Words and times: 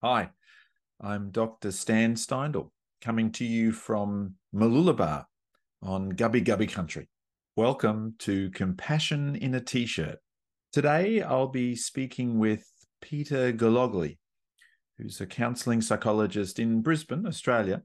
Hi, 0.00 0.30
I'm 1.00 1.32
Dr. 1.32 1.72
Stan 1.72 2.14
Steindl, 2.14 2.70
coming 3.00 3.32
to 3.32 3.44
you 3.44 3.72
from 3.72 4.34
Mooloolaba 4.54 5.24
on 5.82 6.12
Gubbi 6.12 6.44
Gubbi 6.44 6.70
country. 6.70 7.08
Welcome 7.56 8.14
to 8.20 8.48
Compassion 8.52 9.34
in 9.34 9.56
a 9.56 9.60
T-shirt. 9.60 10.20
Today 10.72 11.20
I'll 11.20 11.48
be 11.48 11.74
speaking 11.74 12.38
with 12.38 12.64
Peter 13.00 13.52
Gillogley, 13.52 14.18
who's 14.98 15.20
a 15.20 15.26
counselling 15.26 15.80
psychologist 15.80 16.60
in 16.60 16.80
Brisbane, 16.80 17.26
Australia, 17.26 17.82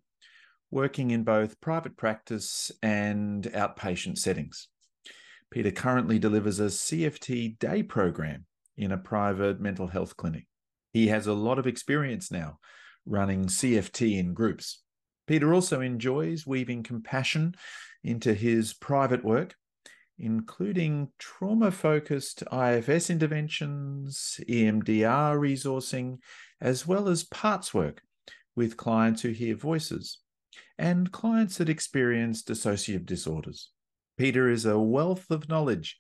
working 0.70 1.10
in 1.10 1.24
both 1.24 1.60
private 1.62 1.98
practice 1.98 2.72
and 2.84 3.46
outpatient 3.56 4.20
settings. 4.20 4.68
Peter 5.50 5.72
currently 5.72 6.20
delivers 6.20 6.60
a 6.60 6.66
CFT 6.66 7.58
day 7.58 7.82
program 7.82 8.46
in 8.78 8.92
a 8.92 9.00
private 9.00 9.60
mental 9.60 9.88
health 9.88 10.16
clinic. 10.16 10.46
He 10.94 11.08
has 11.08 11.28
a 11.28 11.34
lot 11.34 11.60
of 11.60 11.68
experience 11.68 12.32
now 12.32 12.60
running 13.06 13.48
CFT 13.48 14.18
in 14.18 14.34
groups. 14.34 14.82
Peter 15.28 15.54
also 15.54 15.82
enjoys 15.82 16.46
weaving 16.46 16.84
compassion 16.84 17.56
into 18.04 18.34
his 18.34 18.74
private 18.74 19.24
work, 19.26 19.56
including 20.20 21.10
trauma 21.18 21.72
focused 21.72 22.44
IFS 22.52 23.10
interventions, 23.10 24.40
EMDR 24.48 25.38
resourcing, 25.38 26.20
as 26.62 26.88
well 26.88 27.08
as 27.10 27.24
parts 27.24 27.74
work 27.74 28.02
with 28.56 28.78
clients 28.78 29.24
who 29.24 29.30
hear 29.30 29.56
voices 29.56 30.20
and 30.78 31.12
clients 31.12 31.58
that 31.58 31.70
experience 31.70 32.44
dissociative 32.44 33.06
disorders. 33.06 33.72
Peter 34.18 34.50
is 34.50 34.66
a 34.66 34.80
wealth 34.80 35.32
of 35.32 35.50
knowledge 35.50 35.98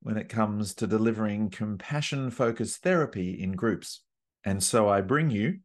when 0.00 0.16
it 0.16 0.28
comes 0.28 0.74
to 0.74 0.86
delivering 0.86 1.50
compassion 1.50 2.30
focused 2.30 2.82
therapy 2.82 3.42
in 3.42 3.52
groups. 3.52 4.04
And 4.46 4.62
so 4.62 4.88
I 4.88 5.00
bring 5.00 5.28
you 5.30 5.58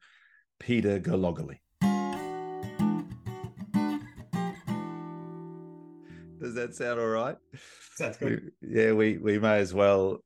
Peter 0.59 0.99
Gillogley. 0.99 1.59
Does 6.41 6.55
that 6.55 6.73
sound 6.73 6.99
all 6.99 7.05
right? 7.05 7.37
Sounds 7.95 8.17
good. 8.17 8.51
We, 8.59 8.67
yeah, 8.67 8.93
we, 8.93 9.19
we 9.19 9.37
may 9.37 9.59
as 9.59 9.71
well 9.71 10.23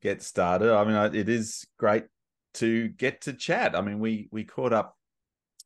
get 0.00 0.20
started. 0.20 0.74
I 0.74 0.84
mean, 0.84 1.14
it 1.14 1.28
is 1.28 1.64
great 1.78 2.06
to 2.54 2.88
get 2.88 3.20
to 3.22 3.32
chat. 3.32 3.76
I 3.76 3.80
mean, 3.80 4.00
we 4.00 4.28
we 4.32 4.42
caught 4.42 4.72
up 4.72 4.96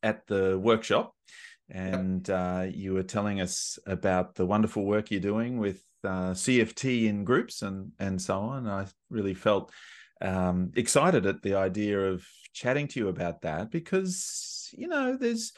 at 0.03 0.27
the 0.27 0.59
workshop, 0.59 1.15
and 1.71 2.28
yep. 2.28 2.39
uh, 2.39 2.67
you 2.71 2.93
were 2.93 3.03
telling 3.03 3.41
us 3.41 3.78
about 3.87 4.34
the 4.34 4.45
wonderful 4.45 4.84
work 4.84 5.11
you're 5.11 5.21
doing 5.21 5.59
with 5.59 5.83
uh, 6.05 6.33
CFT 6.33 7.06
in 7.06 7.25
groups 7.25 7.62
and 7.62 7.93
and 7.98 8.21
so 8.21 8.39
on. 8.39 8.69
I 8.69 8.87
really 9.09 9.34
felt 9.34 9.73
um, 10.20 10.72
excited 10.77 11.27
at 11.27 11.42
the 11.42 11.55
idea 11.55 11.98
of 11.98 12.27
chatting 12.53 12.89
to 12.89 13.00
you 13.00 13.09
about 13.09 13.42
that 13.42 13.70
because 13.70 14.70
you 14.77 14.89
know 14.89 15.17
there's 15.17 15.53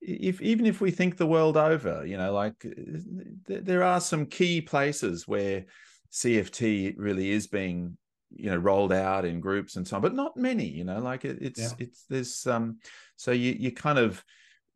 if 0.00 0.40
even 0.40 0.66
if 0.66 0.80
we 0.80 0.90
think 0.90 1.16
the 1.16 1.26
world 1.26 1.56
over, 1.56 2.06
you 2.06 2.16
know, 2.16 2.32
like 2.32 2.58
th- 2.60 3.64
there 3.64 3.82
are 3.82 4.00
some 4.00 4.26
key 4.26 4.60
places 4.60 5.28
where 5.28 5.66
CFT 6.12 6.94
really 6.96 7.30
is 7.30 7.46
being 7.46 7.96
you 8.32 8.50
know 8.50 8.56
rolled 8.56 8.92
out 8.92 9.24
in 9.24 9.40
groups 9.40 9.74
and 9.74 9.86
so 9.86 9.96
on 9.96 10.02
but 10.02 10.14
not 10.14 10.36
many 10.36 10.64
you 10.64 10.84
know 10.84 11.00
like 11.00 11.24
it, 11.24 11.38
it's 11.40 11.60
yeah. 11.60 11.70
it's 11.80 12.04
there's 12.08 12.46
um 12.46 12.78
so 13.16 13.32
you 13.32 13.56
you 13.58 13.72
kind 13.72 13.98
of 13.98 14.24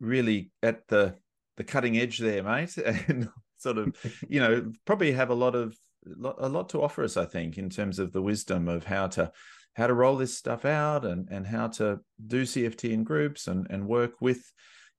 really 0.01 0.51
at 0.63 0.87
the 0.89 1.15
the 1.57 1.63
cutting 1.63 1.97
edge 1.97 2.19
there 2.19 2.43
mate 2.43 2.77
and 3.09 3.29
sort 3.57 3.79
of 3.79 3.97
you 4.29 4.41
know 4.41 4.73
probably 4.85 5.13
have 5.13 5.31
a 5.31 5.35
lot 5.35 5.55
of 5.55 5.77
a 6.07 6.49
lot 6.49 6.69
to 6.71 6.83
offer 6.83 7.03
us, 7.05 7.17
I 7.17 7.25
think, 7.25 7.59
in 7.59 7.71
terms 7.71 7.99
of 7.99 8.13
the 8.13 8.23
wisdom 8.23 8.69
of 8.69 8.85
how 8.85 9.09
to 9.09 9.33
how 9.75 9.89
to 9.89 9.95
roll 9.95 10.17
this 10.17 10.37
stuff 10.37 10.65
out 10.65 11.05
and 11.05 11.29
and 11.31 11.47
how 11.47 11.69
to 11.69 12.01
do 12.27 12.43
CFT 12.43 12.93
in 12.93 13.05
groups 13.05 13.49
and 13.49 13.67
and 13.71 13.87
work 13.87 14.21
with 14.21 14.41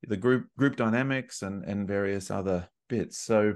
the 0.03 0.17
group 0.17 0.47
group 0.57 0.75
dynamics 0.75 1.41
and 1.41 1.63
and 1.63 1.87
various 1.87 2.29
other 2.29 2.67
bits. 2.89 3.19
So 3.19 3.55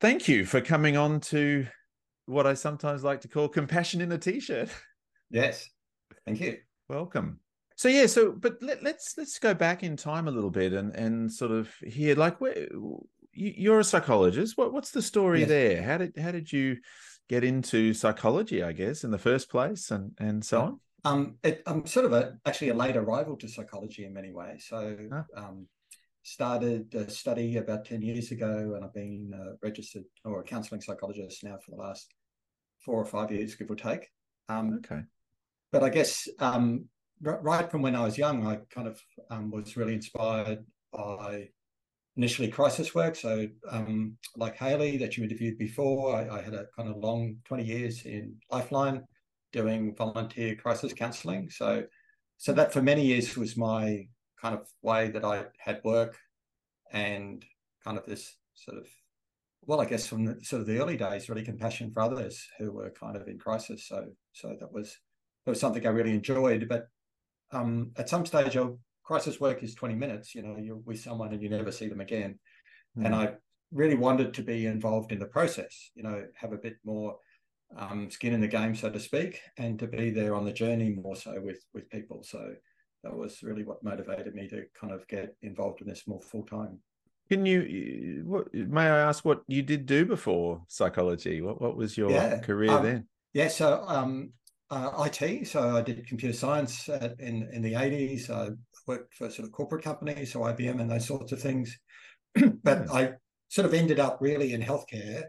thank 0.00 0.28
you 0.28 0.44
for 0.44 0.60
coming 0.60 0.96
on 0.96 1.20
to 1.20 1.66
what 2.26 2.46
I 2.46 2.54
sometimes 2.54 3.04
like 3.04 3.20
to 3.22 3.28
call 3.28 3.48
compassion 3.48 4.00
in 4.00 4.12
a 4.12 4.18
t-shirt. 4.18 4.68
Yes. 5.30 5.68
Thank 6.26 6.40
you. 6.40 6.58
Welcome. 6.88 7.40
So 7.76 7.88
yeah, 7.88 8.06
so 8.06 8.32
but 8.32 8.62
let, 8.62 8.78
us 8.78 8.84
let's, 8.84 9.14
let's 9.18 9.38
go 9.38 9.52
back 9.52 9.82
in 9.82 9.96
time 9.96 10.28
a 10.28 10.30
little 10.30 10.50
bit 10.50 10.72
and 10.72 10.94
and 10.94 11.32
sort 11.32 11.50
of 11.50 11.74
hear 11.82 12.14
like 12.14 12.40
where 12.40 12.68
you're 13.34 13.80
a 13.80 13.84
psychologist. 13.84 14.56
What 14.56 14.72
what's 14.72 14.90
the 14.90 15.02
story 15.02 15.40
yes. 15.40 15.48
there? 15.48 15.82
How 15.82 15.98
did 15.98 16.16
how 16.16 16.30
did 16.30 16.52
you 16.52 16.78
get 17.28 17.44
into 17.44 17.94
psychology? 17.94 18.62
I 18.62 18.72
guess 18.72 19.04
in 19.04 19.10
the 19.10 19.18
first 19.18 19.50
place, 19.50 19.90
and 19.90 20.12
and 20.18 20.44
so 20.44 20.60
on. 20.60 20.80
Um, 21.06 21.36
it, 21.42 21.62
I'm 21.66 21.86
sort 21.86 22.06
of 22.06 22.12
a 22.12 22.38
actually 22.46 22.70
a 22.70 22.74
late 22.74 22.96
arrival 22.96 23.36
to 23.36 23.48
psychology 23.48 24.04
in 24.04 24.14
many 24.14 24.32
ways. 24.32 24.66
So, 24.68 24.96
huh? 25.12 25.22
um, 25.36 25.66
started 26.22 26.94
a 26.94 27.10
study 27.10 27.56
about 27.58 27.84
ten 27.84 28.02
years 28.02 28.30
ago, 28.30 28.72
and 28.74 28.84
I've 28.84 28.94
been 28.94 29.32
uh, 29.34 29.56
registered 29.62 30.04
or 30.24 30.40
a 30.40 30.44
counselling 30.44 30.80
psychologist 30.80 31.44
now 31.44 31.58
for 31.64 31.72
the 31.72 31.76
last 31.76 32.14
four 32.84 33.00
or 33.00 33.04
five 33.04 33.30
years, 33.30 33.54
give 33.54 33.70
or 33.70 33.76
take. 33.76 34.08
Um, 34.48 34.80
okay. 34.84 35.02
But 35.72 35.82
I 35.82 35.88
guess 35.88 36.28
um, 36.38 36.86
r- 37.24 37.40
right 37.42 37.70
from 37.70 37.82
when 37.82 37.96
I 37.96 38.04
was 38.04 38.16
young, 38.16 38.46
I 38.46 38.60
kind 38.70 38.88
of 38.88 39.00
um, 39.30 39.50
was 39.50 39.76
really 39.76 39.94
inspired 39.94 40.64
by 40.92 41.48
initially 42.16 42.48
crisis 42.48 42.94
work. 42.94 43.16
So, 43.16 43.46
um, 43.70 44.16
like 44.36 44.56
Haley, 44.56 44.96
that 44.98 45.16
you 45.16 45.24
interviewed 45.24 45.58
before, 45.58 46.14
I, 46.14 46.38
I, 46.38 46.42
had 46.42 46.54
a 46.54 46.66
kind 46.76 46.88
of 46.88 46.96
long 46.96 47.36
20 47.44 47.64
years 47.64 48.04
in 48.04 48.36
Lifeline 48.50 49.02
doing 49.52 49.94
volunteer 49.96 50.54
crisis 50.54 50.92
counseling. 50.92 51.50
So, 51.50 51.84
so 52.36 52.52
that 52.52 52.72
for 52.72 52.82
many 52.82 53.04
years 53.04 53.36
was 53.36 53.56
my 53.56 54.06
kind 54.40 54.54
of 54.54 54.66
way 54.82 55.10
that 55.10 55.24
I 55.24 55.44
had 55.58 55.80
work 55.84 56.16
and 56.92 57.44
kind 57.84 57.98
of 57.98 58.06
this 58.06 58.36
sort 58.54 58.78
of, 58.78 58.86
well, 59.62 59.80
I 59.80 59.86
guess 59.86 60.06
from 60.06 60.24
the, 60.24 60.38
sort 60.42 60.60
of 60.60 60.66
the 60.66 60.78
early 60.78 60.96
days, 60.96 61.28
really 61.28 61.44
compassion 61.44 61.90
for 61.90 62.02
others 62.02 62.46
who 62.58 62.72
were 62.72 62.90
kind 62.90 63.16
of 63.16 63.26
in 63.28 63.38
crisis. 63.38 63.88
So, 63.88 64.06
so 64.32 64.56
that 64.60 64.72
was 64.72 64.96
that 65.44 65.50
was 65.50 65.60
something 65.60 65.86
I 65.86 65.90
really 65.90 66.14
enjoyed. 66.14 66.68
But 66.68 66.88
um, 67.52 67.92
at 67.96 68.08
some 68.08 68.26
stage, 68.26 68.56
I 68.56 68.66
crisis 69.04 69.38
work 69.38 69.62
is 69.62 69.74
20 69.74 69.94
minutes 69.94 70.34
you 70.34 70.42
know 70.42 70.56
you're 70.58 70.76
with 70.76 71.00
someone 71.00 71.32
and 71.32 71.42
you 71.42 71.48
never 71.48 71.70
see 71.70 71.88
them 71.88 72.00
again 72.00 72.38
mm. 72.98 73.04
and 73.04 73.14
i 73.14 73.32
really 73.72 73.94
wanted 73.94 74.32
to 74.34 74.42
be 74.42 74.66
involved 74.66 75.12
in 75.12 75.18
the 75.18 75.26
process 75.26 75.90
you 75.94 76.02
know 76.02 76.24
have 76.34 76.52
a 76.52 76.58
bit 76.58 76.76
more 76.84 77.16
um, 77.76 78.08
skin 78.10 78.32
in 78.32 78.40
the 78.40 78.48
game 78.48 78.74
so 78.74 78.88
to 78.90 79.00
speak 79.00 79.40
and 79.58 79.78
to 79.78 79.86
be 79.86 80.10
there 80.10 80.34
on 80.34 80.44
the 80.44 80.52
journey 80.52 80.90
more 80.90 81.16
so 81.16 81.34
with 81.40 81.64
with 81.74 81.88
people 81.90 82.22
so 82.22 82.54
that 83.02 83.14
was 83.14 83.42
really 83.42 83.64
what 83.64 83.82
motivated 83.82 84.34
me 84.34 84.48
to 84.48 84.64
kind 84.78 84.92
of 84.92 85.06
get 85.08 85.36
involved 85.42 85.80
in 85.80 85.88
this 85.88 86.06
more 86.06 86.20
full 86.20 86.44
time 86.44 86.78
can 87.28 87.44
you 87.44 88.22
what 88.26 88.52
may 88.54 88.82
i 88.82 88.98
ask 88.98 89.24
what 89.24 89.42
you 89.48 89.62
did 89.62 89.86
do 89.86 90.04
before 90.04 90.62
psychology 90.68 91.40
what 91.40 91.60
what 91.60 91.76
was 91.76 91.96
your 91.98 92.10
yeah, 92.10 92.38
career 92.38 92.70
um, 92.70 92.84
then 92.84 93.08
yeah 93.32 93.48
so 93.48 93.84
um 93.88 94.30
uh, 94.70 95.06
IT. 95.06 95.46
So 95.46 95.76
I 95.76 95.82
did 95.82 96.06
computer 96.06 96.36
science 96.36 96.88
at, 96.88 97.18
in 97.20 97.48
in 97.52 97.62
the 97.62 97.74
eighties. 97.74 98.30
I 98.30 98.50
worked 98.86 99.14
for 99.14 99.30
sort 99.30 99.46
of 99.46 99.52
corporate 99.52 99.84
companies, 99.84 100.32
so 100.32 100.40
IBM 100.40 100.80
and 100.80 100.90
those 100.90 101.06
sorts 101.06 101.32
of 101.32 101.40
things. 101.40 101.78
but 102.34 102.86
mm. 102.86 102.90
I 102.90 103.12
sort 103.48 103.66
of 103.66 103.74
ended 103.74 104.00
up 104.00 104.18
really 104.20 104.52
in 104.52 104.62
healthcare, 104.62 105.24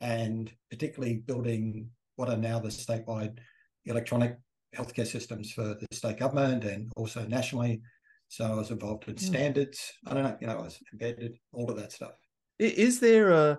and 0.00 0.50
particularly 0.70 1.16
building 1.16 1.90
what 2.16 2.28
are 2.28 2.36
now 2.36 2.58
the 2.58 2.68
statewide 2.68 3.38
electronic 3.84 4.36
healthcare 4.74 5.06
systems 5.06 5.52
for 5.52 5.74
the 5.74 5.86
state 5.92 6.18
government 6.18 6.64
and 6.64 6.92
also 6.96 7.24
nationally. 7.26 7.80
So 8.28 8.44
I 8.44 8.54
was 8.54 8.70
involved 8.70 9.08
in 9.08 9.14
mm. 9.14 9.20
standards. 9.20 9.92
I 10.06 10.14
don't 10.14 10.24
know, 10.24 10.36
you 10.40 10.46
know, 10.46 10.58
I 10.58 10.62
was 10.62 10.78
embedded, 10.92 11.38
all 11.52 11.70
of 11.70 11.76
that 11.76 11.92
stuff. 11.92 12.12
Is 12.58 13.00
there 13.00 13.30
a 13.30 13.58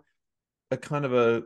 a 0.72 0.78
kind 0.78 1.06
of 1.06 1.14
a 1.14 1.44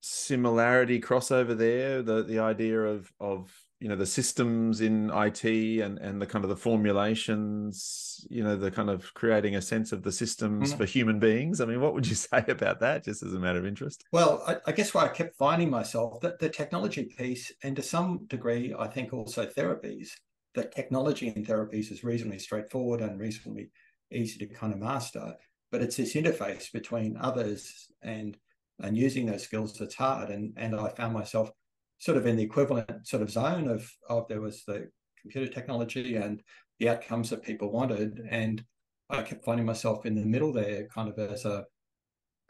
similarity 0.00 1.00
crossover 1.00 1.56
there 1.56 2.00
the 2.02 2.22
the 2.22 2.38
idea 2.38 2.80
of 2.80 3.10
of 3.18 3.52
you 3.80 3.88
know 3.88 3.96
the 3.96 4.06
systems 4.06 4.80
in 4.80 5.10
IT 5.10 5.44
and 5.44 5.98
and 5.98 6.20
the 6.20 6.26
kind 6.26 6.44
of 6.44 6.48
the 6.48 6.56
formulations 6.56 8.26
you 8.30 8.42
know 8.42 8.56
the 8.56 8.70
kind 8.70 8.88
of 8.88 9.12
creating 9.14 9.56
a 9.56 9.62
sense 9.62 9.92
of 9.92 10.02
the 10.02 10.12
systems 10.12 10.72
mm. 10.72 10.76
for 10.76 10.84
human 10.86 11.18
beings. 11.18 11.60
I 11.60 11.66
mean 11.66 11.80
what 11.80 11.94
would 11.94 12.06
you 12.06 12.14
say 12.30 12.44
about 12.48 12.80
that 12.80 13.04
just 13.04 13.22
as 13.22 13.34
a 13.34 13.38
matter 13.38 13.58
of 13.58 13.66
interest? 13.66 14.04
Well 14.12 14.42
I, 14.46 14.56
I 14.66 14.72
guess 14.72 14.94
where 14.94 15.04
i 15.04 15.08
kept 15.08 15.36
finding 15.36 15.70
myself 15.70 16.20
that 16.20 16.38
the 16.38 16.48
technology 16.48 17.04
piece 17.04 17.52
and 17.62 17.76
to 17.76 17.82
some 17.82 18.26
degree 18.26 18.74
i 18.78 18.86
think 18.86 19.12
also 19.12 19.46
therapies 19.46 20.08
that 20.54 20.74
technology 20.74 21.28
in 21.28 21.44
therapies 21.44 21.92
is 21.92 22.02
reasonably 22.02 22.38
straightforward 22.38 23.02
and 23.02 23.20
reasonably 23.20 23.70
easy 24.10 24.38
to 24.38 24.46
kind 24.46 24.72
of 24.72 24.78
master 24.78 25.34
but 25.70 25.82
it's 25.82 25.96
this 25.96 26.14
interface 26.14 26.72
between 26.72 27.16
others 27.18 27.88
and 28.02 28.38
and 28.80 28.96
using 28.96 29.26
those 29.26 29.42
skills 29.42 29.76
that's 29.78 29.94
hard. 29.94 30.30
And 30.30 30.52
and 30.56 30.74
i 30.74 30.88
found 30.90 31.12
myself 31.12 31.50
sort 31.98 32.16
of 32.16 32.26
in 32.26 32.36
the 32.36 32.42
equivalent 32.42 33.06
sort 33.06 33.22
of 33.22 33.30
zone 33.30 33.68
of 33.68 33.90
of 34.08 34.26
there 34.28 34.40
was 34.40 34.64
the 34.64 34.88
computer 35.20 35.52
technology 35.52 36.16
and 36.16 36.42
the 36.78 36.88
outcomes 36.88 37.30
that 37.30 37.42
people 37.42 37.72
wanted 37.72 38.20
and 38.30 38.62
i 39.10 39.22
kept 39.22 39.44
finding 39.44 39.66
myself 39.66 40.04
in 40.04 40.14
the 40.14 40.24
middle 40.24 40.52
there 40.52 40.86
kind 40.94 41.08
of 41.08 41.18
as 41.18 41.44
a 41.44 41.64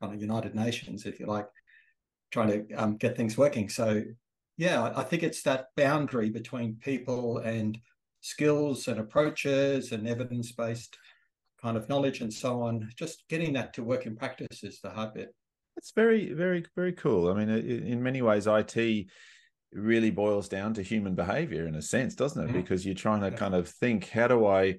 kind 0.00 0.12
of 0.12 0.20
united 0.20 0.54
nations 0.54 1.06
if 1.06 1.20
you 1.20 1.26
like 1.26 1.46
trying 2.32 2.48
to 2.48 2.74
um, 2.74 2.96
get 2.96 3.16
things 3.16 3.38
working 3.38 3.68
so 3.68 4.02
yeah 4.56 4.92
i 4.96 5.02
think 5.02 5.22
it's 5.22 5.42
that 5.42 5.66
boundary 5.76 6.28
between 6.28 6.76
people 6.76 7.38
and 7.38 7.78
skills 8.20 8.88
and 8.88 8.98
approaches 8.98 9.92
and 9.92 10.08
evidence 10.08 10.52
based 10.52 10.98
kind 11.62 11.76
of 11.76 11.88
knowledge 11.88 12.20
and 12.20 12.32
so 12.32 12.62
on. 12.62 12.88
Just 12.96 13.24
getting 13.28 13.52
that 13.54 13.72
to 13.74 13.82
work 13.82 14.06
in 14.06 14.16
practice 14.16 14.62
is 14.62 14.80
the 14.80 14.90
hard 14.90 15.14
bit. 15.14 15.34
It's 15.76 15.92
very, 15.92 16.32
very, 16.32 16.64
very 16.74 16.92
cool. 16.92 17.30
I 17.30 17.34
mean, 17.34 17.48
in 17.48 18.02
many 18.02 18.22
ways, 18.22 18.46
IT 18.46 19.06
really 19.72 20.10
boils 20.10 20.48
down 20.48 20.74
to 20.74 20.82
human 20.82 21.14
behavior 21.14 21.66
in 21.66 21.74
a 21.74 21.82
sense, 21.82 22.14
doesn't 22.14 22.42
it? 22.42 22.48
Mm-hmm. 22.48 22.60
Because 22.60 22.84
you're 22.84 22.94
trying 22.94 23.20
to 23.20 23.30
yeah. 23.30 23.36
kind 23.36 23.54
of 23.54 23.68
think, 23.68 24.08
how 24.08 24.28
do 24.28 24.46
I 24.46 24.76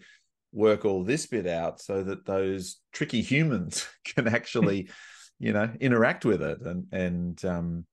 work 0.54 0.86
all 0.86 1.04
this 1.04 1.26
bit 1.26 1.48
out 1.48 1.82
so 1.82 2.04
that 2.04 2.26
those 2.26 2.78
tricky 2.94 3.22
humans 3.22 3.88
can 4.16 4.28
actually, 4.28 4.90
you 5.40 5.54
know, 5.54 5.70
interact 5.80 6.26
with 6.26 6.42
it 6.42 6.62
and 6.62 6.86
and 6.92 7.46
um, 7.46 7.86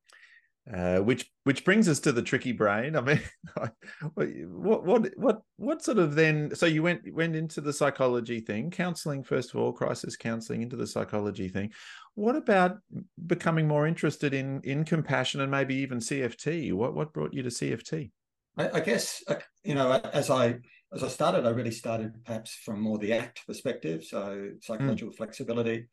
uh, 0.72 0.98
which 0.98 1.30
which 1.44 1.64
brings 1.64 1.88
us 1.88 2.00
to 2.00 2.12
the 2.12 2.22
tricky 2.22 2.52
brain. 2.52 2.96
I 2.96 3.00
mean, 3.02 3.20
what 4.14 4.84
what 4.84 5.10
what 5.16 5.42
what 5.56 5.84
sort 5.84 5.98
of 5.98 6.14
then? 6.14 6.54
So 6.54 6.64
you 6.64 6.82
went 6.82 7.02
went 7.12 7.36
into 7.36 7.60
the 7.60 7.72
psychology 7.72 8.40
thing, 8.40 8.70
counselling 8.70 9.24
first 9.24 9.50
of 9.50 9.60
all, 9.60 9.72
crisis 9.72 10.16
counselling 10.16 10.62
into 10.62 10.76
the 10.76 10.86
psychology 10.86 11.48
thing. 11.48 11.72
What 12.14 12.36
about 12.36 12.78
becoming 13.26 13.68
more 13.68 13.86
interested 13.86 14.32
in 14.32 14.62
in 14.62 14.84
compassion 14.84 15.42
and 15.42 15.50
maybe 15.50 15.74
even 15.76 15.98
CFT? 15.98 16.72
What 16.72 16.94
what 16.94 17.12
brought 17.12 17.34
you 17.34 17.42
to 17.42 17.50
CFT? 17.50 18.10
I, 18.56 18.70
I 18.70 18.80
guess 18.80 19.22
uh, 19.28 19.36
you 19.64 19.74
know 19.74 19.92
as 19.92 20.30
I 20.30 20.60
as 20.94 21.02
I 21.02 21.08
started, 21.08 21.44
I 21.44 21.50
really 21.50 21.72
started 21.72 22.24
perhaps 22.24 22.54
from 22.54 22.80
more 22.80 22.96
the 22.96 23.12
ACT 23.12 23.46
perspective, 23.46 24.04
so 24.04 24.50
psychological 24.62 25.12
mm. 25.12 25.16
flexibility. 25.16 25.88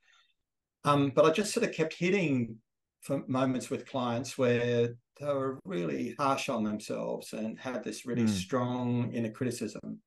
Um, 0.85 1.12
but 1.13 1.25
I 1.25 1.31
just 1.31 1.53
sort 1.53 1.65
of 1.65 1.73
kept 1.73 1.94
hitting 1.94 2.57
for 3.01 3.24
moments 3.27 3.69
with 3.69 3.89
clients 3.89 4.38
where 4.38 4.89
they 5.19 5.25
were 5.25 5.59
really 5.65 6.15
harsh 6.19 6.50
on 6.50 6.63
themselves 6.63 7.33
and 7.33 7.59
had 7.59 7.83
this 7.83 8.06
really 8.06 8.24
mm. 8.24 8.30
strong 8.30 9.12
inner 9.13 9.31
criticism. 9.31 10.00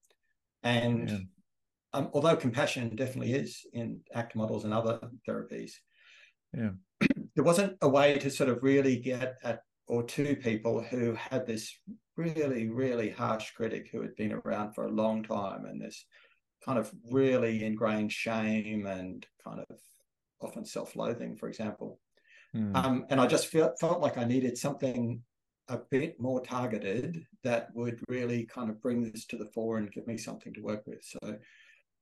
And 0.63 1.11
yeah. 1.11 1.19
um, 1.93 2.11
although 2.15 2.37
compassion 2.37 2.95
definitely 2.97 3.35
is 3.35 3.61
in 3.73 4.01
ACT 4.15 4.37
models 4.37 4.65
and 4.65 4.73
other 4.73 5.01
therapies, 5.29 5.73
yeah, 6.57 6.71
there 7.35 7.45
wasn't 7.45 7.77
a 7.83 7.89
way 7.89 8.19
to 8.19 8.31
sort 8.31 8.49
of 8.49 8.63
really 8.63 8.97
get 8.97 9.37
at 9.43 9.61
or 9.87 10.03
to 10.03 10.37
people 10.37 10.83
who 10.83 11.15
had 11.15 11.47
this 11.47 11.79
really, 12.17 12.69
really 12.69 13.11
harsh 13.11 13.51
critic 13.51 13.89
who 13.93 14.01
had 14.01 14.15
been 14.17 14.33
around 14.33 14.73
for 14.73 14.87
a 14.87 14.93
long 14.93 15.23
time 15.23 15.67
and 15.67 15.81
this 15.81 16.07
kind 16.65 16.79
of 16.79 16.91
really 17.11 17.65
ingrained 17.65 18.11
shame 18.11 18.87
and 18.87 19.27
kind 19.47 19.61
of 19.69 19.77
often 20.41 20.65
self-loathing, 20.65 21.37
for 21.37 21.49
example. 21.49 21.99
Mm. 22.55 22.77
Um, 22.77 23.07
and 23.11 23.21
I 23.21 23.27
just 23.27 23.49
felt 23.49 23.79
felt 23.81 24.01
like 24.01 24.17
I 24.17 24.25
needed 24.25 24.57
something 24.57 25.21
a 25.69 25.79
bit 25.91 26.21
more 26.21 26.41
targeted 26.41 27.25
that 27.43 27.69
would 27.75 28.01
really 28.09 28.45
kind 28.45 28.71
of 28.71 28.83
bring 28.83 29.03
this 29.03 29.25
to 29.27 29.37
the 29.37 29.47
fore 29.47 29.79
and 29.79 29.91
give 29.93 30.07
me 30.07 30.17
something 30.17 30.53
to 30.55 30.61
work 30.61 30.83
with. 30.87 31.03
So 31.03 31.37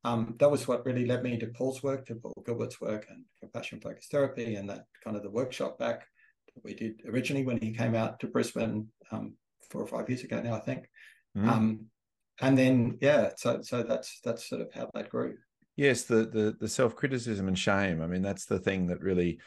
um, 0.03 0.35
that 0.39 0.51
was 0.51 0.67
what 0.67 0.85
really 0.85 1.05
led 1.05 1.23
me 1.23 1.37
to 1.39 1.47
Paul's 1.47 1.81
work, 1.81 2.05
to 2.07 2.15
Paul 2.15 2.43
Gilbert's 2.45 2.81
work 2.81 3.05
and 3.09 3.23
compassion 3.39 3.79
focused 3.79 4.11
therapy 4.11 4.55
and 4.55 4.69
that 4.69 4.85
kind 5.03 5.15
of 5.15 5.23
the 5.23 5.29
workshop 5.29 5.79
back 5.79 6.05
that 6.53 6.63
we 6.63 6.73
did 6.73 7.01
originally 7.07 7.45
when 7.45 7.57
he 7.57 7.71
came 7.71 7.95
out 7.95 8.19
to 8.19 8.27
Brisbane 8.27 8.87
um, 9.11 9.33
four 9.69 9.81
or 9.81 9.87
five 9.87 10.09
years 10.09 10.23
ago 10.23 10.41
now, 10.41 10.55
I 10.55 10.59
think. 10.59 10.89
Mm. 11.37 11.47
Um, 11.47 11.85
and 12.41 12.57
then 12.57 12.97
yeah, 12.99 13.29
so 13.37 13.61
so 13.61 13.83
that's 13.83 14.19
that's 14.23 14.49
sort 14.49 14.61
of 14.61 14.73
how 14.73 14.89
that 14.93 15.09
grew. 15.09 15.35
Yes, 15.75 16.03
the 16.03 16.25
the 16.25 16.55
the 16.59 16.67
self 16.67 16.95
criticism 16.95 17.47
and 17.47 17.57
shame. 17.57 18.01
I 18.01 18.07
mean, 18.07 18.21
that's 18.21 18.45
the 18.45 18.59
thing 18.59 18.87
that 18.87 19.01
really 19.01 19.39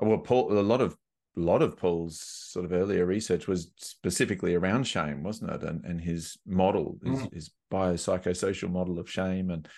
well, 0.00 0.18
Paul, 0.18 0.58
a 0.58 0.60
lot 0.60 0.80
of 0.80 0.96
a 1.36 1.40
lot 1.40 1.62
of 1.62 1.76
Paul's 1.76 2.20
sort 2.20 2.64
of 2.64 2.72
earlier 2.72 3.06
research 3.06 3.46
was 3.46 3.70
specifically 3.76 4.54
around 4.54 4.84
shame, 4.84 5.22
wasn't 5.22 5.52
it? 5.52 5.62
And 5.62 5.84
and 5.84 6.00
his 6.00 6.36
model, 6.46 6.98
his, 7.04 7.20
mm. 7.20 7.34
his 7.34 7.50
biopsychosocial 7.72 8.70
model 8.70 8.98
of 8.98 9.10
shame, 9.10 9.50
and 9.50 9.68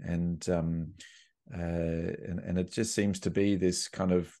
and 0.00 0.48
um, 0.48 0.92
uh, 1.52 1.58
and 1.58 2.40
and 2.40 2.58
it 2.58 2.72
just 2.72 2.94
seems 2.94 3.20
to 3.20 3.30
be 3.30 3.56
this 3.56 3.88
kind 3.88 4.12
of 4.12 4.32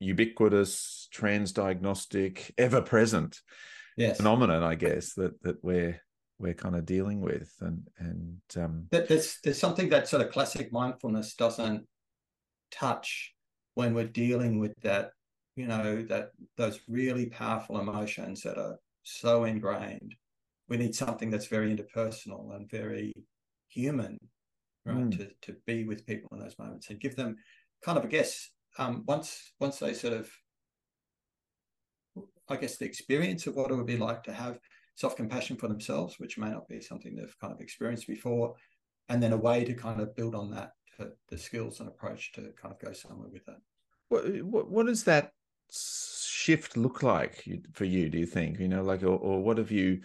ubiquitous, 0.00 1.08
transdiagnostic, 1.14 2.50
ever 2.58 2.80
present 2.80 3.40
yes. 3.96 4.16
phenomenon, 4.16 4.62
I 4.62 4.74
guess 4.74 5.14
that 5.14 5.40
that 5.42 5.62
we're 5.62 6.00
we're 6.38 6.54
kind 6.54 6.76
of 6.76 6.86
dealing 6.86 7.20
with, 7.20 7.52
and 7.60 7.82
and 7.98 8.40
um, 8.56 8.86
there's 8.90 9.38
there's 9.44 9.58
something 9.58 9.88
that 9.90 10.08
sort 10.08 10.22
of 10.22 10.32
classic 10.32 10.72
mindfulness 10.72 11.34
doesn't 11.34 11.86
touch 12.70 13.34
when 13.74 13.94
we're 13.94 14.06
dealing 14.06 14.58
with 14.58 14.74
that, 14.82 15.10
you 15.56 15.66
know, 15.66 16.02
that 16.02 16.30
those 16.56 16.80
really 16.88 17.26
powerful 17.26 17.78
emotions 17.78 18.42
that 18.42 18.58
are 18.58 18.78
so 19.02 19.44
ingrained. 19.44 20.14
We 20.68 20.78
need 20.78 20.94
something 20.94 21.30
that's 21.30 21.46
very 21.46 21.74
interpersonal 21.74 22.56
and 22.56 22.70
very 22.70 23.12
human, 23.68 24.18
right? 24.86 24.96
Mm. 24.96 25.18
To 25.18 25.30
to 25.42 25.58
be 25.66 25.84
with 25.84 26.06
people 26.06 26.30
in 26.32 26.38
those 26.38 26.58
moments 26.58 26.88
and 26.90 27.00
give 27.00 27.16
them 27.16 27.36
kind 27.84 27.98
of, 27.98 28.04
a 28.04 28.08
guess, 28.08 28.50
um, 28.78 29.04
once 29.06 29.52
once 29.60 29.78
they 29.78 29.92
sort 29.92 30.14
of 30.14 30.30
I 32.48 32.56
guess 32.56 32.76
the 32.76 32.84
experience 32.84 33.46
of 33.46 33.56
what 33.56 33.70
it 33.70 33.74
would 33.74 33.86
be 33.86 33.96
like 33.96 34.22
to 34.24 34.32
have 34.32 34.58
self 34.96 35.16
compassion 35.16 35.56
for 35.56 35.68
themselves, 35.68 36.18
which 36.18 36.38
may 36.38 36.50
not 36.50 36.68
be 36.68 36.80
something 36.80 37.14
they've 37.14 37.38
kind 37.40 37.52
of 37.52 37.60
experienced 37.60 38.06
before, 38.06 38.54
and 39.08 39.22
then 39.22 39.32
a 39.32 39.36
way 39.36 39.64
to 39.64 39.74
kind 39.74 40.00
of 40.00 40.14
build 40.14 40.34
on 40.34 40.50
that 40.52 40.72
the 41.28 41.38
skills 41.38 41.80
and 41.80 41.88
approach 41.88 42.32
to 42.32 42.40
kind 42.60 42.74
of 42.74 42.78
go 42.78 42.92
somewhere 42.92 43.28
with 43.32 43.44
that. 43.46 43.60
What 44.08 44.68
what, 44.68 44.86
does 44.86 45.04
that 45.04 45.32
shift 45.72 46.76
look 46.76 47.02
like 47.02 47.44
for 47.72 47.84
you? 47.84 48.08
Do 48.08 48.18
you 48.18 48.26
think 48.26 48.58
you 48.58 48.68
know, 48.68 48.82
like, 48.82 49.02
or, 49.02 49.16
or 49.16 49.42
what 49.42 49.58
have 49.58 49.70
you 49.70 50.00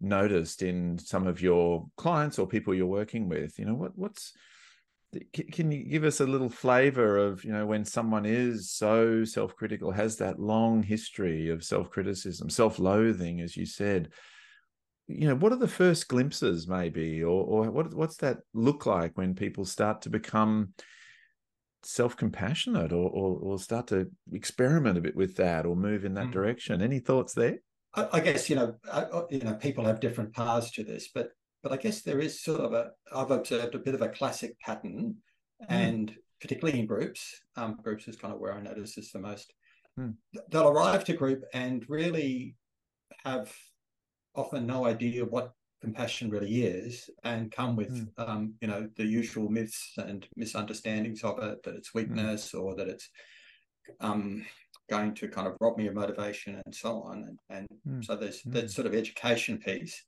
noticed 0.00 0.62
in 0.62 0.98
some 0.98 1.26
of 1.26 1.40
your 1.40 1.86
clients 1.96 2.38
or 2.38 2.46
people 2.46 2.74
you're 2.74 2.86
working 2.86 3.28
with? 3.28 3.58
You 3.58 3.66
know, 3.66 3.74
what 3.74 3.96
what's 3.96 4.32
can 5.52 5.70
you 5.70 5.84
give 5.84 6.04
us 6.04 6.20
a 6.20 6.26
little 6.26 6.48
flavor 6.48 7.16
of 7.16 7.44
you 7.44 7.52
know 7.52 7.66
when 7.66 7.84
someone 7.84 8.26
is 8.26 8.70
so 8.70 9.24
self-critical 9.24 9.92
has 9.92 10.16
that 10.16 10.40
long 10.40 10.82
history 10.82 11.50
of 11.50 11.62
self-criticism 11.62 12.50
self-loathing 12.50 13.40
as 13.40 13.56
you 13.56 13.66
said 13.66 14.08
you 15.06 15.28
know 15.28 15.34
what 15.34 15.52
are 15.52 15.58
the 15.58 15.68
first 15.68 16.08
glimpses 16.08 16.66
maybe 16.66 17.22
or 17.22 17.44
or 17.44 17.70
what 17.70 17.92
what's 17.94 18.16
that 18.16 18.38
look 18.54 18.86
like 18.86 19.16
when 19.16 19.34
people 19.34 19.64
start 19.64 20.02
to 20.02 20.10
become 20.10 20.70
self-compassionate 21.82 22.92
or, 22.92 23.10
or, 23.10 23.38
or 23.40 23.58
start 23.58 23.86
to 23.86 24.10
experiment 24.32 24.96
a 24.96 25.02
bit 25.02 25.14
with 25.14 25.36
that 25.36 25.66
or 25.66 25.76
move 25.76 26.06
in 26.06 26.14
that 26.14 26.28
mm. 26.28 26.32
direction 26.32 26.80
any 26.80 26.98
thoughts 26.98 27.34
there 27.34 27.58
I, 27.94 28.08
I 28.14 28.20
guess 28.20 28.48
you 28.48 28.56
know 28.56 28.74
I, 28.90 29.06
you 29.30 29.40
know 29.40 29.54
people 29.54 29.84
have 29.84 30.00
different 30.00 30.32
paths 30.32 30.70
to 30.72 30.84
this 30.84 31.08
but 31.14 31.30
but 31.62 31.72
I 31.72 31.76
guess 31.76 32.02
there 32.02 32.20
is 32.20 32.42
sort 32.42 32.60
of 32.60 32.72
a 32.72 32.90
I've 33.14 33.30
observed 33.30 33.74
a 33.74 33.78
bit 33.78 33.94
of 33.94 34.02
a 34.02 34.08
classic 34.08 34.58
pattern 34.60 35.16
mm. 35.62 35.66
and 35.68 36.14
particularly 36.40 36.80
in 36.80 36.86
groups 36.86 37.42
um, 37.56 37.78
groups 37.82 38.08
is 38.08 38.16
kind 38.16 38.32
of 38.32 38.40
where 38.40 38.54
I 38.54 38.62
notice 38.62 38.94
this 38.94 39.12
the 39.12 39.18
most 39.18 39.52
mm. 40.00 40.14
they'll 40.50 40.68
arrive 40.68 41.04
to 41.04 41.12
group 41.12 41.44
and 41.52 41.84
really 41.88 42.56
have 43.24 43.54
often 44.34 44.66
no 44.66 44.86
idea 44.86 45.24
what 45.24 45.52
compassion 45.84 46.30
really 46.30 46.62
is 46.62 47.10
and 47.24 47.52
come 47.52 47.76
with 47.76 47.92
mm. 47.92 48.08
um, 48.16 48.54
you 48.60 48.68
know 48.68 48.88
the 48.96 49.04
usual 49.04 49.50
myths 49.50 49.92
and 49.98 50.26
misunderstandings 50.34 51.22
of 51.22 51.38
it 51.42 51.62
that 51.62 51.74
it's 51.74 51.90
hmm. 51.90 51.98
weakness 51.98 52.52
mm. 52.52 52.62
or 52.62 52.74
that 52.74 52.88
it's 52.88 53.10
um, 54.00 54.44
going 54.88 55.14
to 55.14 55.28
kind 55.28 55.46
of 55.46 55.56
rob 55.60 55.76
me 55.76 55.86
of 55.86 55.94
motivation 55.94 56.60
and 56.64 56.74
so 56.74 57.02
on 57.02 57.24
and, 57.28 57.38
and 57.50 57.68
mm. 57.86 58.04
so 58.04 58.16
there's 58.16 58.40
that 58.46 58.62
hmm. 58.62 58.66
sort 58.68 58.86
of 58.86 58.94
education 58.94 59.58
piece 59.58 60.02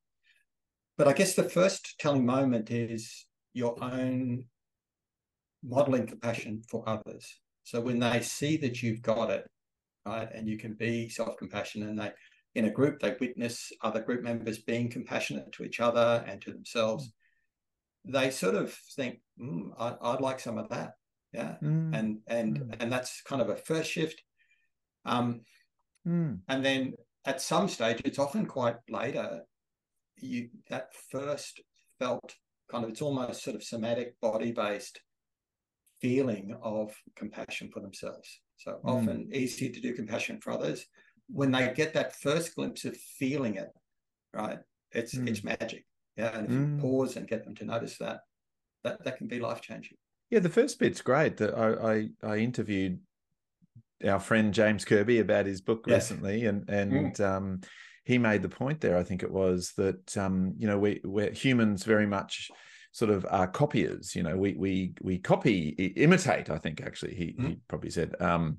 but 0.97 1.07
i 1.07 1.13
guess 1.13 1.35
the 1.35 1.43
first 1.59 1.95
telling 2.01 2.25
moment 2.25 2.71
is 2.71 3.27
your 3.53 3.77
own 3.83 4.45
modeling 5.63 6.07
compassion 6.07 6.63
for 6.71 6.89
others 6.89 7.39
so 7.65 7.81
when 7.81 7.99
they 7.99 8.21
see 8.23 8.57
that 8.57 8.83
you've 8.83 9.03
got 9.03 9.31
it 9.31 9.47
right 10.07 10.29
and 10.35 10.49
you 10.49 10.57
can 10.57 10.73
be 10.73 11.09
self-compassionate 11.09 11.89
and 11.89 11.99
they 11.99 12.11
in 12.57 12.65
a 12.65 12.71
group, 12.71 13.01
they 13.01 13.15
witness 13.21 13.71
other 13.83 14.01
group 14.01 14.23
members 14.23 14.59
being 14.59 14.89
compassionate 14.89 15.53
to 15.53 15.63
each 15.63 15.79
other 15.79 16.25
and 16.27 16.41
to 16.41 16.51
themselves. 16.51 17.13
They 18.07 18.31
sort 18.31 18.55
of 18.55 18.73
think, 18.97 19.21
mm, 19.39 19.71
I, 19.79 20.13
would 20.13 20.23
like 20.23 20.41
some 20.41 20.57
of 20.57 20.71
that, 20.71 20.93
yeah, 21.33 21.57
mm. 21.63 21.95
and 21.95 22.19
and 22.27 22.61
mm. 22.61 22.77
and 22.81 22.91
that's 22.91 23.21
kind 23.23 23.43
of 23.43 23.51
a 23.51 23.57
first 23.57 23.91
shift. 23.91 24.23
Um, 25.05 25.43
mm. 26.09 26.39
and 26.49 26.65
then 26.65 26.95
at 27.27 27.43
some 27.43 27.69
stage, 27.69 28.01
it's 28.07 28.19
often 28.19 28.47
quite 28.47 28.77
later. 28.89 29.43
You 30.17 30.49
that 30.71 30.89
first 31.11 31.61
felt 31.99 32.35
kind 32.71 32.85
of 32.85 32.91
it's 32.91 33.03
almost 33.03 33.43
sort 33.43 33.57
of 33.57 33.63
somatic, 33.65 34.19
body 34.23 34.53
based 34.53 34.99
feeling 36.01 36.57
of 36.63 36.95
compassion 37.17 37.71
for 37.71 37.81
themselves. 37.81 38.41
So 38.57 38.73
mm. 38.73 38.81
often 38.85 39.29
easy 39.31 39.69
to 39.69 39.81
do 39.81 39.93
compassion 39.93 40.41
for 40.41 40.53
others 40.53 40.87
when 41.29 41.51
they 41.51 41.73
get 41.75 41.95
that 41.95 42.15
first 42.15 42.55
glimpse 42.55 42.85
of 42.85 42.97
feeling 42.97 43.57
it, 43.57 43.71
right? 44.33 44.59
It's 44.93 45.15
mm. 45.15 45.29
it's 45.29 45.45
magic. 45.45 45.85
Yeah. 46.17 46.37
And 46.37 46.47
if 46.47 46.53
mm. 46.53 46.77
you 46.77 46.83
pause 46.83 47.17
and 47.17 47.29
get 47.29 47.45
them 47.45 47.55
to 47.57 47.65
notice 47.65 47.99
that, 47.99 48.21
that 48.85 49.05
that 49.05 49.19
can 49.19 49.27
be 49.27 49.41
life 49.41 49.61
changing. 49.61 49.97
Yeah, 50.31 50.41
the 50.41 50.49
first 50.49 50.79
bit's 50.79 51.03
great. 51.03 51.41
I, 51.41 51.47
I 51.47 52.09
I 52.23 52.37
interviewed 52.39 53.01
our 54.07 54.21
friend 54.21 54.53
James 54.53 54.85
Kirby 54.85 55.21
about 55.21 55.47
his 55.47 55.61
book 55.61 55.87
recently, 55.87 56.47
and 56.47 56.69
and 56.69 57.15
mm. 57.15 57.21
um, 57.21 57.61
he 58.05 58.19
made 58.19 58.43
the 58.43 58.49
point 58.49 58.81
there. 58.81 58.97
I 58.97 59.03
think 59.03 59.23
it 59.23 59.31
was 59.31 59.73
that 59.77 60.17
um, 60.17 60.55
you 60.57 60.67
know 60.67 60.79
we 60.79 61.01
we're 61.05 61.33
humans 61.33 61.85
very 61.85 62.07
much 62.07 62.51
sort 62.97 63.11
of 63.11 63.27
are 63.29 63.47
copiers. 63.47 64.17
You 64.17 64.23
know, 64.23 64.37
we 64.37 64.55
we 64.55 64.95
we 65.03 65.19
copy, 65.19 65.69
imitate. 65.97 66.49
I 66.49 66.59
think 66.59 66.81
actually 66.81 67.15
he 67.15 67.27
mm-hmm. 67.27 67.47
he 67.49 67.59
probably 67.69 67.91
said 67.91 68.15
um, 68.21 68.59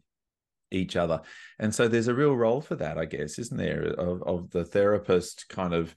each 0.72 0.96
other, 0.96 1.22
and 1.60 1.74
so 1.74 1.88
there's 1.88 2.08
a 2.08 2.16
real 2.16 2.36
role 2.36 2.62
for 2.62 2.76
that, 2.76 2.98
I 2.98 3.06
guess, 3.06 3.40
isn't 3.40 3.58
there, 3.58 3.84
of 3.84 4.24
of 4.24 4.50
the 4.52 4.66
therapist 4.66 5.48
kind 5.50 5.74
of 5.74 5.96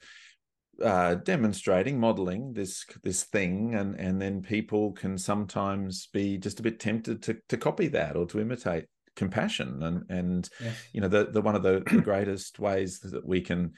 uh, 0.81 1.15
demonstrating, 1.15 1.99
modeling 1.99 2.53
this 2.53 2.85
this 3.03 3.23
thing, 3.23 3.75
and 3.75 3.99
and 3.99 4.21
then 4.21 4.41
people 4.41 4.93
can 4.93 5.17
sometimes 5.17 6.07
be 6.07 6.37
just 6.37 6.59
a 6.59 6.63
bit 6.63 6.79
tempted 6.79 7.21
to 7.23 7.37
to 7.49 7.57
copy 7.57 7.87
that 7.89 8.15
or 8.15 8.25
to 8.27 8.39
imitate 8.39 8.85
compassion, 9.15 9.83
and 9.83 10.03
and 10.09 10.49
yes. 10.59 10.75
you 10.93 11.01
know 11.01 11.07
the 11.07 11.25
the 11.25 11.41
one 11.41 11.55
of 11.55 11.63
the, 11.63 11.83
the 11.89 12.01
greatest 12.03 12.59
ways 12.59 12.99
that 12.99 13.25
we 13.25 13.41
can 13.41 13.73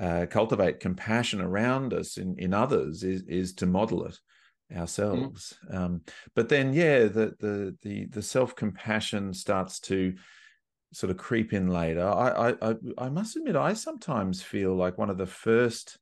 uh, 0.00 0.26
cultivate 0.30 0.80
compassion 0.80 1.40
around 1.40 1.92
us 1.92 2.16
in 2.16 2.36
in 2.38 2.54
others 2.54 3.02
is 3.02 3.22
is 3.28 3.54
to 3.54 3.66
model 3.66 4.04
it 4.06 4.18
ourselves. 4.74 5.58
Mm. 5.70 5.76
Um, 5.76 6.00
but 6.34 6.48
then, 6.48 6.72
yeah, 6.72 7.04
the 7.04 7.34
the 7.38 7.76
the 7.82 8.06
the 8.06 8.22
self 8.22 8.54
compassion 8.54 9.32
starts 9.32 9.80
to 9.80 10.14
sort 10.92 11.10
of 11.10 11.16
creep 11.16 11.52
in 11.52 11.68
later. 11.68 12.06
I, 12.06 12.54
I 12.60 12.74
I 12.98 13.08
must 13.08 13.36
admit, 13.36 13.56
I 13.56 13.74
sometimes 13.74 14.42
feel 14.42 14.74
like 14.74 14.98
one 14.98 15.10
of 15.10 15.18
the 15.18 15.26
first 15.26 15.98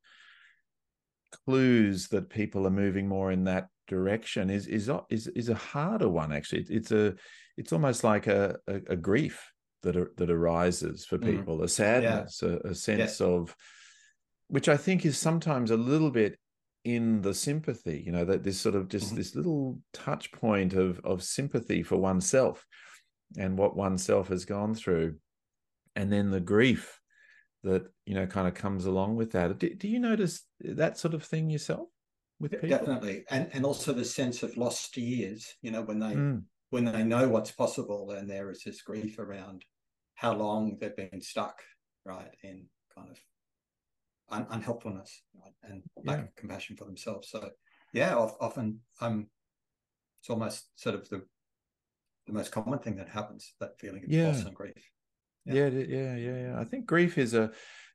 clues 1.45 2.09
that 2.09 2.31
people 2.31 2.67
are 2.67 2.71
moving 2.71 3.07
more 3.07 3.31
in 3.33 3.45
that 3.45 3.69
direction 3.87 4.51
is 4.51 4.67
is 4.67 4.91
is 5.11 5.27
is 5.29 5.49
a 5.49 5.55
harder 5.55 6.09
one 6.09 6.33
actually 6.33 6.65
it's 6.69 6.93
a 6.93 7.15
it's 7.57 7.73
almost 7.73 8.05
like 8.05 8.27
a 8.27 8.57
a, 8.67 8.75
a 8.91 8.97
grief 8.97 9.51
that 9.83 10.17
that 10.17 10.31
arises 10.31 11.05
for 11.05 11.19
mm. 11.19 11.25
people 11.25 11.59
mm. 11.59 11.65
a 11.65 11.69
sadness 11.69 12.43
yeah. 12.43 12.57
a, 12.65 12.71
a, 12.71 12.75
sense 12.75 13.21
of 13.21 13.55
which 14.49 14.69
i 14.69 14.77
think 14.77 15.07
is 15.07 15.17
sometimes 15.19 15.71
a 15.71 15.77
little 15.77 16.11
bit 16.11 16.39
in 16.85 17.21
the 17.23 17.35
sympathy 17.35 18.03
you 18.05 18.13
know 18.13 18.25
that 18.25 18.43
this 18.45 18.61
sort 18.61 18.75
of 18.75 18.89
just 18.89 19.09
mm-hmm. 19.09 19.17
this 19.17 19.35
little 19.35 19.79
touch 19.93 20.31
point 20.33 20.73
of 20.75 21.01
of 21.05 21.23
sympathy 21.23 21.83
for 21.83 21.97
oneself 21.97 22.65
and 23.37 23.59
what 23.59 23.77
oneself 23.77 24.29
has 24.29 24.45
gone 24.45 24.75
through 24.75 25.17
and 25.97 26.13
then 26.13 26.31
the 26.31 26.41
grief 26.41 26.99
that 27.65 27.85
you 28.07 28.15
know 28.15 28.27
kind 28.27 28.47
of 28.47 28.55
comes 28.55 28.87
along 28.87 29.17
with 29.17 29.33
that. 29.33 29.59
Do, 29.59 29.75
do 29.75 29.89
you 29.89 29.99
notice 29.99 30.45
that 30.61 30.99
sort 30.99 31.15
of 31.15 31.25
thing 31.25 31.51
yourself 31.51 31.89
with 32.41 32.53
people? 32.53 32.69
Definitely, 32.69 33.25
and 33.31 33.49
and 33.53 33.65
also 33.65 33.93
the 33.93 34.05
sense 34.05 34.43
of 34.43 34.57
lost 34.57 34.97
years. 34.97 35.55
You 35.63 35.73
know, 35.73 35.83
when 35.83 35.99
they 35.99 36.15
mm. 36.15 36.43
when 36.71 36.85
they 36.85 37.03
know 37.03 37.29
what's 37.29 37.51
possible, 37.51 38.13
and 38.13 38.31
there 38.31 38.51
is 38.51 38.63
this 38.65 38.83
grief 38.83 39.19
around 39.19 39.65
how 40.15 40.35
long 40.35 40.79
they've 40.81 40.97
been 40.97 41.21
stuck, 41.21 41.61
right, 42.05 42.35
in 42.43 42.67
kind 42.97 43.11
of 43.11 43.19
un- 44.31 44.47
unhelpfulness 44.51 45.23
right? 45.35 45.53
and 45.65 45.83
lack 46.05 46.19
yeah. 46.19 46.25
of 46.25 46.37
compassion 46.37 46.77
for 46.77 46.85
themselves. 46.85 47.31
So, 47.31 47.51
yeah, 47.93 48.15
often 48.17 48.81
I'm. 49.01 49.29
it's 50.21 50.31
almost 50.31 50.69
sort 50.77 50.95
of 50.95 51.09
the 51.09 51.23
the 52.27 52.33
most 52.35 52.53
common 52.53 52.79
thing 52.79 52.97
that 52.97 53.09
happens 53.09 53.55
that 53.61 53.79
feeling 53.79 54.05
of 54.05 54.11
yeah. 54.11 54.29
loss 54.29 54.45
and 54.45 54.55
grief. 54.55 54.75
Yeah. 55.47 55.69
yeah, 55.69 55.69
yeah, 55.69 56.17
yeah, 56.17 56.41
yeah. 56.43 56.61
I 56.61 56.65
think 56.65 56.87
grief 56.87 57.19
is 57.19 57.35
a 57.35 57.51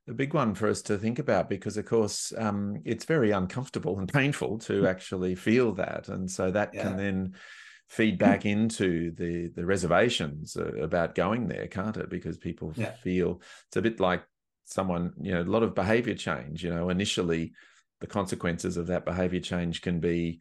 a 0.07 0.13
big 0.13 0.33
one 0.33 0.53
for 0.53 0.67
us 0.67 0.81
to 0.81 0.97
think 0.97 1.19
about 1.19 1.49
because, 1.49 1.77
of 1.77 1.85
course, 1.85 2.33
um, 2.37 2.81
it's 2.83 3.05
very 3.05 3.31
uncomfortable 3.31 3.99
and 3.99 4.11
painful 4.11 4.57
to 4.59 4.81
mm. 4.81 4.89
actually 4.89 5.35
feel 5.35 5.73
that, 5.75 6.09
and 6.09 6.29
so 6.29 6.51
that 6.51 6.73
yeah. 6.73 6.83
can 6.83 6.97
then 6.97 7.33
feed 7.89 8.17
back 8.17 8.45
into 8.45 9.11
the 9.11 9.51
the 9.55 9.65
reservations 9.65 10.57
uh, 10.57 10.73
about 10.81 11.15
going 11.15 11.47
there, 11.47 11.67
can't 11.67 11.97
it? 11.97 12.09
Because 12.09 12.37
people 12.37 12.73
yeah. 12.75 12.91
feel 13.03 13.41
it's 13.67 13.77
a 13.77 13.81
bit 13.81 13.99
like 13.99 14.23
someone, 14.65 15.13
you 15.21 15.33
know, 15.33 15.41
a 15.41 15.43
lot 15.43 15.63
of 15.63 15.75
behavior 15.75 16.15
change. 16.15 16.63
You 16.63 16.73
know, 16.73 16.89
initially 16.89 17.53
the 18.01 18.07
consequences 18.07 18.77
of 18.77 18.87
that 18.87 19.05
behavior 19.05 19.39
change 19.39 19.81
can 19.81 19.99
be 19.99 20.39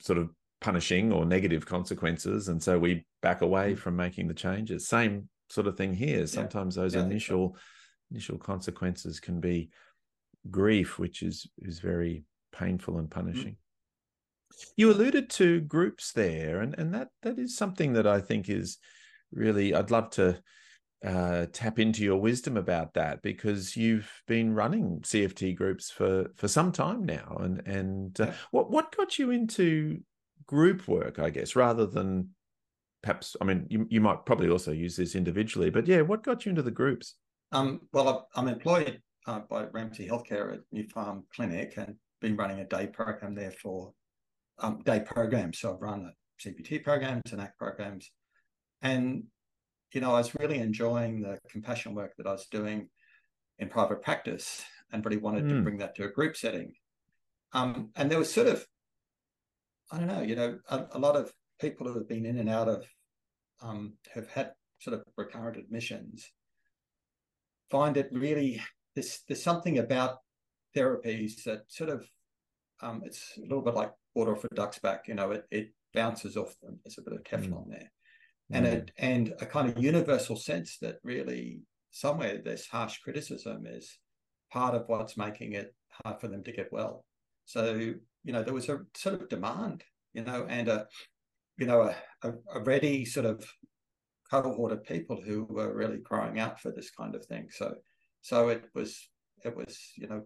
sort 0.00 0.18
of 0.18 0.30
punishing 0.60 1.12
or 1.12 1.24
negative 1.24 1.66
consequences, 1.66 2.48
and 2.48 2.62
so 2.62 2.78
we 2.78 3.04
back 3.22 3.42
away 3.42 3.74
mm. 3.74 3.78
from 3.78 3.96
making 3.96 4.28
the 4.28 4.34
changes. 4.34 4.86
Same 4.86 5.28
sort 5.48 5.66
of 5.66 5.76
thing 5.76 5.94
here. 5.94 6.26
Sometimes 6.26 6.76
yeah. 6.76 6.82
those 6.82 6.94
yeah, 6.94 7.02
initial 7.02 7.54
so. 7.54 7.60
initial 8.10 8.38
consequences 8.38 9.20
can 9.20 9.40
be 9.40 9.70
grief, 10.50 10.98
which 10.98 11.22
is 11.22 11.46
is 11.58 11.80
very 11.80 12.24
painful 12.52 12.98
and 12.98 13.08
mm-hmm. 13.10 13.20
punishing. 13.20 13.52
Mm. 13.52 13.56
You 14.76 14.90
alluded 14.90 15.30
to 15.30 15.60
groups 15.60 16.12
there, 16.12 16.60
and 16.60 16.74
and 16.78 16.94
that 16.94 17.08
that 17.22 17.38
is 17.38 17.56
something 17.56 17.94
that 17.94 18.06
I 18.06 18.20
think 18.20 18.48
is 18.48 18.78
really 19.32 19.74
I'd 19.74 19.90
love 19.90 20.10
to 20.10 20.40
uh, 21.04 21.46
tap 21.52 21.78
into 21.78 22.02
your 22.02 22.20
wisdom 22.20 22.56
about 22.56 22.94
that 22.94 23.22
because 23.22 23.76
you've 23.76 24.10
been 24.26 24.54
running 24.54 25.00
CFT 25.00 25.56
groups 25.56 25.90
for 25.90 26.30
for 26.36 26.48
some 26.48 26.72
time 26.72 27.04
now, 27.04 27.38
and 27.40 27.66
and 27.66 28.20
uh, 28.20 28.32
what 28.50 28.70
what 28.70 28.94
got 28.96 29.18
you 29.18 29.30
into 29.30 30.00
group 30.46 30.88
work, 30.88 31.18
I 31.18 31.30
guess, 31.30 31.56
rather 31.56 31.86
than 31.86 32.30
perhaps 33.02 33.34
i 33.40 33.44
mean 33.46 33.66
you, 33.70 33.86
you 33.88 33.98
might 33.98 34.26
probably 34.26 34.50
also 34.50 34.72
use 34.72 34.94
this 34.94 35.14
individually 35.14 35.70
but 35.70 35.86
yeah 35.86 36.02
what 36.02 36.22
got 36.22 36.44
you 36.44 36.50
into 36.50 36.60
the 36.60 36.70
groups? 36.70 37.14
Um, 37.50 37.80
well 37.94 38.28
i'm 38.36 38.46
employed 38.46 39.00
uh, 39.26 39.40
by 39.48 39.68
ramsay 39.72 40.06
healthcare 40.06 40.52
at 40.52 40.60
new 40.70 40.86
farm 40.86 41.24
clinic 41.34 41.78
and 41.78 41.94
been 42.20 42.36
running 42.36 42.60
a 42.60 42.66
day 42.66 42.88
program 42.88 43.34
there 43.34 43.52
for 43.52 43.94
um, 44.58 44.82
day 44.84 45.00
programs 45.00 45.60
so 45.60 45.72
i've 45.72 45.80
run 45.80 46.12
cpt 46.40 46.82
programs 46.82 47.32
and 47.32 47.40
act 47.40 47.58
programs. 47.58 48.10
And 48.82 49.24
you 49.92 50.00
know 50.00 50.14
i 50.14 50.18
was 50.18 50.34
really 50.38 50.58
enjoying 50.58 51.20
the 51.20 51.38
compassion 51.48 51.94
work 51.94 52.12
that 52.16 52.26
i 52.26 52.32
was 52.32 52.46
doing 52.46 52.88
in 53.58 53.68
private 53.68 54.02
practice 54.02 54.64
and 54.92 55.04
really 55.04 55.16
wanted 55.16 55.44
mm. 55.44 55.48
to 55.50 55.54
hmm. 55.56 55.64
bring 55.64 55.78
that 55.78 55.94
to 55.94 56.04
a 56.04 56.10
group 56.10 56.36
setting 56.36 56.72
um, 57.52 57.90
and 57.96 58.10
there 58.10 58.18
was 58.18 58.32
sort 58.32 58.46
of 58.46 58.66
i 59.92 59.98
don't 59.98 60.08
know 60.08 60.22
you 60.22 60.36
know 60.36 60.58
a, 60.68 60.86
a 60.92 60.98
lot 60.98 61.16
of 61.16 61.32
people 61.60 61.86
who 61.86 61.94
have 61.94 62.08
been 62.08 62.26
in 62.26 62.38
and 62.38 62.48
out 62.48 62.68
of 62.68 62.84
um, 63.62 63.94
have 64.14 64.28
had 64.28 64.52
sort 64.78 64.94
of 64.94 65.04
recurrent 65.16 65.58
admissions 65.58 66.32
find 67.70 67.96
it 67.96 68.08
really 68.12 68.60
there's 68.94 69.20
there's 69.28 69.42
something 69.42 69.78
about 69.78 70.18
therapies 70.76 71.44
that 71.44 71.62
sort 71.68 71.90
of 71.90 72.04
um, 72.82 73.02
it's 73.04 73.34
a 73.36 73.42
little 73.42 73.62
bit 73.62 73.74
like 73.74 73.92
water 74.14 74.32
off 74.32 74.44
a 74.44 74.54
duck's 74.54 74.78
back. 74.78 75.08
You 75.08 75.14
know, 75.14 75.30
it 75.32 75.44
it 75.50 75.72
bounces 75.92 76.36
off 76.36 76.54
them. 76.62 76.78
There's 76.84 76.98
a 76.98 77.02
bit 77.02 77.14
of 77.14 77.24
Teflon 77.24 77.66
mm. 77.66 77.70
there, 77.70 77.92
and 78.52 78.66
mm. 78.66 78.72
it 78.72 78.90
and 78.98 79.34
a 79.40 79.46
kind 79.46 79.68
of 79.68 79.82
universal 79.82 80.36
sense 80.36 80.78
that 80.78 80.96
really 81.04 81.60
somewhere 81.90 82.40
this 82.44 82.66
harsh 82.66 82.98
criticism 82.98 83.66
is 83.66 83.98
part 84.52 84.74
of 84.74 84.84
what's 84.86 85.16
making 85.16 85.52
it 85.52 85.74
hard 86.04 86.20
for 86.20 86.28
them 86.28 86.42
to 86.44 86.52
get 86.52 86.72
well. 86.72 87.04
So 87.44 87.74
you 88.24 88.32
know, 88.32 88.42
there 88.42 88.54
was 88.54 88.68
a 88.68 88.80
sort 88.94 89.22
of 89.22 89.28
demand, 89.28 89.82
you 90.12 90.24
know, 90.24 90.46
and 90.48 90.68
a 90.68 90.86
you 91.60 91.66
know, 91.66 91.92
a, 92.22 92.32
a 92.54 92.60
ready 92.60 93.04
sort 93.04 93.26
of 93.26 93.44
cohort 94.30 94.72
of 94.72 94.82
people 94.82 95.20
who 95.20 95.44
were 95.44 95.74
really 95.74 95.98
crying 95.98 96.40
out 96.40 96.58
for 96.58 96.72
this 96.72 96.90
kind 96.90 97.14
of 97.14 97.24
thing. 97.26 97.48
So, 97.50 97.74
so 98.22 98.48
it 98.48 98.64
was, 98.74 99.08
it 99.44 99.54
was, 99.54 99.78
you 99.96 100.08
know, 100.08 100.22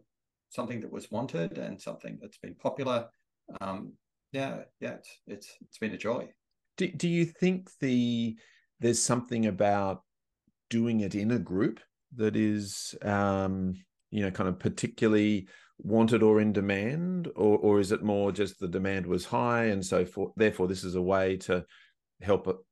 something 0.51 0.81
that 0.81 0.93
was 0.93 1.11
wanted 1.11 1.59
and 1.59 1.81
something 1.81 2.19
that's 2.23 2.39
been 2.39 2.55
popular. 2.55 3.07
Um, 3.61 3.95
yeah, 4.33 4.63
yeah, 4.81 4.95
it's 4.95 5.19
it's 5.27 5.53
it's 5.63 5.79
been 5.79 5.93
a 5.93 5.99
joy. 5.99 6.29
Do 6.77 6.89
Do 6.89 7.09
you 7.09 7.25
think 7.25 7.71
the 7.81 8.37
there's 8.81 9.03
something 9.03 9.47
about 9.47 10.03
doing 10.71 11.01
it 11.01 11.15
in 11.15 11.31
a 11.31 11.39
group 11.39 11.81
that 12.17 12.37
is, 12.37 12.95
um, 13.03 13.75
you 14.11 14.23
know, 14.23 14.31
kind 14.31 14.49
of 14.49 14.59
particularly 14.59 15.49
wanted 15.79 16.23
or 16.23 16.41
in 16.41 16.53
demand, 16.53 17.29
or 17.37 17.59
or 17.59 17.81
is 17.81 17.93
it 17.93 18.03
more 18.03 18.33
just 18.33 18.59
the 18.59 18.69
demand 18.69 19.07
was 19.07 19.25
high 19.25 19.67
and 19.67 19.85
so 19.85 20.05
for 20.05 20.33
therefore 20.37 20.69
this 20.69 20.85
is 20.85 20.95
a 20.95 21.03
way 21.03 21.37
to 21.37 21.65
help 22.23 22.65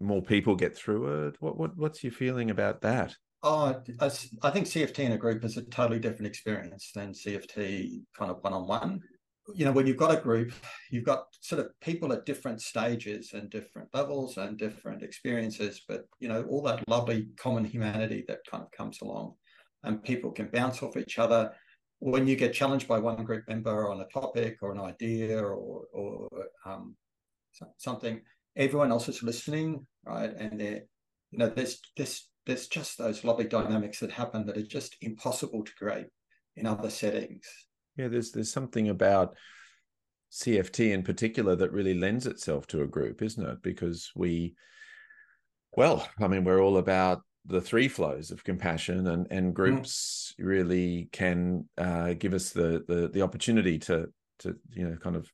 more 0.00 0.22
people 0.22 0.54
get 0.56 0.76
through 0.76 1.26
it? 1.26 1.36
What 1.40 1.56
what 1.56 1.76
what's 1.76 2.02
your 2.02 2.12
feeling 2.12 2.50
about 2.50 2.80
that? 2.82 3.14
Oh, 3.46 3.82
I 4.00 4.08
think 4.08 4.66
CFT 4.66 5.00
in 5.00 5.12
a 5.12 5.18
group 5.18 5.44
is 5.44 5.58
a 5.58 5.62
totally 5.62 5.98
different 5.98 6.28
experience 6.28 6.90
than 6.94 7.12
CFT 7.12 8.00
kind 8.16 8.30
of 8.30 8.38
one 8.42 8.54
on 8.54 8.66
one. 8.66 9.00
You 9.54 9.66
know, 9.66 9.72
when 9.72 9.86
you've 9.86 9.98
got 9.98 10.16
a 10.16 10.20
group, 10.20 10.52
you've 10.90 11.04
got 11.04 11.26
sort 11.40 11.60
of 11.60 11.68
people 11.80 12.12
at 12.12 12.24
different 12.24 12.62
stages 12.62 13.32
and 13.34 13.50
different 13.50 13.88
levels 13.92 14.38
and 14.38 14.56
different 14.56 15.02
experiences, 15.02 15.82
but 15.86 16.06
you 16.18 16.28
know, 16.28 16.44
all 16.44 16.62
that 16.62 16.82
lovely 16.88 17.28
common 17.36 17.64
humanity 17.64 18.24
that 18.28 18.40
kind 18.50 18.62
of 18.62 18.70
comes 18.72 19.02
along, 19.02 19.34
and 19.82 20.02
people 20.02 20.30
can 20.30 20.48
bounce 20.48 20.82
off 20.82 20.96
each 20.96 21.18
other 21.18 21.52
when 21.98 22.26
you 22.26 22.36
get 22.36 22.52
challenged 22.52 22.88
by 22.88 22.98
one 22.98 23.24
group 23.24 23.44
member 23.48 23.90
on 23.90 24.00
a 24.00 24.06
topic 24.08 24.58
or 24.60 24.72
an 24.72 24.80
idea 24.80 25.38
or, 25.38 25.84
or 25.92 26.28
um, 26.66 26.94
something, 27.78 28.20
everyone 28.56 28.90
else 28.90 29.08
is 29.08 29.22
listening, 29.22 29.86
right? 30.04 30.34
And 30.36 30.60
they 30.60 30.82
you 31.30 31.38
know, 31.38 31.48
there's 31.48 31.80
this 31.96 32.28
there's 32.46 32.68
just 32.68 32.98
those 32.98 33.24
lovely 33.24 33.46
dynamics 33.46 34.00
that 34.00 34.12
happen 34.12 34.46
that 34.46 34.56
are 34.56 34.62
just 34.62 34.96
impossible 35.00 35.64
to 35.64 35.74
create 35.74 36.06
in 36.56 36.66
other 36.66 36.90
settings. 36.90 37.46
Yeah, 37.96 38.08
there's 38.08 38.32
there's 38.32 38.52
something 38.52 38.88
about 38.88 39.36
CFT 40.32 40.92
in 40.92 41.02
particular 41.02 41.54
that 41.56 41.72
really 41.72 41.94
lends 41.94 42.26
itself 42.26 42.66
to 42.68 42.82
a 42.82 42.86
group, 42.88 43.22
isn't 43.22 43.46
it? 43.46 43.62
Because 43.62 44.10
we, 44.16 44.54
well, 45.76 46.08
I 46.20 46.26
mean, 46.26 46.44
we're 46.44 46.60
all 46.60 46.78
about 46.78 47.22
the 47.46 47.60
three 47.60 47.88
flows 47.88 48.30
of 48.30 48.44
compassion 48.44 49.06
and 49.06 49.26
and 49.30 49.50
mm. 49.50 49.54
groups 49.54 50.34
mm. 50.40 50.46
really 50.46 51.08
can 51.12 51.68
uh, 51.78 52.14
give 52.14 52.34
us 52.34 52.50
the 52.50 52.84
the 52.88 53.10
the 53.12 53.22
opportunity 53.22 53.78
to 53.78 54.08
to 54.40 54.56
you 54.70 54.88
know 54.88 54.96
kind 54.96 55.16
of 55.16 55.30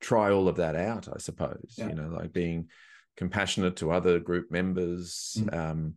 try 0.00 0.30
all 0.30 0.46
of 0.46 0.56
that 0.56 0.76
out 0.76 1.08
i 1.12 1.18
suppose 1.18 1.74
yeah. 1.76 1.88
you 1.88 1.94
know 1.94 2.08
like 2.08 2.32
being 2.32 2.68
compassionate 3.16 3.74
to 3.74 3.90
other 3.90 4.20
group 4.20 4.50
members 4.50 5.36
mm. 5.40 5.54
um, 5.56 5.94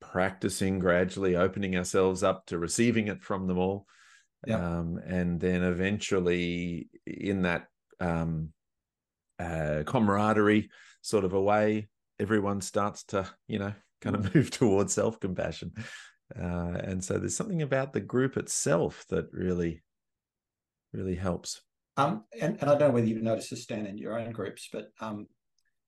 practicing 0.00 0.78
gradually 0.78 1.36
opening 1.36 1.76
ourselves 1.76 2.22
up 2.22 2.46
to 2.46 2.58
receiving 2.58 3.08
it 3.08 3.22
from 3.22 3.46
them 3.46 3.58
all 3.58 3.86
yeah. 4.46 4.78
um, 4.78 5.00
and 5.06 5.40
then 5.40 5.62
eventually 5.62 6.88
in 7.06 7.42
that 7.42 7.66
um, 8.00 8.50
uh, 9.38 9.82
camaraderie 9.86 10.70
sort 11.02 11.24
of 11.24 11.32
a 11.32 11.40
way 11.40 11.88
everyone 12.20 12.60
starts 12.60 13.04
to 13.04 13.28
you 13.48 13.58
know 13.58 13.72
kind 14.00 14.16
of 14.16 14.34
move 14.34 14.50
towards 14.50 14.94
self-compassion. 14.94 15.72
Uh, 16.38 16.78
and 16.82 17.04
so 17.04 17.18
there's 17.18 17.36
something 17.36 17.62
about 17.62 17.92
the 17.92 18.00
group 18.00 18.36
itself 18.36 19.04
that 19.08 19.26
really 19.32 19.82
really 20.92 21.16
helps. 21.16 21.60
Um, 21.96 22.24
and, 22.40 22.58
and 22.60 22.68
i 22.68 22.74
don't 22.74 22.88
know 22.88 22.90
whether 22.90 23.06
you've 23.06 23.22
noticed 23.22 23.50
this 23.50 23.62
stan 23.62 23.86
in 23.86 23.96
your 23.96 24.18
own 24.18 24.32
groups 24.32 24.68
but 24.72 24.88
um, 25.00 25.28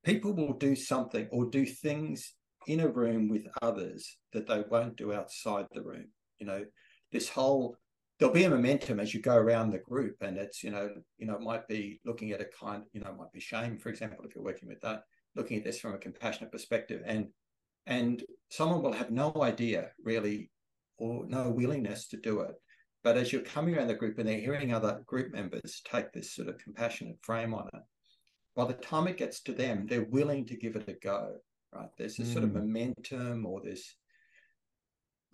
people 0.04 0.32
will 0.32 0.52
do 0.52 0.76
something 0.76 1.26
or 1.32 1.46
do 1.46 1.66
things 1.66 2.32
in 2.66 2.80
a 2.80 2.88
room 2.88 3.28
with 3.28 3.46
others 3.62 4.16
that 4.32 4.46
they 4.46 4.62
won't 4.70 4.96
do 4.96 5.12
outside 5.12 5.66
the 5.72 5.82
room. 5.82 6.06
You 6.38 6.46
know 6.46 6.64
this 7.12 7.28
whole 7.28 7.76
there'll 8.18 8.34
be 8.34 8.44
a 8.44 8.50
momentum 8.50 8.98
as 8.98 9.12
you 9.12 9.20
go 9.20 9.36
around 9.36 9.70
the 9.70 9.78
group 9.78 10.16
and 10.20 10.36
it's 10.38 10.62
you 10.62 10.70
know 10.70 10.88
you 11.18 11.26
know 11.26 11.34
it 11.34 11.42
might 11.42 11.66
be 11.68 12.00
looking 12.04 12.32
at 12.32 12.40
a 12.40 12.46
kind 12.58 12.82
you 12.92 13.00
know 13.00 13.10
it 13.10 13.16
might 13.16 13.32
be 13.32 13.40
shame 13.40 13.78
for 13.78 13.88
example 13.88 14.24
if 14.24 14.34
you're 14.34 14.44
working 14.44 14.68
with 14.68 14.80
that 14.80 15.02
looking 15.34 15.58
at 15.58 15.64
this 15.64 15.78
from 15.78 15.94
a 15.94 15.98
compassionate 15.98 16.52
perspective 16.52 17.02
and 17.04 17.28
and 17.86 18.24
someone 18.50 18.82
will 18.82 18.92
have 18.92 19.10
no 19.10 19.32
idea 19.42 19.90
really 20.02 20.50
or 20.98 21.26
no 21.28 21.50
willingness 21.50 22.08
to 22.08 22.16
do 22.16 22.40
it 22.40 22.54
but 23.04 23.16
as 23.16 23.32
you're 23.32 23.42
coming 23.42 23.76
around 23.76 23.88
the 23.88 23.94
group 23.94 24.18
and 24.18 24.28
they're 24.28 24.40
hearing 24.40 24.72
other 24.72 25.02
group 25.06 25.32
members 25.32 25.82
take 25.90 26.12
this 26.12 26.34
sort 26.34 26.48
of 26.48 26.58
compassionate 26.58 27.18
frame 27.22 27.52
on 27.52 27.68
it 27.74 27.82
by 28.54 28.64
the 28.64 28.72
time 28.72 29.06
it 29.06 29.18
gets 29.18 29.42
to 29.42 29.52
them 29.52 29.86
they're 29.86 30.08
willing 30.10 30.46
to 30.46 30.56
give 30.56 30.74
it 30.74 30.88
a 30.88 30.94
go 30.94 31.36
right 31.74 31.90
there's 31.98 32.16
this 32.16 32.28
mm. 32.28 32.32
sort 32.32 32.44
of 32.44 32.50
hmm. 32.50 32.58
momentum 32.60 33.44
or 33.44 33.60
this 33.60 33.96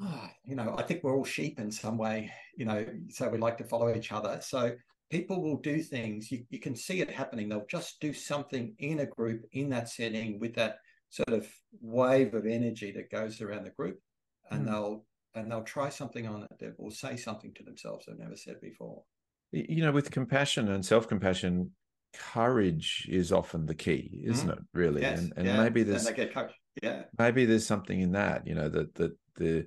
you 0.45 0.55
know 0.55 0.75
i 0.79 0.83
think 0.83 1.03
we're 1.03 1.17
all 1.17 1.25
sheep 1.25 1.59
in 1.59 1.71
some 1.71 1.97
way 1.97 2.31
you 2.57 2.65
know 2.65 2.85
so 3.09 3.29
we 3.29 3.39
like 3.39 3.59
to 3.59 3.65
follow 3.65 3.95
each 3.95 4.13
other 4.13 4.39
so 4.41 4.73
people 5.11 5.43
will 5.43 5.59
do 5.59 5.83
things 5.83 6.31
you, 6.31 6.45
you 6.51 6.59
can 6.59 6.75
see 6.75 7.01
it 7.01 7.11
happening 7.11 7.49
they'll 7.49 7.67
just 7.71 8.01
do 8.01 8.13
something 8.13 8.75
in 8.79 9.01
a 9.01 9.07
group 9.07 9.45
in 9.53 9.69
that 9.69 9.89
setting 9.89 10.39
with 10.41 10.55
that 10.55 10.79
sort 11.11 11.29
of 11.29 11.47
wave 11.81 12.35
of 12.35 12.47
energy 12.47 12.91
that 12.91 13.11
goes 13.11 13.41
around 13.41 13.65
the 13.65 13.71
group 13.71 13.99
and 14.51 14.63
mm. 14.63 14.71
they'll 14.71 15.05
and 15.35 15.51
they'll 15.51 15.63
try 15.63 15.89
something 15.89 16.27
on 16.27 16.43
it 16.43 16.59
that 16.59 16.79
will 16.79 16.91
say 16.91 17.17
something 17.17 17.53
to 17.55 17.63
themselves 17.63 18.07
they've 18.07 18.19
never 18.19 18.37
said 18.37 18.61
before 18.61 19.03
you 19.53 19.83
know 19.83 19.93
with 19.93 20.11
compassion 20.11 20.71
and 20.71 20.85
self-compassion 20.85 21.71
courage 22.15 23.07
is 23.11 23.33
often 23.33 23.67
the 23.67 23.75
key 23.75 24.23
isn't 24.25 24.49
mm. 24.49 24.53
it 24.53 24.59
really 24.75 25.03
yes. 25.03 25.19
and, 25.19 25.33
and 25.37 25.47
yeah. 25.47 25.63
maybe 25.63 25.83
there's 25.83 26.07
and 26.07 26.17
yeah 26.83 27.03
maybe 27.19 27.45
there's 27.45 27.67
something 27.67 28.01
in 28.01 28.13
that 28.13 28.47
you 28.47 28.55
know 28.55 28.69
that 28.69 28.95
that 28.95 29.13
the 29.37 29.67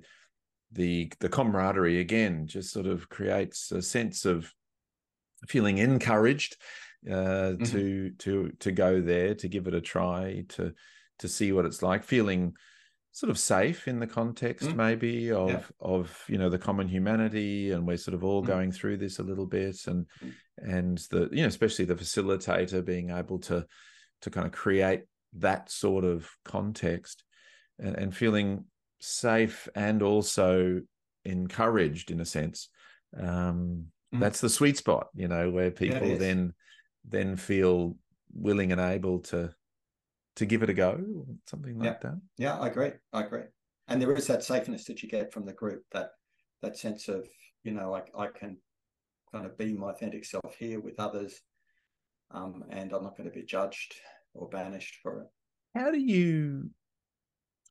the 0.76 1.12
the 1.20 1.28
camaraderie 1.28 2.00
again 2.00 2.46
just 2.46 2.72
sort 2.72 2.86
of 2.86 3.08
creates 3.08 3.72
a 3.72 3.82
sense 3.82 4.24
of 4.24 4.52
feeling 5.48 5.78
encouraged 5.78 6.56
uh, 7.08 7.54
mm-hmm. 7.54 7.64
to 7.64 8.10
to 8.18 8.52
to 8.60 8.72
go 8.72 9.00
there 9.00 9.34
to 9.34 9.48
give 9.48 9.66
it 9.66 9.74
a 9.74 9.80
try 9.80 10.44
to 10.48 10.72
to 11.18 11.28
see 11.28 11.52
what 11.52 11.64
it's 11.64 11.82
like 11.82 12.04
feeling 12.04 12.54
sort 13.12 13.30
of 13.30 13.38
safe 13.38 13.88
in 13.88 13.98
the 13.98 14.06
context 14.06 14.68
mm. 14.68 14.76
maybe 14.76 15.32
of 15.32 15.48
yeah. 15.48 15.62
of 15.80 16.22
you 16.28 16.36
know 16.36 16.50
the 16.50 16.58
common 16.58 16.86
humanity 16.86 17.70
and 17.70 17.86
we're 17.86 17.96
sort 17.96 18.14
of 18.14 18.22
all 18.22 18.42
mm. 18.42 18.46
going 18.46 18.70
through 18.70 18.96
this 18.96 19.18
a 19.18 19.22
little 19.22 19.46
bit 19.46 19.86
and 19.86 20.06
mm. 20.22 20.32
and 20.58 20.98
the 21.10 21.28
you 21.32 21.40
know 21.40 21.48
especially 21.48 21.86
the 21.86 21.94
facilitator 21.94 22.84
being 22.84 23.10
able 23.10 23.38
to 23.38 23.64
to 24.20 24.30
kind 24.30 24.46
of 24.46 24.52
create 24.52 25.04
that 25.32 25.70
sort 25.70 26.04
of 26.04 26.30
context 26.44 27.24
and, 27.78 27.96
and 27.96 28.14
feeling 28.14 28.64
safe 29.00 29.68
and 29.74 30.02
also 30.02 30.80
encouraged 31.24 32.10
in 32.10 32.20
a 32.20 32.24
sense. 32.24 32.68
Um 33.16 33.86
mm. 34.14 34.20
that's 34.20 34.40
the 34.40 34.48
sweet 34.48 34.76
spot 34.76 35.08
you 35.14 35.28
know 35.28 35.50
where 35.50 35.70
people 35.70 36.08
yeah, 36.08 36.18
then 36.18 36.54
then 37.04 37.36
feel 37.36 37.96
willing 38.32 38.72
and 38.72 38.80
able 38.80 39.20
to 39.20 39.54
to 40.36 40.46
give 40.46 40.62
it 40.62 40.70
a 40.70 40.74
go 40.74 40.98
something 41.46 41.78
like 41.78 41.86
yeah. 41.86 41.96
that. 42.02 42.20
Yeah 42.36 42.58
i 42.58 42.68
agree 42.68 42.92
i 43.12 43.22
agree. 43.22 43.44
And 43.88 44.02
there 44.02 44.12
is 44.12 44.26
that 44.26 44.42
safeness 44.42 44.84
that 44.86 45.02
you 45.02 45.08
get 45.08 45.32
from 45.32 45.46
the 45.46 45.52
group 45.52 45.84
that 45.92 46.10
that 46.62 46.76
sense 46.76 47.08
of 47.08 47.28
you 47.64 47.72
know 47.72 47.90
like 47.90 48.10
i 48.18 48.26
can 48.26 48.58
kind 49.32 49.46
of 49.46 49.56
be 49.56 49.72
my 49.72 49.90
authentic 49.90 50.24
self 50.24 50.54
here 50.58 50.80
with 50.80 50.98
others 50.98 51.40
um, 52.32 52.64
and 52.70 52.92
i'm 52.92 53.04
not 53.04 53.16
going 53.16 53.28
to 53.28 53.34
be 53.34 53.44
judged 53.44 53.94
or 54.36 54.48
banished 54.48 54.96
for 55.02 55.22
it. 55.22 55.26
How 55.78 55.90
do 55.90 55.98
you 55.98 56.70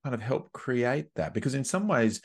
kind 0.05 0.13
of 0.13 0.21
help 0.21 0.51
create 0.51 1.07
that 1.15 1.33
because 1.33 1.55
in 1.55 1.63
some 1.63 1.87
ways 1.87 2.21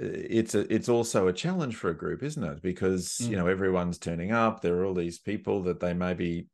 it's 0.00 0.56
a 0.56 0.74
it's 0.74 0.88
also 0.88 1.28
a 1.28 1.32
challenge 1.32 1.76
for 1.76 1.88
a 1.90 1.96
group 1.96 2.24
isn't 2.24 2.42
it? 2.42 2.60
Because 2.60 3.18
mm. 3.22 3.30
you 3.30 3.36
know 3.36 3.46
everyone's 3.46 3.98
turning 3.98 4.32
up 4.32 4.60
there 4.60 4.74
are 4.74 4.84
all 4.84 4.94
these 4.94 5.20
people 5.20 5.62
that 5.62 5.78
they 5.78 5.94
maybe 5.94 6.48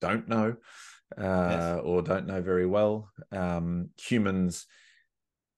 don't 0.00 0.28
know 0.28 0.56
uh, 1.16 1.50
yes. 1.50 1.80
or 1.84 2.02
don't 2.02 2.26
know 2.26 2.42
very 2.42 2.66
well. 2.66 3.12
Um, 3.30 3.90
humans 3.96 4.66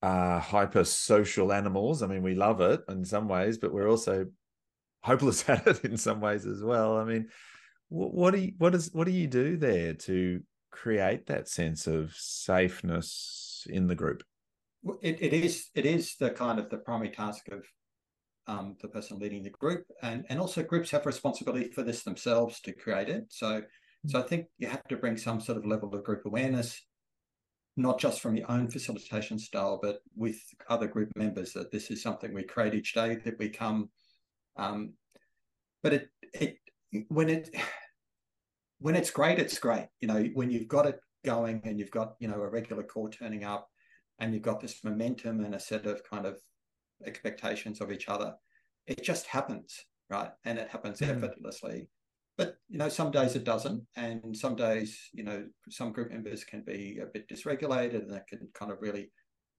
are 0.02 0.38
hyper 0.38 0.84
social 0.84 1.50
animals. 1.50 2.02
I 2.02 2.06
mean 2.06 2.22
we 2.22 2.34
love 2.34 2.60
it 2.60 2.82
in 2.90 3.06
some 3.06 3.26
ways 3.26 3.56
but 3.56 3.72
we're 3.72 3.88
also 3.88 4.26
hopeless 5.02 5.48
at 5.48 5.66
it 5.66 5.84
in 5.86 5.96
some 5.96 6.20
ways 6.20 6.44
as 6.44 6.62
well. 6.62 6.98
I 6.98 7.04
mean 7.04 7.28
what, 7.88 8.12
what 8.12 8.34
do 8.34 8.40
you 8.40 8.52
what 8.58 8.72
does 8.74 8.90
what 8.92 9.06
do 9.06 9.12
you 9.12 9.26
do 9.26 9.56
there 9.56 9.94
to 9.94 10.42
create 10.70 11.28
that 11.28 11.48
sense 11.48 11.86
of 11.86 12.12
safeness 12.14 13.66
in 13.70 13.86
the 13.86 13.94
group 13.94 14.22
it, 15.02 15.18
it 15.20 15.32
is 15.32 15.68
it 15.74 15.86
is 15.86 16.16
the 16.18 16.30
kind 16.30 16.58
of 16.58 16.70
the 16.70 16.78
primary 16.78 17.10
task 17.10 17.48
of 17.50 17.64
um, 18.46 18.76
the 18.82 18.88
person 18.88 19.18
leading 19.18 19.42
the 19.42 19.50
group, 19.50 19.84
and 20.02 20.24
and 20.28 20.38
also 20.38 20.62
groups 20.62 20.90
have 20.90 21.06
responsibility 21.06 21.70
for 21.70 21.82
this 21.82 22.02
themselves 22.02 22.60
to 22.60 22.72
create 22.72 23.08
it. 23.08 23.24
So 23.30 23.62
so 24.06 24.18
I 24.18 24.22
think 24.22 24.46
you 24.58 24.68
have 24.68 24.84
to 24.88 24.96
bring 24.96 25.16
some 25.16 25.40
sort 25.40 25.58
of 25.58 25.64
level 25.64 25.94
of 25.94 26.04
group 26.04 26.26
awareness, 26.26 26.80
not 27.76 27.98
just 27.98 28.20
from 28.20 28.36
your 28.36 28.50
own 28.50 28.68
facilitation 28.68 29.38
style, 29.38 29.78
but 29.82 30.00
with 30.14 30.38
other 30.68 30.86
group 30.86 31.10
members 31.16 31.52
that 31.54 31.72
this 31.72 31.90
is 31.90 32.02
something 32.02 32.34
we 32.34 32.42
create 32.42 32.74
each 32.74 32.92
day 32.92 33.16
that 33.24 33.38
we 33.38 33.48
come. 33.48 33.88
Um, 34.56 34.94
but 35.82 35.94
it 35.94 36.08
it 36.34 36.56
when 37.08 37.30
it 37.30 37.54
when 38.80 38.94
it's 38.96 39.10
great, 39.10 39.38
it's 39.38 39.58
great. 39.58 39.86
You 40.00 40.08
know, 40.08 40.22
when 40.34 40.50
you've 40.50 40.68
got 40.68 40.86
it 40.86 41.00
going 41.24 41.62
and 41.64 41.78
you've 41.78 41.90
got 41.90 42.16
you 42.20 42.28
know 42.28 42.42
a 42.42 42.48
regular 42.50 42.82
core 42.82 43.08
turning 43.08 43.44
up 43.44 43.68
and 44.18 44.32
you've 44.32 44.42
got 44.42 44.60
this 44.60 44.84
momentum 44.84 45.44
and 45.44 45.54
a 45.54 45.60
set 45.60 45.86
of 45.86 46.02
kind 46.08 46.26
of 46.26 46.38
expectations 47.06 47.80
of 47.80 47.90
each 47.90 48.08
other 48.08 48.34
it 48.86 49.02
just 49.02 49.26
happens 49.26 49.86
right 50.10 50.30
and 50.44 50.58
it 50.58 50.68
happens 50.68 51.00
mm. 51.00 51.08
effortlessly 51.08 51.88
but 52.36 52.56
you 52.68 52.78
know 52.78 52.88
some 52.88 53.10
days 53.10 53.36
it 53.36 53.44
doesn't 53.44 53.82
and 53.96 54.36
some 54.36 54.56
days 54.56 54.98
you 55.12 55.24
know 55.24 55.44
some 55.68 55.92
group 55.92 56.10
members 56.10 56.44
can 56.44 56.62
be 56.62 56.98
a 57.02 57.06
bit 57.06 57.28
dysregulated 57.28 58.02
and 58.02 58.12
that 58.12 58.26
can 58.26 58.48
kind 58.54 58.70
of 58.70 58.78
really 58.80 59.10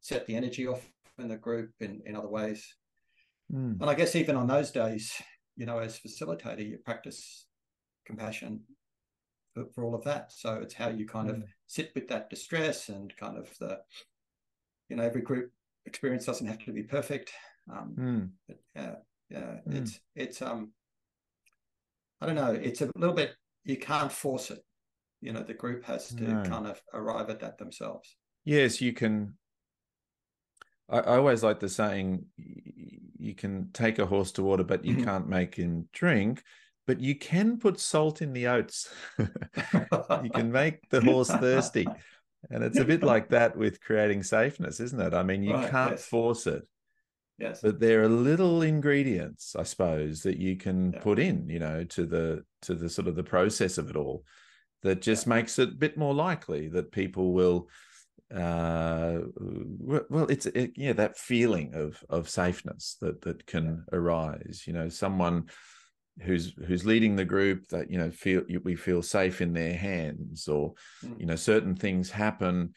set 0.02 0.26
the 0.28 0.36
energy 0.36 0.68
off 0.68 0.88
in 1.18 1.28
the 1.28 1.38
group 1.38 1.72
in, 1.80 2.02
in 2.06 2.16
other 2.16 2.28
ways 2.28 2.76
mm. 3.54 3.80
and 3.80 3.90
i 3.90 3.94
guess 3.94 4.16
even 4.16 4.36
on 4.36 4.48
those 4.48 4.72
days 4.72 5.14
you 5.56 5.66
know 5.66 5.80
as 5.80 6.00
facilitator 6.00 6.68
you 6.68 6.78
practice 6.84 7.48
compassion 8.06 8.62
for, 9.54 9.66
for 9.74 9.84
all 9.84 9.96
of 9.96 10.04
that 10.04 10.32
so 10.32 10.56
it's 10.56 10.74
how 10.74 10.90
you 10.90 11.06
kind 11.08 11.30
mm. 11.30 11.36
of 11.36 11.44
sit 11.68 11.92
with 11.96 12.08
that 12.08 12.30
distress 12.30 12.90
and 12.90 13.16
kind 13.18 13.38
of 13.38 13.50
the 13.60 13.80
you 14.90 14.96
know 14.96 15.04
every 15.04 15.22
group 15.22 15.52
experience 15.86 16.26
doesn't 16.26 16.48
have 16.48 16.64
to 16.64 16.72
be 16.72 16.84
perfect 16.84 17.32
um 17.72 17.96
mm. 17.98 18.30
but 18.48 18.58
yeah 18.76 18.96
yeah 19.30 19.56
mm. 19.68 19.76
it's 19.76 20.00
it's 20.16 20.42
um 20.42 20.72
i 22.22 22.26
don't 22.26 22.36
know 22.36 22.52
it's 22.52 22.82
a 22.82 22.92
little 22.96 23.16
bit 23.16 23.36
you 23.64 23.78
can't 23.78 24.12
force 24.12 24.52
it 24.52 24.64
you 25.22 25.34
know 25.34 25.44
the 25.44 25.54
group 25.54 25.84
has 25.86 26.10
to 26.10 26.24
no. 26.24 26.44
kind 26.44 26.68
of 26.68 26.82
arrive 26.94 27.30
at 27.30 27.40
that 27.40 27.58
themselves 27.58 28.16
yes 28.44 28.82
you 28.82 28.94
can 28.94 29.34
I, 30.88 31.00
I, 31.00 31.18
always 31.18 31.44
like 31.44 31.60
the 31.60 31.70
saying 31.70 32.26
you 33.18 33.34
can 33.34 33.70
take 33.74 33.98
a 33.98 34.06
horse 34.06 34.32
to 34.34 34.44
water 34.44 34.64
but 34.64 34.86
you 34.86 34.96
mm-hmm. 34.96 35.06
can't 35.06 35.28
make 35.28 35.56
him 35.56 35.88
drink 35.94 36.44
but 36.86 37.00
you 37.00 37.16
can 37.16 37.58
put 37.58 37.80
salt 37.80 38.22
in 38.22 38.34
the 38.34 38.48
oats 38.48 38.90
you 39.18 40.30
can 40.34 40.52
make 40.52 40.88
the 40.90 41.02
horse 41.02 41.30
thirsty 41.30 41.88
and 42.50 42.64
it's 42.64 42.80
a 42.80 42.86
bit 42.86 43.04
like 43.14 43.30
that 43.30 43.56
with 43.58 43.82
creating 43.82 44.24
safeness, 44.24 44.80
isn't 44.80 45.02
it? 45.02 45.14
I 45.14 45.24
mean, 45.24 45.44
you 45.44 45.54
right, 45.54 45.70
can't 45.70 45.92
yes. 45.92 46.06
force 46.06 46.48
it. 46.48 46.68
Yes. 47.38 47.60
But 47.62 47.80
there 47.80 48.02
are 48.04 48.10
little 48.10 48.62
ingredients, 48.62 49.56
I 49.58 49.64
suppose, 49.64 50.22
that 50.24 50.38
you 50.38 50.56
can 50.56 50.94
yeah. 50.94 51.00
put 51.00 51.20
in, 51.20 51.50
you 51.50 51.60
know, 51.60 51.84
to 51.84 52.06
the 52.06 52.44
to 52.64 52.76
the 52.76 52.90
sort 52.90 53.08
of 53.08 53.16
the 53.16 53.24
process 53.24 53.78
of 53.78 53.90
it 53.90 53.98
all 53.98 54.24
that 54.84 55.02
just 55.02 55.26
yeah. 55.26 55.36
makes 55.36 55.60
it 55.60 55.70
a 55.70 55.74
bit 55.74 55.98
more 55.98 56.14
likely 56.14 56.70
that 56.70 56.92
people 56.92 57.34
will 57.34 57.68
uh, 58.34 59.20
well, 59.38 60.26
it's 60.30 60.48
it, 60.48 60.72
yeah 60.76 60.94
that 60.94 61.18
feeling 61.18 61.76
of 61.76 62.04
of 62.10 62.28
safeness 62.28 62.98
that 63.02 63.22
that 63.22 63.46
can 63.46 63.86
arise. 63.92 64.64
You 64.66 64.74
know, 64.74 64.90
someone 64.90 65.50
who's 66.22 66.54
who's 66.66 66.86
leading 66.86 67.16
the 67.16 67.26
group 67.26 67.68
that 67.68 67.92
you 67.92 67.98
know 67.98 68.12
feel 68.12 68.44
we 68.64 68.76
feel 68.76 69.02
safe 69.02 69.42
in 69.42 69.54
their 69.54 69.76
hands, 69.76 70.48
or 70.48 70.74
mm. 71.04 71.20
you 71.20 71.26
know 71.26 71.36
certain 71.36 71.76
things 71.76 72.10
happen. 72.10 72.74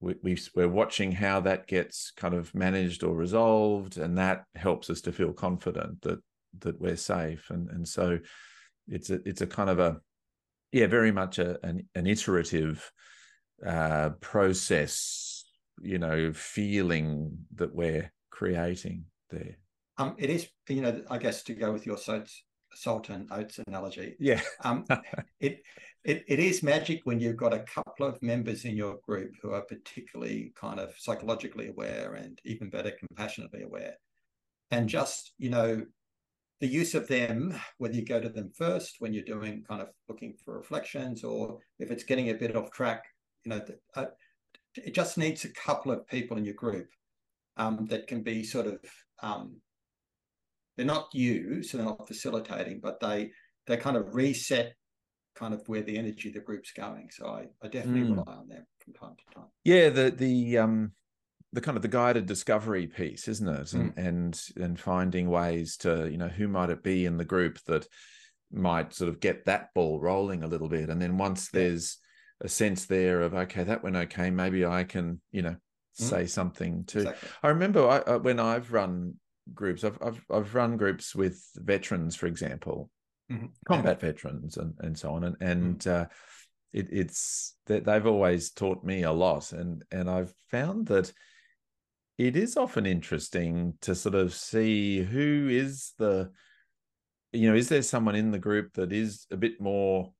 We, 0.00 0.14
we 0.22 0.38
we're 0.54 0.68
watching 0.68 1.12
how 1.12 1.40
that 1.40 1.66
gets 1.66 2.12
kind 2.16 2.34
of 2.34 2.54
managed 2.54 3.02
or 3.02 3.14
resolved, 3.14 3.98
and 3.98 4.16
that 4.18 4.44
helps 4.54 4.90
us 4.90 5.00
to 5.02 5.12
feel 5.12 5.32
confident 5.32 6.02
that 6.02 6.20
that 6.60 6.80
we're 6.80 6.96
safe. 6.96 7.50
And 7.50 7.68
and 7.70 7.86
so 7.86 8.18
it's 8.86 9.10
a 9.10 9.20
it's 9.28 9.40
a 9.40 9.46
kind 9.46 9.70
of 9.70 9.78
a 9.78 10.00
yeah 10.72 10.86
very 10.86 11.12
much 11.12 11.38
a 11.38 11.58
an, 11.66 11.88
an 11.94 12.06
iterative 12.06 12.90
uh, 13.66 14.10
process, 14.20 15.44
you 15.82 15.98
know, 15.98 16.32
feeling 16.32 17.38
that 17.54 17.74
we're 17.74 18.12
creating 18.30 19.04
there. 19.30 19.56
Um, 19.96 20.14
it 20.16 20.30
is, 20.30 20.48
you 20.68 20.80
know, 20.80 21.02
I 21.10 21.18
guess 21.18 21.42
to 21.44 21.54
go 21.54 21.72
with 21.72 21.84
your 21.84 21.98
salt, 21.98 22.30
salt 22.74 23.08
and 23.08 23.30
oats 23.32 23.58
analogy. 23.66 24.16
Yeah. 24.18 24.40
um, 24.64 24.84
it, 25.40 25.62
it 26.04 26.24
it 26.28 26.38
is 26.38 26.62
magic 26.62 27.00
when 27.04 27.20
you've 27.20 27.36
got 27.36 27.52
a 27.52 27.64
couple 27.64 28.06
of 28.06 28.22
members 28.22 28.64
in 28.64 28.76
your 28.76 28.98
group 29.06 29.32
who 29.42 29.52
are 29.52 29.62
particularly 29.62 30.52
kind 30.54 30.78
of 30.78 30.94
psychologically 30.98 31.68
aware 31.68 32.14
and 32.14 32.38
even 32.44 32.70
better 32.70 32.92
compassionately 32.92 33.62
aware, 33.62 33.94
and 34.70 34.88
just 34.88 35.32
you 35.38 35.50
know 35.50 35.84
the 36.60 36.66
use 36.66 36.94
of 36.94 37.06
them, 37.06 37.54
whether 37.78 37.94
you 37.94 38.04
go 38.04 38.20
to 38.20 38.28
them 38.28 38.50
first 38.56 38.96
when 38.98 39.12
you're 39.12 39.24
doing 39.24 39.62
kind 39.68 39.80
of 39.80 39.88
looking 40.08 40.34
for 40.44 40.56
reflections, 40.56 41.22
or 41.22 41.58
if 41.78 41.90
it's 41.90 42.04
getting 42.04 42.30
a 42.30 42.34
bit 42.34 42.56
off 42.56 42.70
track, 42.72 43.04
you 43.44 43.50
know, 43.50 43.60
uh, 43.94 44.06
it 44.74 44.92
just 44.92 45.18
needs 45.18 45.44
a 45.44 45.52
couple 45.52 45.92
of 45.92 46.06
people 46.08 46.36
in 46.36 46.44
your 46.44 46.54
group 46.54 46.88
um, 47.56 47.86
that 47.86 48.06
can 48.06 48.22
be 48.22 48.42
sort 48.42 48.66
of 48.66 48.80
um, 49.22 49.56
they're 50.78 50.86
not 50.86 51.08
you, 51.12 51.62
so 51.62 51.76
they're 51.76 51.86
not 51.86 52.08
facilitating, 52.08 52.80
but 52.80 53.00
they 53.00 53.32
they 53.66 53.76
kind 53.76 53.96
of 53.96 54.14
reset 54.14 54.74
kind 55.34 55.52
of 55.52 55.68
where 55.68 55.82
the 55.82 55.98
energy 55.98 56.28
of 56.28 56.34
the 56.34 56.40
group's 56.40 56.72
going. 56.72 57.10
So 57.12 57.26
I, 57.26 57.46
I 57.62 57.68
definitely 57.68 58.08
mm. 58.08 58.16
rely 58.16 58.32
on 58.32 58.48
them 58.48 58.64
from 58.82 58.94
time 58.94 59.16
to 59.18 59.34
time. 59.34 59.48
Yeah, 59.64 59.90
the 59.90 60.10
the 60.10 60.58
um 60.58 60.92
the 61.52 61.60
kind 61.60 61.76
of 61.76 61.82
the 61.82 61.88
guided 61.88 62.26
discovery 62.26 62.86
piece, 62.86 63.28
isn't 63.28 63.48
it? 63.48 63.72
And 63.74 63.94
mm. 63.94 64.06
and 64.06 64.40
and 64.56 64.80
finding 64.80 65.28
ways 65.28 65.76
to, 65.78 66.08
you 66.10 66.16
know, 66.16 66.28
who 66.28 66.48
might 66.48 66.70
it 66.70 66.82
be 66.82 67.04
in 67.04 67.18
the 67.18 67.24
group 67.24 67.58
that 67.66 67.86
might 68.50 68.94
sort 68.94 69.10
of 69.10 69.20
get 69.20 69.44
that 69.44 69.74
ball 69.74 70.00
rolling 70.00 70.42
a 70.42 70.48
little 70.48 70.68
bit. 70.68 70.88
And 70.88 71.02
then 71.02 71.18
once 71.18 71.50
there's 71.50 71.98
a 72.40 72.48
sense 72.48 72.86
there 72.86 73.22
of 73.22 73.34
okay 73.34 73.64
that 73.64 73.82
went 73.82 73.96
okay 73.96 74.30
maybe 74.30 74.64
i 74.64 74.84
can 74.84 75.20
you 75.32 75.42
know 75.42 75.50
mm. 75.50 75.56
say 75.92 76.26
something 76.26 76.84
too 76.84 77.00
exactly. 77.00 77.28
i 77.42 77.48
remember 77.48 77.88
I, 77.88 77.98
uh, 77.98 78.18
when 78.18 78.38
i've 78.38 78.72
run 78.72 79.14
groups 79.54 79.84
I've, 79.84 79.98
I've 80.02 80.24
i've 80.30 80.54
run 80.54 80.76
groups 80.76 81.14
with 81.14 81.42
veterans 81.56 82.16
for 82.16 82.26
example 82.26 82.90
mm-hmm. 83.30 83.46
combat 83.66 83.98
yeah. 84.02 84.08
veterans 84.08 84.56
and 84.56 84.74
and 84.80 84.98
so 84.98 85.12
on 85.12 85.24
and 85.24 85.36
and 85.40 85.78
mm. 85.78 85.90
uh, 85.90 86.06
it, 86.72 86.88
it's 86.90 87.54
that 87.66 87.84
they've 87.84 88.06
always 88.06 88.50
taught 88.50 88.84
me 88.84 89.02
a 89.02 89.12
lot 89.12 89.52
and 89.52 89.84
and 89.90 90.08
i've 90.08 90.32
found 90.50 90.86
that 90.88 91.12
it 92.18 92.36
is 92.36 92.56
often 92.56 92.84
interesting 92.84 93.74
to 93.80 93.94
sort 93.94 94.14
of 94.14 94.34
see 94.34 95.02
who 95.02 95.48
is 95.50 95.92
the 95.98 96.30
you 97.32 97.48
know 97.48 97.56
is 97.56 97.68
there 97.68 97.82
someone 97.82 98.16
in 98.16 98.30
the 98.30 98.38
group 98.38 98.74
that 98.74 98.92
is 98.92 99.26
a 99.30 99.36
bit 99.36 99.60
more 99.60 100.12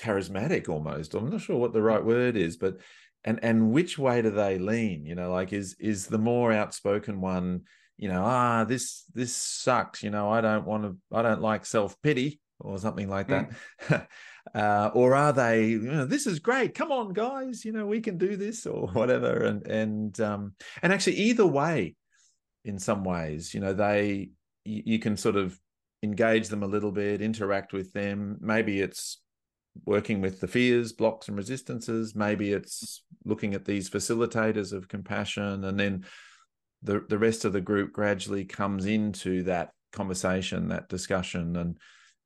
charismatic 0.00 0.68
almost. 0.68 1.14
I'm 1.14 1.30
not 1.30 1.40
sure 1.40 1.56
what 1.56 1.72
the 1.72 1.82
right 1.82 2.04
word 2.04 2.36
is, 2.36 2.56
but 2.56 2.78
and 3.24 3.38
and 3.42 3.70
which 3.70 3.98
way 3.98 4.22
do 4.22 4.30
they 4.30 4.58
lean? 4.58 5.04
You 5.04 5.14
know, 5.14 5.30
like 5.30 5.52
is 5.52 5.76
is 5.78 6.06
the 6.06 6.18
more 6.18 6.52
outspoken 6.52 7.20
one, 7.20 7.62
you 8.00 8.08
know, 8.08 8.24
ah, 8.24 8.64
this 8.64 9.04
this 9.14 9.36
sucks. 9.36 10.02
You 10.02 10.08
know, 10.08 10.30
I 10.30 10.40
don't 10.40 10.64
want 10.64 10.84
to, 10.84 10.96
I 11.12 11.20
don't 11.20 11.42
like 11.42 11.66
self 11.66 12.00
pity 12.00 12.40
or 12.58 12.78
something 12.78 13.10
like 13.10 13.28
that. 13.28 13.50
Mm. 13.82 14.06
uh, 14.54 14.90
or 14.94 15.14
are 15.14 15.34
they, 15.34 15.66
you 15.66 15.80
know, 15.80 16.06
this 16.06 16.26
is 16.26 16.38
great. 16.38 16.74
Come 16.74 16.92
on, 16.92 17.12
guys, 17.12 17.62
you 17.62 17.72
know, 17.72 17.84
we 17.84 18.00
can 18.00 18.16
do 18.16 18.36
this 18.36 18.64
or 18.64 18.86
whatever. 18.92 19.44
And 19.44 19.66
and 19.66 20.18
um 20.18 20.54
and 20.82 20.94
actually 20.94 21.16
either 21.16 21.44
way, 21.44 21.94
in 22.64 22.78
some 22.78 23.04
ways, 23.04 23.52
you 23.52 23.60
know, 23.60 23.74
they 23.74 24.30
you, 24.64 24.82
you 24.86 24.98
can 24.98 25.18
sort 25.18 25.36
of 25.36 25.58
engage 26.02 26.48
them 26.48 26.62
a 26.62 26.68
little 26.68 26.92
bit, 26.92 27.20
interact 27.20 27.74
with 27.74 27.92
them. 27.92 28.38
Maybe 28.40 28.80
it's 28.80 29.20
working 29.84 30.22
with 30.22 30.40
the 30.40 30.48
fears, 30.48 30.94
blocks, 30.94 31.28
and 31.28 31.36
resistances. 31.36 32.14
Maybe 32.14 32.54
it's 32.54 33.02
looking 33.26 33.52
at 33.52 33.66
these 33.66 33.90
facilitators 33.90 34.72
of 34.72 34.88
compassion, 34.88 35.64
and 35.64 35.78
then 35.78 36.06
the 36.82 37.04
the 37.08 37.18
rest 37.18 37.44
of 37.44 37.52
the 37.52 37.60
group 37.60 37.92
gradually 37.92 38.44
comes 38.44 38.86
into 38.86 39.42
that 39.44 39.72
conversation, 39.92 40.68
that 40.68 40.88
discussion, 40.88 41.56
and 41.56 41.78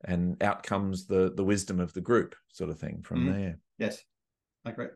and 0.05 0.43
out 0.43 0.62
comes 0.62 1.07
the 1.07 1.33
the 1.35 1.45
wisdom 1.45 1.81
of 1.81 1.93
the 1.93 2.01
group, 2.01 2.35
sort 2.49 2.71
of 2.71 2.79
thing 2.79 3.03
from 3.03 3.27
mm 3.27 3.35
there. 3.35 3.59
Yes, 3.79 4.03
I 4.64 4.71
agree. 4.71 4.88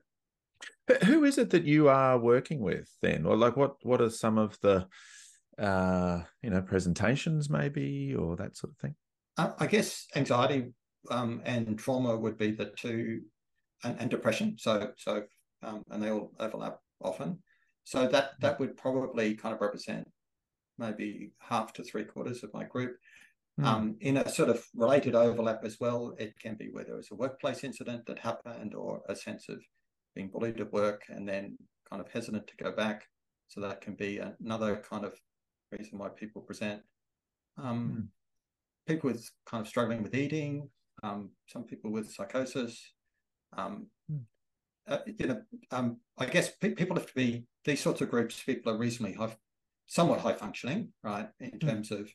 Who 1.04 1.24
is 1.24 1.38
it 1.38 1.50
that 1.50 1.64
you 1.64 1.88
are 1.88 2.18
working 2.18 2.60
with 2.60 2.88
then, 3.02 3.26
or 3.26 3.36
like 3.36 3.56
what 3.56 3.76
what 3.82 4.00
are 4.00 4.10
some 4.10 4.38
of 4.38 4.58
the 4.60 4.86
uh 5.58 6.22
you 6.42 6.50
know 6.50 6.62
presentations 6.62 7.50
maybe 7.50 8.14
or 8.14 8.36
that 8.36 8.56
sort 8.56 8.72
of 8.72 8.78
thing? 8.78 8.94
I 9.36 9.66
guess 9.66 10.06
anxiety 10.16 10.72
um, 11.10 11.42
and 11.44 11.78
trauma 11.78 12.16
would 12.16 12.38
be 12.38 12.50
the 12.50 12.72
two, 12.76 13.22
and, 13.84 13.96
and 14.00 14.10
depression. 14.10 14.56
So 14.58 14.90
so 14.96 15.22
um, 15.62 15.82
and 15.90 16.02
they 16.02 16.10
all 16.10 16.32
overlap 16.38 16.78
often. 17.00 17.38
So 17.88 18.06
that 18.06 18.32
that 18.40 18.60
would 18.60 18.76
probably 18.76 19.34
kind 19.34 19.54
of 19.54 19.62
represent 19.62 20.06
maybe 20.76 21.32
half 21.38 21.72
to 21.72 21.82
three 21.82 22.04
quarters 22.04 22.44
of 22.44 22.52
my 22.52 22.64
group. 22.64 22.98
Mm. 23.58 23.64
Um, 23.64 23.96
in 24.02 24.18
a 24.18 24.28
sort 24.28 24.50
of 24.50 24.62
related 24.74 25.14
overlap 25.14 25.64
as 25.64 25.78
well, 25.80 26.14
it 26.18 26.38
can 26.38 26.54
be 26.54 26.68
where 26.70 26.84
there 26.84 26.96
was 26.96 27.08
a 27.10 27.14
workplace 27.14 27.64
incident 27.64 28.04
that 28.04 28.18
happened 28.18 28.74
or 28.74 29.00
a 29.08 29.16
sense 29.16 29.48
of 29.48 29.62
being 30.14 30.28
bullied 30.28 30.60
at 30.60 30.70
work 30.70 31.00
and 31.08 31.26
then 31.26 31.56
kind 31.88 32.02
of 32.02 32.12
hesitant 32.12 32.46
to 32.46 32.62
go 32.62 32.72
back. 32.72 33.06
So 33.48 33.62
that 33.62 33.80
can 33.80 33.94
be 33.94 34.20
another 34.38 34.76
kind 34.76 35.06
of 35.06 35.14
reason 35.72 35.98
why 35.98 36.10
people 36.10 36.42
present. 36.42 36.82
Um, 37.56 37.80
mm. 37.80 38.06
People 38.86 39.08
with 39.10 39.26
kind 39.46 39.62
of 39.62 39.66
struggling 39.66 40.02
with 40.02 40.14
eating, 40.14 40.68
um, 41.02 41.30
some 41.46 41.64
people 41.64 41.90
with 41.90 42.12
psychosis. 42.12 42.92
Um, 43.56 43.86
mm. 44.12 44.20
uh, 44.86 44.98
you 45.06 45.26
know, 45.26 45.40
um, 45.70 46.00
I 46.18 46.26
guess 46.26 46.50
pe- 46.50 46.74
people 46.74 46.96
have 46.96 47.06
to 47.06 47.14
be 47.14 47.46
these 47.68 47.80
sorts 47.80 48.00
of 48.00 48.10
groups. 48.10 48.42
People 48.42 48.72
are 48.72 48.78
reasonably 48.78 49.14
high, 49.14 49.36
somewhat 49.86 50.20
high 50.20 50.32
functioning, 50.32 50.92
right, 51.02 51.28
in 51.38 51.50
mm. 51.52 51.60
terms 51.60 51.90
of 51.90 52.10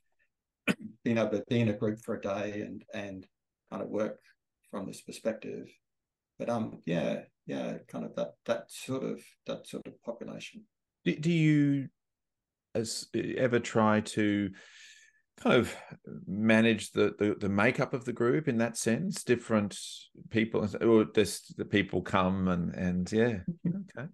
being 1.03 1.17
able 1.17 1.29
to 1.29 1.43
be 1.47 1.59
in 1.59 1.69
a 1.69 1.73
group 1.73 1.99
for 1.99 2.15
a 2.15 2.21
day 2.21 2.61
and 2.61 2.83
and 2.93 3.27
kind 3.71 3.83
of 3.83 3.89
work 3.89 4.19
from 4.71 4.85
this 4.85 5.01
perspective. 5.01 5.69
But 6.39 6.49
um, 6.49 6.79
yeah, 6.85 7.21
yeah, 7.45 7.77
kind 7.87 8.05
of 8.05 8.15
that 8.15 8.33
that 8.45 8.71
sort 8.71 9.03
of 9.03 9.21
that 9.47 9.67
sort 9.67 9.87
of 9.87 10.01
population. 10.03 10.63
Do, 11.05 11.15
do 11.15 11.31
you 11.31 11.89
as 12.75 13.07
ever 13.13 13.59
try 13.59 13.99
to 13.99 14.49
kind 15.37 15.55
of 15.55 15.75
manage 16.27 16.91
the, 16.91 17.13
the, 17.17 17.35
the 17.39 17.49
makeup 17.49 17.93
of 17.93 18.05
the 18.05 18.13
group 18.13 18.47
in 18.47 18.57
that 18.59 18.77
sense 18.77 19.23
different 19.23 19.77
people 20.29 20.67
or 20.81 21.05
just 21.05 21.57
the 21.57 21.65
people 21.65 22.01
come 22.01 22.47
and 22.47 22.73
and 22.75 23.11
yeah 23.11 23.39
okay 23.67 24.07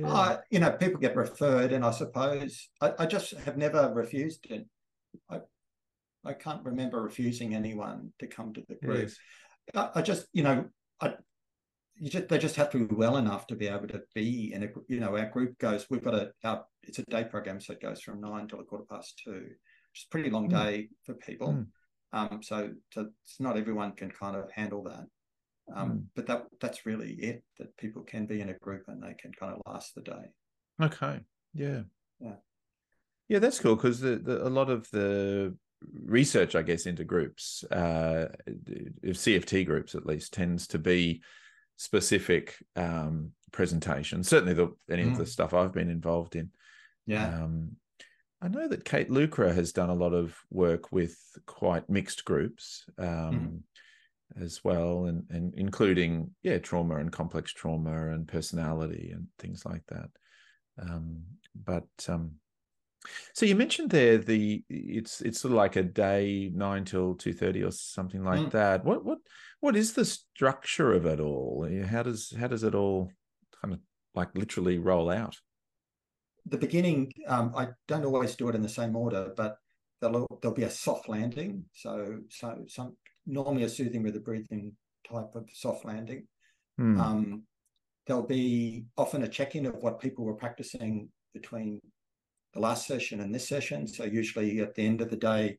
yeah. 0.00 0.12
Uh, 0.12 0.40
you 0.50 0.60
know 0.60 0.70
people 0.72 1.00
get 1.00 1.16
referred 1.16 1.72
and 1.72 1.84
i 1.84 1.90
suppose 1.90 2.68
i, 2.80 2.92
I 2.98 3.06
just 3.06 3.32
have 3.38 3.56
never 3.56 3.92
refused 3.94 4.46
it 4.50 4.66
i 5.30 5.40
i 6.24 6.32
can't 6.32 6.64
remember 6.64 7.02
refusing 7.02 7.54
anyone 7.54 8.12
to 8.18 8.26
come 8.26 8.52
to 8.54 8.62
the 8.68 8.74
group 8.76 9.08
yes. 9.08 9.16
I, 9.74 9.98
I, 10.00 10.02
just 10.02 10.26
you 10.32 10.42
know 10.42 10.66
i 11.00 11.14
you 11.96 12.10
just 12.10 12.28
they 12.28 12.38
just 12.38 12.56
have 12.56 12.70
to 12.70 12.86
be 12.86 12.94
well 12.94 13.16
enough 13.16 13.46
to 13.48 13.56
be 13.56 13.68
able 13.68 13.88
to 13.88 14.02
be 14.14 14.52
in 14.52 14.64
a 14.64 14.68
you 14.88 15.00
know 15.00 15.16
our 15.16 15.26
group 15.26 15.58
goes 15.58 15.86
we've 15.90 16.04
got 16.04 16.14
a 16.14 16.30
our, 16.44 16.64
it's 16.82 16.98
a 16.98 17.04
day 17.04 17.24
program 17.24 17.60
so 17.60 17.72
it 17.72 17.82
goes 17.82 18.00
from 18.00 18.20
nine 18.20 18.46
till 18.46 18.60
a 18.60 18.64
quarter 18.64 18.84
past 18.88 19.20
two 19.24 19.48
which 19.98 20.02
is 20.02 20.06
a 20.06 20.10
pretty 20.10 20.30
long 20.30 20.48
mm. 20.48 20.64
day 20.64 20.88
for 21.04 21.14
people. 21.14 21.48
Mm. 21.48 21.66
Um, 22.12 22.42
so, 22.42 22.70
so 22.92 23.08
it's 23.24 23.40
not 23.40 23.56
everyone 23.56 23.92
can 23.92 24.10
kind 24.10 24.36
of 24.36 24.50
handle 24.50 24.82
that. 24.84 25.06
Um, 25.74 25.90
mm. 25.90 26.02
But 26.14 26.26
that 26.26 26.46
that's 26.60 26.86
really 26.86 27.12
it. 27.12 27.42
That 27.58 27.76
people 27.76 28.02
can 28.02 28.26
be 28.26 28.40
in 28.40 28.48
a 28.48 28.54
group 28.54 28.84
and 28.88 29.02
they 29.02 29.14
can 29.14 29.32
kind 29.32 29.54
of 29.54 29.60
last 29.66 29.94
the 29.94 30.02
day. 30.02 30.32
Okay. 30.82 31.20
Yeah. 31.54 31.82
Yeah. 32.20 32.36
Yeah, 33.28 33.40
that's 33.40 33.60
cool 33.60 33.76
because 33.76 34.00
the, 34.00 34.16
the, 34.16 34.46
a 34.46 34.48
lot 34.48 34.70
of 34.70 34.88
the 34.90 35.54
research, 36.04 36.54
I 36.54 36.62
guess, 36.62 36.86
into 36.86 37.04
groups, 37.04 37.62
uh, 37.70 38.28
CFT 39.04 39.66
groups 39.66 39.94
at 39.94 40.06
least, 40.06 40.32
tends 40.32 40.66
to 40.68 40.78
be 40.78 41.22
specific 41.76 42.56
um, 42.74 43.32
presentations. 43.52 44.28
Certainly, 44.28 44.54
the, 44.54 44.74
any 44.90 45.04
mm. 45.04 45.12
of 45.12 45.18
the 45.18 45.24
mm. 45.24 45.28
stuff 45.28 45.52
I've 45.52 45.74
been 45.74 45.90
involved 45.90 46.36
in. 46.36 46.50
Yeah. 47.06 47.26
Um, 47.28 47.76
I 48.40 48.48
know 48.48 48.68
that 48.68 48.84
Kate 48.84 49.10
Lucre 49.10 49.52
has 49.52 49.72
done 49.72 49.90
a 49.90 49.94
lot 49.94 50.14
of 50.14 50.36
work 50.50 50.92
with 50.92 51.16
quite 51.46 51.90
mixed 51.90 52.24
groups. 52.24 52.84
Um, 52.96 53.06
mm. 53.06 53.60
As 54.40 54.62
well, 54.64 55.06
and 55.06 55.24
and 55.30 55.54
including 55.56 56.30
yeah 56.42 56.58
trauma 56.58 56.96
and 56.96 57.12
complex 57.12 57.52
trauma 57.52 58.10
and 58.10 58.28
personality 58.28 59.10
and 59.12 59.26
things 59.38 59.64
like 59.64 59.82
that. 59.88 60.08
Um, 60.80 61.22
but 61.54 61.88
um, 62.08 62.32
so 63.34 63.46
you 63.46 63.54
mentioned 63.54 63.90
there 63.90 64.18
the 64.18 64.62
it's 64.68 65.20
it's 65.20 65.40
sort 65.40 65.52
of 65.52 65.56
like 65.56 65.76
a 65.76 65.82
day 65.82 66.50
nine 66.54 66.84
till 66.84 67.14
two 67.14 67.32
thirty 67.32 67.62
or 67.62 67.70
something 67.70 68.24
like 68.24 68.40
mm. 68.40 68.50
that. 68.52 68.84
What 68.84 69.04
what 69.04 69.18
what 69.60 69.76
is 69.76 69.92
the 69.92 70.04
structure 70.04 70.92
of 70.92 71.06
it 71.06 71.20
all? 71.20 71.68
How 71.88 72.02
does 72.02 72.34
how 72.38 72.48
does 72.48 72.64
it 72.64 72.74
all 72.74 73.10
kind 73.60 73.74
of 73.74 73.80
like 74.14 74.28
literally 74.34 74.78
roll 74.78 75.10
out? 75.10 75.36
The 76.46 76.58
beginning, 76.58 77.12
um, 77.26 77.52
I 77.56 77.68
don't 77.86 78.04
always 78.04 78.34
do 78.34 78.48
it 78.48 78.54
in 78.54 78.62
the 78.62 78.68
same 78.68 78.96
order, 78.96 79.32
but 79.36 79.58
there'll 80.00 80.38
there'll 80.40 80.56
be 80.56 80.64
a 80.64 80.70
soft 80.70 81.08
landing. 81.08 81.64
So 81.72 82.20
so 82.30 82.64
some 82.68 82.96
normally 83.28 83.64
a 83.64 83.68
soothing 83.68 84.02
with 84.02 84.16
a 84.16 84.20
breathing 84.20 84.72
type 85.08 85.34
of 85.34 85.48
soft 85.52 85.84
landing. 85.84 86.26
Mm. 86.80 86.98
Um, 86.98 87.42
there'll 88.06 88.22
be 88.22 88.86
often 88.96 89.22
a 89.22 89.28
check 89.28 89.54
in 89.54 89.66
of 89.66 89.76
what 89.76 90.00
people 90.00 90.24
were 90.24 90.34
practicing 90.34 91.10
between 91.34 91.80
the 92.54 92.60
last 92.60 92.86
session 92.86 93.20
and 93.20 93.34
this 93.34 93.46
session. 93.46 93.86
So 93.86 94.04
usually 94.04 94.60
at 94.60 94.74
the 94.74 94.86
end 94.86 95.00
of 95.00 95.10
the 95.10 95.16
day, 95.16 95.58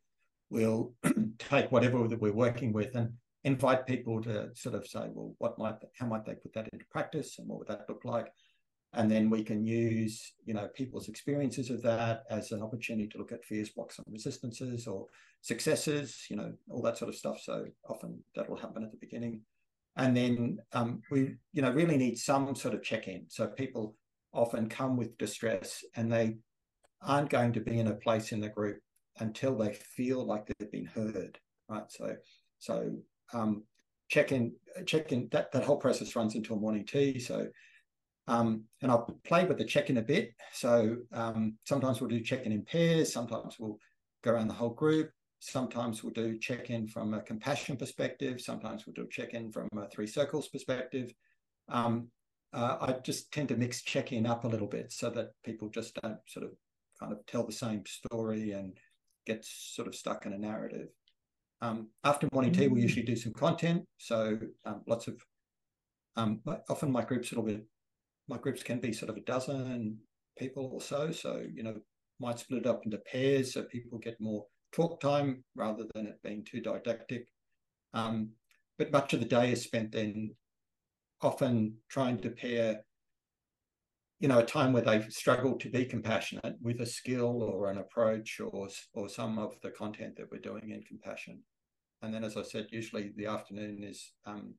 we'll 0.49 0.93
take 1.39 1.71
whatever 1.71 2.07
that 2.07 2.19
we're 2.19 2.33
working 2.33 2.73
with 2.73 2.95
and 2.95 3.13
invite 3.43 3.85
people 3.85 4.21
to 4.23 4.49
sort 4.55 4.75
of 4.75 4.87
say, 4.87 5.07
well, 5.13 5.35
what 5.37 5.57
might, 5.57 5.75
how 5.97 6.07
might 6.07 6.25
they 6.25 6.33
put 6.33 6.53
that 6.53 6.67
into 6.73 6.85
practice, 6.91 7.37
and 7.37 7.47
what 7.47 7.59
would 7.59 7.67
that 7.67 7.85
look 7.87 8.03
like? 8.03 8.27
And 8.93 9.09
then 9.09 9.29
we 9.29 9.43
can 9.43 9.63
use, 9.63 10.33
you 10.45 10.53
know, 10.55 10.67
people's 10.73 11.09
experiences 11.09 11.69
of 11.69 11.81
that 11.83 12.23
as 12.29 12.51
an 12.51 12.63
opportunity 12.63 13.07
to 13.09 13.17
look 13.19 13.31
at 13.31 13.45
fears, 13.45 13.69
blocks, 13.69 13.99
and 13.99 14.07
resistances, 14.11 14.87
or 14.87 15.05
successes, 15.41 16.25
you 16.29 16.35
know, 16.35 16.53
all 16.69 16.81
that 16.81 16.97
sort 16.97 17.09
of 17.09 17.15
stuff. 17.15 17.39
So 17.39 17.65
often 17.87 18.23
that 18.35 18.49
will 18.49 18.57
happen 18.57 18.83
at 18.83 18.91
the 18.91 18.97
beginning, 18.97 19.41
and 19.95 20.17
then 20.17 20.59
um, 20.73 21.01
we, 21.11 21.35
you 21.53 21.61
know, 21.61 21.71
really 21.71 21.97
need 21.97 22.17
some 22.17 22.55
sort 22.55 22.73
of 22.73 22.81
check-in. 22.81 23.25
So 23.27 23.47
people 23.47 23.95
often 24.33 24.69
come 24.69 24.97
with 24.97 25.17
distress, 25.19 25.83
and 25.95 26.11
they 26.11 26.37
aren't 27.01 27.29
going 27.29 27.53
to 27.53 27.61
be 27.61 27.79
in 27.79 27.87
a 27.87 27.95
place 27.95 28.31
in 28.31 28.41
the 28.41 28.49
group 28.49 28.79
until 29.19 29.55
they 29.55 29.73
feel 29.73 30.25
like 30.25 30.47
they've 30.47 30.71
been 30.71 30.85
heard, 30.85 31.37
right? 31.67 31.83
So, 31.89 32.15
so 32.57 32.91
um, 33.33 33.63
check 34.09 34.31
in, 34.31 34.53
check 34.85 35.11
in. 35.11 35.29
That 35.31 35.51
that 35.51 35.63
whole 35.63 35.77
process 35.77 36.15
runs 36.15 36.35
a 36.35 36.55
morning 36.55 36.85
tea. 36.85 37.19
So, 37.19 37.47
um, 38.29 38.63
and 38.81 38.91
I'll 38.91 39.19
play 39.23 39.43
with 39.45 39.57
the 39.57 39.65
check 39.65 39.89
in 39.89 39.97
a 39.97 40.01
bit. 40.01 40.33
So 40.53 40.97
um, 41.11 41.55
sometimes 41.65 41.99
we'll 41.99 42.11
do 42.11 42.21
check 42.21 42.45
in 42.45 42.51
in 42.51 42.63
pairs. 42.63 43.11
Sometimes 43.11 43.57
we'll 43.59 43.79
go 44.23 44.31
around 44.31 44.49
the 44.49 44.53
whole 44.53 44.69
group. 44.69 45.09
Sometimes 45.39 46.03
we'll 46.03 46.13
do 46.13 46.37
check 46.37 46.69
in 46.69 46.87
from 46.87 47.13
a 47.15 47.21
compassion 47.21 47.75
perspective. 47.75 48.39
Sometimes 48.39 48.85
we'll 48.85 48.93
do 48.93 49.07
check 49.09 49.33
in 49.33 49.51
from 49.51 49.67
a 49.75 49.89
three 49.89 50.05
circles 50.05 50.47
perspective. 50.47 51.11
Um, 51.69 52.09
uh, 52.53 52.77
I 52.81 52.95
just 53.03 53.31
tend 53.31 53.49
to 53.49 53.57
mix 53.57 53.81
check 53.81 54.11
in 54.11 54.27
up 54.27 54.43
a 54.43 54.47
little 54.47 54.67
bit 54.67 54.91
so 54.91 55.09
that 55.11 55.29
people 55.43 55.69
just 55.69 55.95
don't 56.01 56.17
sort 56.27 56.45
of 56.45 56.51
kind 56.99 57.11
of 57.11 57.25
tell 57.25 57.45
the 57.45 57.51
same 57.51 57.83
story 57.87 58.51
and 58.51 58.77
get 59.25 59.43
sort 59.43 59.87
of 59.87 59.95
stuck 59.95 60.25
in 60.25 60.33
a 60.33 60.37
narrative. 60.37 60.89
Um, 61.61 61.89
after 62.03 62.27
morning 62.31 62.51
tea, 62.51 62.67
we 62.67 62.79
mm. 62.79 62.83
usually 62.83 63.05
do 63.05 63.15
some 63.15 63.33
content. 63.33 63.85
So 63.97 64.37
um, 64.65 64.81
lots 64.87 65.07
of, 65.07 65.19
um, 66.15 66.41
often 66.69 66.91
my 66.91 67.03
groups, 67.03 67.31
it'll 67.31 67.43
be, 67.43 67.61
my 68.29 68.37
groups 68.37 68.63
can 68.63 68.79
be 68.79 68.93
sort 68.93 69.09
of 69.09 69.17
a 69.17 69.21
dozen 69.21 69.97
people 70.37 70.69
or 70.71 70.81
so. 70.81 71.11
So, 71.11 71.43
you 71.53 71.63
know, 71.63 71.75
might 72.19 72.39
split 72.39 72.61
it 72.61 72.67
up 72.67 72.81
into 72.85 72.97
pairs 73.11 73.53
so 73.53 73.63
people 73.63 73.97
get 73.97 74.21
more 74.21 74.45
talk 74.71 75.01
time 75.01 75.43
rather 75.55 75.85
than 75.93 76.07
it 76.07 76.19
being 76.23 76.45
too 76.45 76.61
didactic. 76.61 77.27
Um, 77.93 78.29
but 78.77 78.91
much 78.91 79.13
of 79.13 79.19
the 79.19 79.25
day 79.25 79.51
is 79.51 79.63
spent 79.63 79.91
then 79.91 80.35
often 81.21 81.75
trying 81.89 82.19
to 82.19 82.29
pair 82.29 82.81
you 84.19 84.27
know, 84.27 84.39
a 84.39 84.45
time 84.45 84.73
where 84.73 84.83
they've 84.83 85.11
struggled 85.11 85.61
to 85.61 85.69
be 85.69 85.85
compassionate 85.85 86.55
with 86.61 86.81
a 86.81 86.85
skill 86.85 87.41
or 87.41 87.71
an 87.71 87.77
approach 87.77 88.39
or 88.41 88.67
or 88.93 89.07
some 89.07 89.39
of 89.39 89.55
the 89.63 89.71
content 89.71 90.17
that 90.17 90.29
we're 90.29 90.39
doing 90.39 90.71
in 90.71 90.83
compassion. 90.83 91.41
And 92.01 92.13
then, 92.13 92.23
as 92.23 92.35
I 92.35 92.43
said, 92.43 92.67
usually 92.69 93.13
the 93.15 93.27
afternoon 93.27 93.83
is 93.83 94.13
um, 94.25 94.55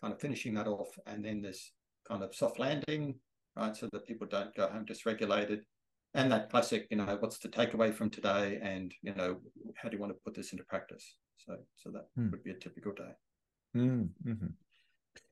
kind 0.00 0.12
of 0.12 0.20
finishing 0.20 0.54
that 0.54 0.68
off, 0.68 0.88
and 1.06 1.24
then 1.24 1.42
there's 1.42 1.72
kind 2.10 2.22
of 2.22 2.34
soft 2.34 2.58
landing, 2.58 3.14
right, 3.56 3.76
so 3.76 3.88
that 3.92 4.06
people 4.06 4.26
don't 4.26 4.54
go 4.54 4.66
home 4.68 4.84
dysregulated. 4.84 5.60
And 6.14 6.32
that 6.32 6.50
classic, 6.50 6.88
you 6.90 6.96
know, 6.96 7.16
what's 7.20 7.38
the 7.38 7.48
takeaway 7.48 7.94
from 7.94 8.10
today, 8.10 8.58
and 8.60 8.92
you 9.02 9.14
know, 9.14 9.36
how 9.76 9.88
do 9.88 9.96
you 9.96 10.00
want 10.00 10.12
to 10.12 10.18
put 10.24 10.34
this 10.34 10.52
into 10.52 10.64
practice? 10.64 11.04
So, 11.38 11.56
so 11.76 11.90
that 11.90 12.06
mm. 12.18 12.32
would 12.32 12.42
be 12.42 12.50
a 12.50 12.54
typical 12.54 12.92
day. 12.92 13.12
Mm, 13.76 14.08
mm-hmm. 14.26 14.46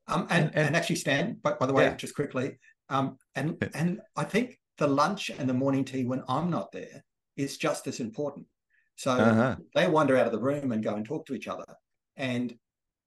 Um, 0.06 0.26
and, 0.30 0.46
and, 0.54 0.66
and, 0.68 0.76
actually, 0.76 0.96
Stan, 0.96 1.38
by, 1.42 1.54
by 1.54 1.66
the 1.66 1.72
way, 1.72 1.84
yeah. 1.84 1.96
just 1.96 2.14
quickly, 2.14 2.58
um, 2.88 3.16
and 3.34 3.56
and 3.74 4.00
I 4.16 4.22
think 4.24 4.58
the 4.78 4.86
lunch 4.86 5.30
and 5.30 5.48
the 5.48 5.54
morning 5.54 5.84
tea 5.84 6.04
when 6.04 6.22
I'm 6.28 6.48
not 6.48 6.70
there 6.70 7.04
is 7.36 7.58
just 7.58 7.88
as 7.88 7.98
important. 7.98 8.46
So 8.96 9.12
uh-huh. 9.12 9.56
they 9.74 9.88
wander 9.88 10.16
out 10.16 10.26
of 10.26 10.32
the 10.32 10.40
room 10.40 10.72
and 10.72 10.82
go 10.82 10.94
and 10.94 11.04
talk 11.04 11.26
to 11.26 11.34
each 11.34 11.48
other. 11.48 11.64
And 12.16 12.54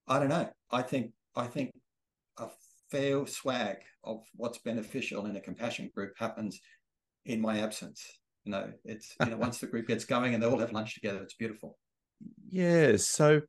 I 0.07 0.19
don't 0.19 0.29
know. 0.29 0.49
I 0.71 0.81
think 0.81 1.12
I 1.36 1.47
think 1.47 1.71
a 2.91 2.97
fair 2.97 3.25
swag 3.27 3.77
of 4.04 4.23
what's 4.36 4.60
beneficial 4.60 5.25
in 5.25 5.36
a 5.36 5.41
compassion 5.41 5.89
group 5.95 6.13
happens 6.17 6.60
in 7.25 7.41
my 7.41 7.60
absence. 7.60 8.04
You 8.45 8.54
know, 8.54 8.71
it's 8.86 9.15
you 9.19 9.32
know 9.32 9.38
once 9.38 9.60
the 9.60 9.67
group 9.67 9.88
gets 9.88 10.06
going 10.06 10.34
and 10.34 10.41
they 10.41 10.47
all 10.47 10.60
have 10.60 10.71
lunch 10.71 10.95
together, 10.95 11.21
it's 11.21 11.36
beautiful. 11.36 11.77
Yeah. 12.49 12.97
So 12.97 13.41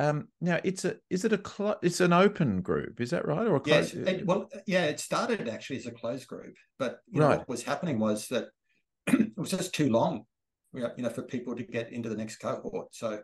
um, 0.00 0.28
now 0.40 0.58
it's 0.64 0.84
a 0.86 0.96
is 1.10 1.24
it 1.24 1.32
a 1.32 1.38
clo- 1.38 1.76
it's 1.82 2.00
an 2.00 2.14
open 2.14 2.62
group 2.62 3.00
is 3.02 3.10
that 3.10 3.28
right 3.28 3.46
or 3.46 3.56
a 3.56 3.62
yes 3.66 3.92
it, 3.92 4.24
well 4.24 4.48
yeah 4.66 4.84
it 4.84 4.98
started 4.98 5.46
actually 5.46 5.76
as 5.76 5.86
a 5.86 5.90
closed 5.90 6.26
group 6.26 6.54
but 6.78 7.00
you 7.10 7.20
know, 7.20 7.28
right. 7.28 7.38
what 7.40 7.48
was 7.48 7.62
happening 7.62 7.98
was 7.98 8.26
that 8.28 8.46
it 9.08 9.36
was 9.36 9.50
just 9.50 9.74
too 9.74 9.90
long 9.90 10.24
you 10.72 10.88
know 10.96 11.10
for 11.10 11.22
people 11.22 11.54
to 11.54 11.64
get 11.64 11.92
into 11.92 12.08
the 12.08 12.16
next 12.16 12.36
cohort 12.36 12.88
so 12.92 13.20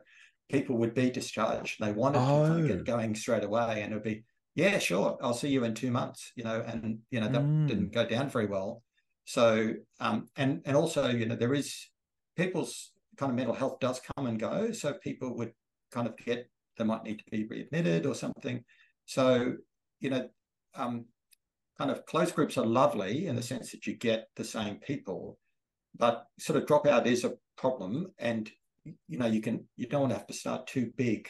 people 0.51 0.77
would 0.77 0.93
be 0.93 1.09
discharged 1.09 1.77
they 1.81 1.93
wanted 1.93 2.19
oh. 2.19 2.43
to 2.43 2.49
kind 2.49 2.61
of 2.61 2.69
get 2.69 2.81
oh. 2.81 2.83
going 2.83 3.15
straight 3.15 3.45
away 3.45 3.81
and 3.81 3.93
it 3.93 3.95
would 3.95 4.03
be 4.03 4.23
yeah 4.57 4.79
sure 4.79 5.17
I'll 5.23 5.35
see 5.35 5.49
you 5.49 5.63
in 5.63 5.75
two 5.75 5.93
months 5.93 6.33
you 6.35 6.43
know 6.43 6.65
and 6.67 6.99
you 7.11 7.21
know 7.21 7.29
that 7.29 7.43
mm. 7.43 7.69
didn't 7.69 7.93
go 7.93 8.05
down 8.05 8.29
very 8.29 8.47
well 8.47 8.83
so 9.25 9.73
um 10.01 10.27
and 10.37 10.63
and 10.65 10.77
also 10.77 11.09
you 11.09 11.27
know 11.27 11.37
there 11.37 11.55
is 11.55 11.89
people's 12.37 12.91
kind 13.17 13.31
of 13.31 13.37
mental 13.37 13.55
health 13.55 13.79
does 13.79 14.01
come 14.17 14.27
and 14.27 14.41
go 14.41 14.73
so 14.73 14.93
people 14.95 15.37
would 15.37 15.53
kind 15.93 16.09
of 16.09 16.17
get 16.17 16.51
they 16.77 16.85
might 16.85 17.05
need 17.05 17.19
to 17.19 17.25
be 17.31 17.47
readmitted 17.47 18.07
or 18.07 18.15
something. 18.15 18.63
So, 19.07 19.55
you 20.01 20.11
know, 20.11 20.29
um, 20.75 21.07
kind 21.79 21.91
of 21.91 22.05
close 22.07 22.33
groups 22.33 22.59
are 22.59 22.67
lovely 22.67 23.27
in 23.27 23.37
the 23.37 23.43
sense 23.43 23.71
that 23.73 23.87
you 23.87 23.95
get 23.95 24.29
the 24.37 24.45
same 24.45 24.77
people, 24.77 25.39
but 25.97 26.27
sort 26.39 26.61
of 26.61 26.67
dropout 26.67 27.07
is 27.07 27.25
a 27.25 27.35
problem. 27.57 28.09
And, 28.19 28.51
you 29.09 29.19
know, 29.19 29.27
you 29.27 29.41
can, 29.41 29.65
you 29.77 29.87
don't 29.87 30.03
want 30.03 30.13
to 30.13 30.19
have 30.19 30.27
to 30.27 30.35
start 30.35 30.67
too 30.67 30.93
big 30.97 31.29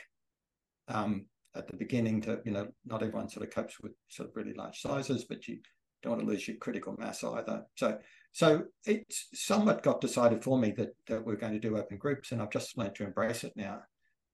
um, 0.89 1.27
at 1.57 1.67
the 1.69 1.77
beginning 1.77 2.21
to, 2.23 2.41
you 2.45 2.53
know, 2.53 2.69
not 2.85 3.03
everyone 3.03 3.29
sort 3.29 3.47
of 3.47 3.55
copes 3.55 3.81
with 3.81 3.93
sort 4.09 4.29
of 4.29 4.37
really 4.37 4.55
large 4.55 4.81
sizes, 4.81 5.25
but 5.25 5.47
you 5.49 5.59
don't 6.03 6.13
want 6.13 6.23
to 6.23 6.29
lose 6.29 6.47
your 6.47 6.57
critical 6.59 6.95
mass 6.99 7.25
either. 7.25 7.65
So, 7.77 7.99
so 8.33 8.65
it's 8.85 9.29
somewhat 9.35 9.83
got 9.83 10.01
decided 10.01 10.45
for 10.45 10.59
me 10.59 10.73
that, 10.73 10.91
that 11.07 11.25
we're 11.25 11.37
going 11.37 11.55
to 11.55 11.59
do 11.59 11.79
open 11.79 11.97
groups 11.97 12.33
and 12.33 12.43
I've 12.43 12.51
just 12.51 12.77
learned 12.77 12.95
to 12.97 13.05
embrace 13.05 13.45
it 13.45 13.53
now. 13.57 13.81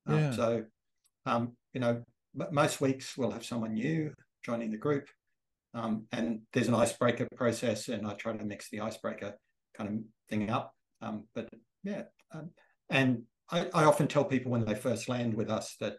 Um, 0.07 0.33
so 0.33 0.65
um, 1.27 1.53
you 1.73 1.81
know, 1.81 2.03
most 2.51 2.81
weeks 2.81 3.17
we'll 3.17 3.31
have 3.31 3.45
someone 3.45 3.75
new 3.75 4.13
joining 4.45 4.71
the 4.71 4.77
group, 4.77 5.09
um, 5.75 6.07
and 6.13 6.41
there's 6.53 6.69
an 6.69 6.75
icebreaker 6.75 7.29
process, 7.37 7.89
and 7.89 8.07
I 8.07 8.15
try 8.15 8.37
to 8.37 8.45
mix 8.45 8.69
the 8.71 8.81
icebreaker 8.81 9.35
kind 9.77 9.89
of 9.89 9.95
thing 10.29 10.51
up. 10.51 10.75
Um, 11.01 11.25
but 11.35 11.49
yeah, 11.85 12.03
um, 12.33 12.51
and 12.91 13.23
I, 13.51 13.69
I, 13.75 13.85
often 13.85 14.07
tell 14.07 14.25
people 14.25 14.53
when 14.53 14.65
they 14.65 14.75
first 14.75 15.09
land 15.09 15.35
with 15.35 15.51
us 15.51 15.77
that 15.81 15.97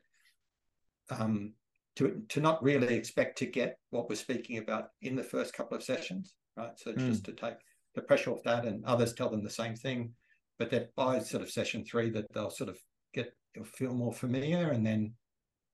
um, 1.10 1.54
to 1.96 2.22
to 2.30 2.42
not 2.42 2.64
really 2.64 2.96
expect 2.96 3.38
to 3.40 3.46
get 3.46 3.78
what 3.92 4.10
we're 4.10 4.16
speaking 4.16 4.58
about 4.58 4.90
in 5.02 5.16
the 5.16 5.24
first 5.24 5.54
couple 5.54 5.78
of 5.78 5.84
sessions, 5.84 6.34
right? 6.58 6.72
So 6.78 6.94
mm. 6.94 7.08
just 7.08 7.26
to 7.26 7.34
take 7.34 7.58
the 7.96 8.02
pressure 8.02 8.32
off 8.32 8.44
that, 8.44 8.66
and 8.66 8.84
others 8.86 9.14
tell 9.14 9.30
them 9.30 9.44
the 9.44 9.50
same 9.50 9.76
thing, 9.76 10.14
but 10.58 10.70
that 10.72 10.96
by 10.96 11.20
sort 11.20 11.44
of 11.44 11.52
session 11.52 11.84
three 11.86 12.10
that 12.12 12.26
they'll 12.34 12.50
sort 12.50 12.70
of 12.70 12.78
get 13.14 13.34
you'll 13.56 13.66
feel 13.66 13.94
more 13.94 14.14
familiar, 14.14 14.72
and 14.72 14.86
then 14.86 15.14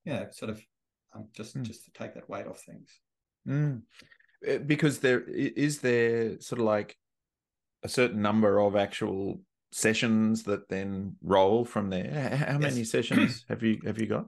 yeah, 0.06 0.26
sort 0.32 0.52
of 0.52 0.62
um, 1.16 1.28
just 1.34 1.58
mm. 1.58 1.64
just 1.64 1.86
to 1.86 1.92
take 1.92 2.14
that 2.16 2.30
weight 2.30 2.48
off 2.48 2.62
things. 2.62 3.00
Mm. 3.48 3.82
Because 4.66 5.00
there 5.00 5.22
is 5.22 5.80
there 5.80 6.40
sort 6.40 6.60
of 6.60 6.66
like 6.66 6.98
a 7.84 7.90
certain 7.90 8.22
number 8.22 8.60
of 8.60 8.76
actual 8.76 9.42
sessions 9.72 10.44
that 10.44 10.68
then 10.70 11.16
roll 11.22 11.64
from 11.64 11.90
there. 11.90 12.38
How 12.38 12.60
yes. 12.60 12.62
many 12.62 12.84
sessions 12.84 13.46
have 13.50 13.64
you 13.64 13.80
have 13.86 14.00
you 14.00 14.08
got? 14.08 14.28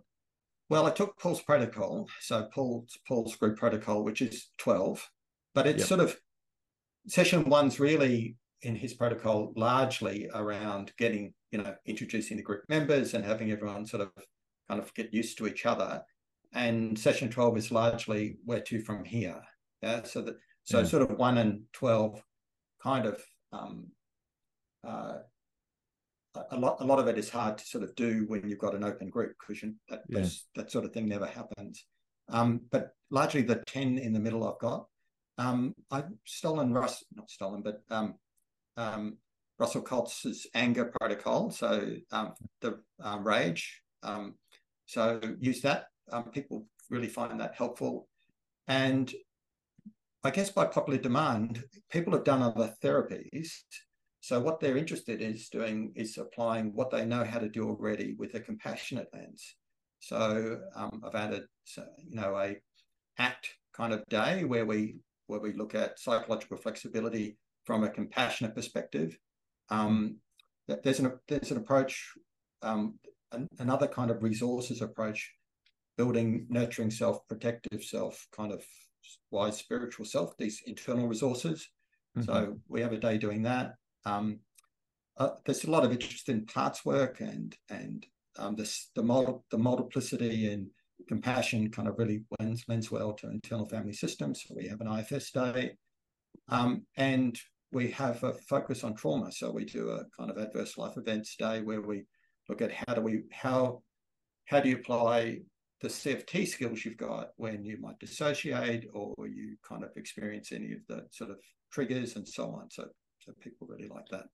Well, 0.71 0.87
I 0.87 0.91
took 0.91 1.19
Paul's 1.19 1.41
protocol, 1.41 2.07
so 2.21 2.47
Paul's 2.53 2.97
Paul's 3.05 3.35
group 3.35 3.57
protocol, 3.57 4.03
which 4.03 4.21
is 4.21 4.49
twelve, 4.57 5.05
but 5.53 5.67
it's 5.67 5.79
yep. 5.79 5.87
sort 5.87 5.99
of 5.99 6.17
session 7.07 7.43
one's 7.49 7.79
really 7.79 8.37
in 8.61 8.75
his 8.75 8.93
protocol 8.93 9.51
largely 9.57 10.29
around 10.33 10.93
getting 10.97 11.33
you 11.51 11.57
know, 11.61 11.75
introducing 11.85 12.37
the 12.37 12.43
group 12.43 12.63
members 12.69 13.13
and 13.13 13.25
having 13.25 13.51
everyone 13.51 13.85
sort 13.85 14.01
of 14.01 14.11
kind 14.69 14.81
of 14.81 14.93
get 14.93 15.13
used 15.13 15.37
to 15.37 15.47
each 15.47 15.65
other. 15.65 16.01
and 16.53 16.99
session 16.99 17.29
12 17.29 17.57
is 17.57 17.71
largely 17.71 18.37
where 18.45 18.61
to 18.61 18.81
from 18.81 19.05
here. 19.05 19.41
Yeah. 19.81 20.03
So 20.03 20.21
that 20.21 20.35
so 20.63 20.79
Yeah. 20.79 20.85
sort 20.85 21.03
of 21.03 21.17
one 21.17 21.37
and 21.37 21.63
12 21.73 22.21
kind 22.81 23.05
of 23.05 23.21
um, 23.53 23.91
uh, 24.85 25.19
a 26.51 26.57
lot 26.59 26.77
a 26.81 26.83
lot 26.85 26.99
of 26.99 27.07
it 27.07 27.17
is 27.17 27.29
hard 27.29 27.57
to 27.57 27.65
sort 27.65 27.83
of 27.83 27.95
do 27.95 28.25
when 28.27 28.47
you've 28.47 28.59
got 28.59 28.75
an 28.75 28.83
open 28.83 29.09
group 29.09 29.33
because 29.39 29.63
that 29.89 30.03
Yeah. 30.09 30.27
that 30.55 30.71
sort 30.71 30.85
of 30.85 30.93
thing 30.93 31.07
never 31.07 31.25
happens. 31.25 31.85
Um, 32.29 32.61
but 32.71 32.91
largely 33.09 33.41
the 33.41 33.63
10 33.67 33.97
in 33.97 34.13
the 34.13 34.19
middle 34.19 34.47
I've 34.47 34.59
got. 34.59 34.87
Um, 35.37 35.73
I've 35.89 36.09
stolen 36.25 36.73
Russ, 36.73 37.03
not 37.15 37.29
stolen, 37.29 37.61
but 37.61 37.81
um, 37.89 38.15
um, 38.77 39.17
Russell 39.59 39.81
Kolts's 39.81 40.47
anger 40.53 40.93
protocol. 40.99 41.51
So 41.51 41.95
um, 42.11 42.33
the 42.61 42.79
um, 43.01 43.25
rage. 43.25 43.81
Um, 44.03 44.35
so 44.85 45.19
use 45.39 45.61
that. 45.61 45.85
Um, 46.11 46.25
people 46.31 46.67
really 46.89 47.07
find 47.07 47.39
that 47.39 47.55
helpful. 47.55 48.07
And 48.67 49.13
I 50.23 50.31
guess 50.31 50.49
by 50.49 50.65
popular 50.65 50.99
demand, 50.99 51.63
people 51.91 52.13
have 52.13 52.23
done 52.23 52.41
other 52.41 52.73
therapies. 52.83 53.49
So 54.21 54.39
what 54.39 54.59
they're 54.59 54.77
interested 54.77 55.19
is 55.21 55.49
doing 55.49 55.93
is 55.95 56.17
applying 56.17 56.73
what 56.75 56.91
they 56.91 57.05
know 57.05 57.23
how 57.23 57.39
to 57.39 57.49
do 57.49 57.67
already 57.67 58.15
with 58.17 58.35
a 58.35 58.39
compassionate 58.39 59.07
lens. 59.13 59.55
So 59.99 60.59
um, 60.75 61.01
I've 61.03 61.15
added, 61.15 61.43
you 61.75 62.15
know, 62.15 62.37
a 62.37 62.57
ACT 63.17 63.49
kind 63.73 63.93
of 63.93 64.03
day 64.09 64.43
where 64.43 64.65
we 64.65 64.97
where 65.25 65.39
we 65.39 65.53
look 65.53 65.73
at 65.75 65.99
psychological 65.99 66.57
flexibility 66.57 67.37
from 67.65 67.83
a 67.83 67.89
compassionate 67.89 68.53
perspective. 68.53 69.17
Um, 69.69 70.17
there's 70.67 70.99
an 70.99 71.11
there's 71.27 71.51
an 71.51 71.57
approach, 71.57 72.11
um, 72.61 72.99
an, 73.31 73.47
another 73.59 73.87
kind 73.87 74.11
of 74.11 74.21
resources 74.21 74.81
approach, 74.81 75.33
building 75.97 76.45
nurturing 76.49 76.91
self, 76.91 77.27
protective 77.27 77.83
self, 77.83 78.27
kind 78.35 78.51
of 78.51 78.63
wise 79.31 79.57
spiritual 79.57 80.05
self, 80.05 80.37
these 80.37 80.61
internal 80.67 81.07
resources. 81.07 81.67
Mhm. 82.17 82.25
So 82.25 82.59
we 82.67 82.81
have 82.81 82.93
a 82.93 82.99
day 82.99 83.17
doing 83.17 83.41
that. 83.43 83.75
Um, 84.05 84.39
uh, 85.17 85.29
there's 85.45 85.63
a 85.63 85.71
lot 85.71 85.85
of 85.85 85.91
interest 85.91 86.29
in 86.29 86.45
parts 86.45 86.85
work 86.85 87.19
and 87.19 87.55
and 87.69 88.05
um, 88.37 88.55
this 88.55 88.89
the 88.95 89.03
mul- 89.03 89.45
the 89.51 89.57
multiplicity 89.57 90.47
and 90.51 90.67
compassion 91.07 91.69
kind 91.69 91.87
of 91.87 91.97
really 91.97 92.23
lends, 92.39 92.63
lends 92.67 92.91
well 92.91 93.13
to 93.13 93.29
internal 93.29 93.67
family 93.67 93.93
systems. 93.93 94.43
So 94.47 94.55
we 94.55 94.67
have 94.67 94.81
an 94.81 94.87
IFS 94.87 95.31
day, 95.31 95.75
um, 96.49 96.85
and 96.97 97.37
we 97.71 97.91
have 97.91 98.23
a 98.23 98.33
focus 98.33 98.83
on 98.83 98.95
trauma. 98.95 99.31
So 99.31 99.51
we 99.51 99.65
do 99.65 99.89
a 99.89 100.05
kind 100.17 100.29
of 100.29 100.37
adverse 100.37 100.77
life 100.77 100.97
events 100.97 101.35
day 101.35 101.61
where 101.61 101.81
we 101.81 102.05
look 102.49 102.61
at 102.61 102.71
how 102.71 102.93
do 102.93 103.01
we 103.01 103.23
how 103.31 103.81
how 104.45 104.59
do 104.59 104.69
you 104.69 104.77
apply 104.77 105.39
the 105.81 105.87
CFT 105.87 106.47
skills 106.47 106.85
you've 106.85 106.97
got 106.97 107.29
when 107.37 107.63
you 107.65 107.77
might 107.79 107.99
dissociate 107.99 108.85
or 108.93 109.15
you 109.27 109.55
kind 109.67 109.83
of 109.83 109.89
experience 109.95 110.51
any 110.51 110.73
of 110.73 110.79
the 110.87 111.07
sort 111.11 111.31
of 111.31 111.37
triggers 111.71 112.15
and 112.15 112.27
so 112.27 112.51
on. 112.51 112.69
So 112.69 112.87
so 113.25 113.33
people 113.39 113.67
really 113.67 113.87
like 113.87 114.07
that. 114.09 114.25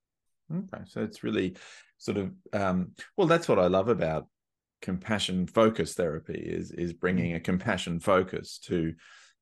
Okay, 0.54 0.84
so 0.86 1.04
it's 1.04 1.24
really 1.24 1.58
sort 1.98 2.18
of 2.18 2.32
um, 2.54 2.94
well, 3.18 3.28
that's 3.28 3.48
what 3.48 3.60
I 3.60 3.68
love 3.68 3.90
about 3.90 4.28
compassion 4.82 5.48
focus 5.48 5.96
therapy 5.96 6.40
is 6.40 6.72
is 6.72 6.94
bringing 6.94 7.34
a 7.34 7.40
compassion 7.40 8.00
focus 8.00 8.60
to 8.60 8.94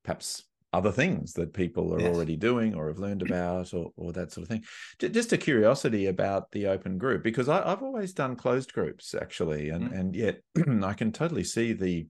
perhaps 0.04 0.44
other 0.74 0.92
things 0.92 1.34
that 1.34 1.54
people 1.54 1.94
are 1.94 2.02
Yes. 2.02 2.16
already 2.16 2.36
doing 2.36 2.74
or 2.74 2.88
have 2.88 3.00
learned 3.00 3.22
about 3.22 3.74
or 3.74 3.92
or 3.96 4.14
that 4.14 4.32
sort 4.32 4.44
of 4.44 4.50
thing. 4.50 4.64
Just 5.00 5.32
a 5.32 5.38
curiosity 5.38 6.08
about 6.08 6.52
the 6.52 6.68
open 6.68 6.98
group 6.98 7.24
because 7.24 7.50
I, 7.50 7.72
I've 7.72 7.84
always 7.84 8.14
done 8.14 8.36
closed 8.36 8.74
groups 8.74 9.14
actually, 9.14 9.70
and 9.70 9.88
Mm. 9.90 10.00
and 10.00 10.16
yet 10.16 10.42
I 10.84 10.94
can 10.94 11.12
totally 11.12 11.44
see 11.44 11.74
the 11.74 12.08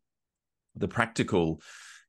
the 0.76 0.88
practical 0.88 1.62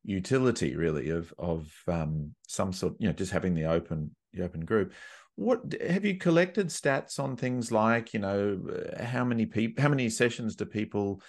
utility 0.05 0.77
really 0.77 1.11
of 1.11 1.35
of 1.39 1.73
um, 1.89 2.35
some 2.47 2.73
sort 2.73 2.95
you 2.99 3.09
know 3.09 3.13
just 3.13 3.33
having 3.33 3.55
the 3.55 3.65
open 3.65 4.15
the 4.37 4.45
open 4.45 4.65
group. 4.65 4.93
What 5.35 5.75
have 5.87 6.05
you 6.05 6.17
collected 6.17 6.69
stats 6.69 7.19
on 7.19 7.37
things 7.37 7.71
like 7.73 8.15
you 8.15 8.21
know 8.21 8.59
uh, 8.99 9.05
how 9.05 9.25
many 9.25 9.47
people 9.47 9.83
how 9.83 9.89
many 9.89 10.09
sessions 10.09 10.57
do 10.57 10.65
people 10.65 11.21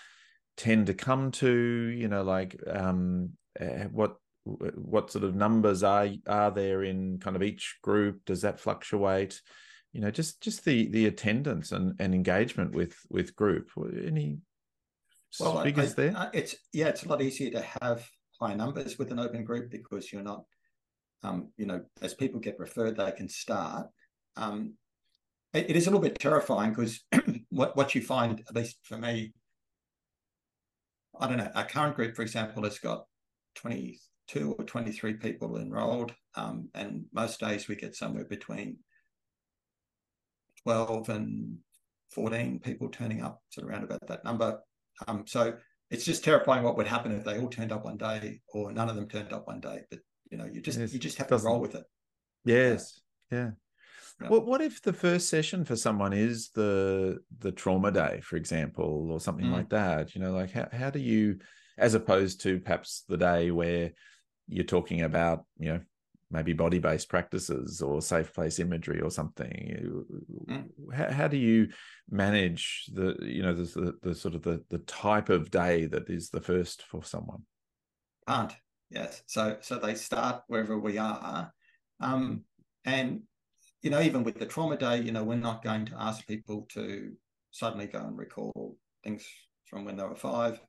tend 0.55 0.87
to 0.87 0.93
come 0.93 1.31
to? 1.31 1.49
You 1.51 2.07
know 2.07 2.23
like 2.23 2.61
um 2.67 3.31
uh, 3.59 3.85
what 3.91 4.17
what 4.45 5.11
sort 5.11 5.25
of 5.25 5.35
numbers 5.35 5.83
are 5.83 6.07
are 6.25 6.51
there 6.51 6.83
in 6.83 7.19
kind 7.19 7.35
of 7.35 7.43
each 7.43 7.77
group? 7.83 8.21
Does 8.25 8.41
that 8.43 8.59
fluctuate? 8.59 9.41
You 9.91 10.01
know 10.01 10.11
just 10.11 10.41
just 10.41 10.63
the 10.63 10.87
the 10.87 11.07
attendance 11.07 11.71
and, 11.71 11.95
and 11.99 12.13
engagement 12.15 12.71
with 12.73 12.95
with 13.09 13.35
group. 13.35 13.69
Any 13.77 14.37
Well, 15.39 15.63
figures 15.63 15.91
I- 15.91 15.95
there? 15.95 16.13
I- 16.17 16.29
it's 16.33 16.55
yeah, 16.71 16.87
it's 16.87 17.03
a 17.03 17.09
lot 17.09 17.21
easier 17.21 17.51
to 17.51 17.61
have 17.81 18.07
high 18.39 18.53
numbers 18.53 18.97
with 18.97 19.11
an 19.11 19.19
open 19.19 19.43
group 19.43 19.69
because 19.71 20.13
you're 20.13 20.21
not, 20.23 20.43
um, 21.23 21.51
you 21.57 21.65
know, 21.65 21.81
as 22.01 22.13
people 22.13 22.39
get 22.39 22.59
referred, 22.59 22.97
they 22.97 23.11
can 23.11 23.29
start. 23.29 23.87
Um, 24.35 24.73
it, 25.53 25.71
it 25.71 25.75
is 25.75 25.87
a 25.87 25.89
little 25.89 26.01
bit 26.01 26.19
terrifying 26.19 26.71
because 26.71 27.03
what 27.49 27.75
what 27.75 27.95
you 27.95 28.01
find, 28.01 28.43
at 28.47 28.55
least 28.55 28.77
for 28.83 28.97
me, 28.97 29.33
I 31.19 31.27
don't 31.27 31.37
know. 31.37 31.51
Our 31.55 31.65
current 31.65 31.95
group, 31.95 32.15
for 32.15 32.21
example, 32.21 32.63
has 32.63 32.79
got 32.79 33.05
twenty 33.55 33.99
two 34.27 34.55
or 34.57 34.65
twenty 34.65 34.91
three 34.91 35.13
people 35.13 35.57
enrolled, 35.57 36.13
um, 36.35 36.69
and 36.75 37.05
most 37.13 37.39
days 37.39 37.67
we 37.67 37.75
get 37.75 37.95
somewhere 37.95 38.25
between 38.25 38.77
twelve 40.63 41.09
and 41.09 41.57
fourteen 42.11 42.59
people 42.59 42.89
turning 42.89 43.23
up, 43.23 43.41
sort 43.49 43.65
of 43.65 43.71
around 43.71 43.83
about 43.83 44.07
that 44.07 44.23
number. 44.23 44.59
Um, 45.07 45.25
so 45.27 45.53
it's 45.89 46.05
just 46.05 46.23
terrifying 46.23 46.63
what 46.63 46.77
would 46.77 46.87
happen 46.87 47.11
if 47.11 47.23
they 47.23 47.39
all 47.39 47.49
turned 47.49 47.71
up 47.71 47.85
one 47.85 47.97
day 47.97 48.41
or 48.49 48.71
none 48.71 48.89
of 48.89 48.95
them 48.95 49.07
turned 49.07 49.31
up 49.31 49.47
one 49.47 49.61
day. 49.61 49.81
But 49.89 49.99
you 50.31 50.37
know, 50.37 50.45
you 50.45 50.61
just 50.61 50.79
Yes, 50.79 50.93
you 50.93 50.99
just 50.99 51.17
have 51.17 51.27
to 51.27 51.37
roll 51.37 51.59
with 51.59 51.75
it. 51.75 51.83
Yes. 52.45 53.01
Yeah. 53.31 53.51
Yeah. 54.21 54.29
What 54.29 54.47
what 54.47 54.61
if 54.61 54.81
the 54.81 54.93
first 54.93 55.29
session 55.29 55.63
for 55.63 55.75
someone 55.75 56.13
is 56.13 56.49
the 56.49 57.19
the 57.37 57.51
trauma 57.51 57.91
day, 57.91 58.21
for 58.23 58.35
example, 58.35 59.09
or 59.11 59.19
something 59.19 59.45
Mm. 59.45 59.51
like 59.51 59.69
that? 59.69 60.15
You 60.15 60.21
know, 60.21 60.31
like 60.31 60.51
how 60.51 60.67
how 60.71 60.89
do 60.89 60.99
you, 60.99 61.39
as 61.77 61.93
opposed 61.93 62.41
to 62.41 62.59
perhaps 62.59 63.03
the 63.07 63.17
day 63.17 63.51
where 63.51 63.91
you're 64.47 64.63
talking 64.63 65.01
about, 65.03 65.45
you 65.59 65.69
know, 65.73 65.81
maybe 66.31 66.53
body 66.53 66.79
based 66.79 67.09
practices 67.09 67.81
or 67.81 68.01
safe 68.01 68.33
place 68.33 68.59
imagery 68.59 69.01
or 69.01 69.11
something. 69.11 70.05
Mm. 70.49 70.93
How, 70.93 71.11
how 71.11 71.27
do 71.27 71.37
you 71.37 71.69
manage 72.09 72.89
the 72.93 73.17
you 73.21 73.43
know 73.43 73.53
the, 73.53 73.63
the 73.63 73.93
the 74.01 74.15
sort 74.15 74.33
of 74.33 74.41
the 74.41 74.63
the 74.69 74.79
type 74.79 75.29
of 75.29 75.51
day 75.51 75.85
that 75.85 76.09
is 76.09 76.29
the 76.29 76.41
first 76.41 76.83
for 76.83 77.03
someone? 77.03 77.43
Can't. 78.27 78.55
Yes. 78.89 79.21
So 79.25 79.57
so 79.61 79.77
they 79.77 79.95
start 79.95 80.43
wherever 80.47 80.77
we 80.77 80.97
are. 80.97 81.51
Um, 81.99 82.43
and 82.85 83.21
you 83.81 83.89
know, 83.89 84.01
even 84.01 84.23
with 84.23 84.39
the 84.39 84.45
trauma 84.45 84.77
day, 84.77 85.01
you 85.01 85.11
know, 85.11 85.23
we're 85.23 85.35
not 85.35 85.63
going 85.63 85.85
to 85.87 85.95
ask 85.99 86.25
people 86.27 86.67
to 86.73 87.13
suddenly 87.51 87.87
go 87.87 87.99
and 87.99 88.17
recall 88.17 88.77
things 89.03 89.25
from 89.65 89.85
when 89.85 89.97
they 89.97 90.03
were 90.03 90.15
five. 90.15 90.59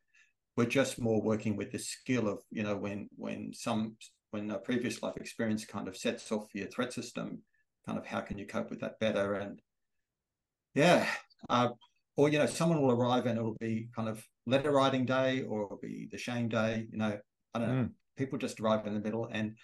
We're 0.57 0.67
just 0.67 1.01
more 1.01 1.23
working 1.23 1.57
with 1.57 1.71
the 1.71 1.79
skill 1.79 2.29
of, 2.29 2.43
you 2.51 2.63
know, 2.65 2.77
when 2.77 3.09
when 3.17 3.53
some 3.55 3.97
when 4.31 4.51
a 4.51 4.59
previous 4.59 5.03
life 5.03 5.17
experience 5.17 5.65
kind 5.65 5.89
of 5.89 5.97
sets 5.97 6.31
off 6.33 6.55
your 6.55 6.67
threat 6.67 6.93
system, 6.93 7.43
kind 7.87 7.99
of 7.99 8.07
how 8.07 8.21
can 8.21 8.39
you 8.39 8.47
cope 8.47 8.71
with 8.71 8.81
that 8.81 8.99
better? 8.99 9.35
And 9.35 9.61
yeah, 10.75 11.07
uh, 11.49 11.69
or 12.17 12.29
you 12.29 12.39
know, 12.39 12.47
someone 12.47 12.83
will 12.83 12.91
arrive 12.91 13.27
and 13.27 13.39
it'll 13.39 13.57
be 13.61 13.89
kind 13.95 14.09
of 14.09 14.25
letter 14.47 14.73
writing 14.73 15.07
day, 15.07 15.43
or 15.43 15.65
it'll 15.65 15.79
be 15.81 16.09
the 16.11 16.19
shame 16.19 16.49
day. 16.49 16.87
You 16.91 16.99
know, 16.99 17.19
I 17.55 17.59
don't 17.59 17.69
know. 17.69 17.83
Mm. 17.85 17.91
People 18.19 18.39
just 18.39 18.61
arrive 18.61 18.87
in 18.87 18.95
the 18.95 19.01
middle, 19.01 19.29
and 19.33 19.57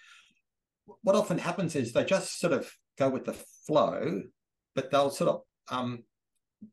what 1.01 1.15
often 1.15 1.37
happens 1.37 1.75
is 1.75 1.91
they 1.91 2.05
just 2.05 2.39
sort 2.39 2.53
of 2.53 2.71
go 2.97 3.09
with 3.09 3.25
the 3.25 3.33
flow, 3.67 4.23
but 4.73 4.89
they'll 4.89 5.11
sort 5.11 5.29
of 5.29 5.41
um, 5.69 6.03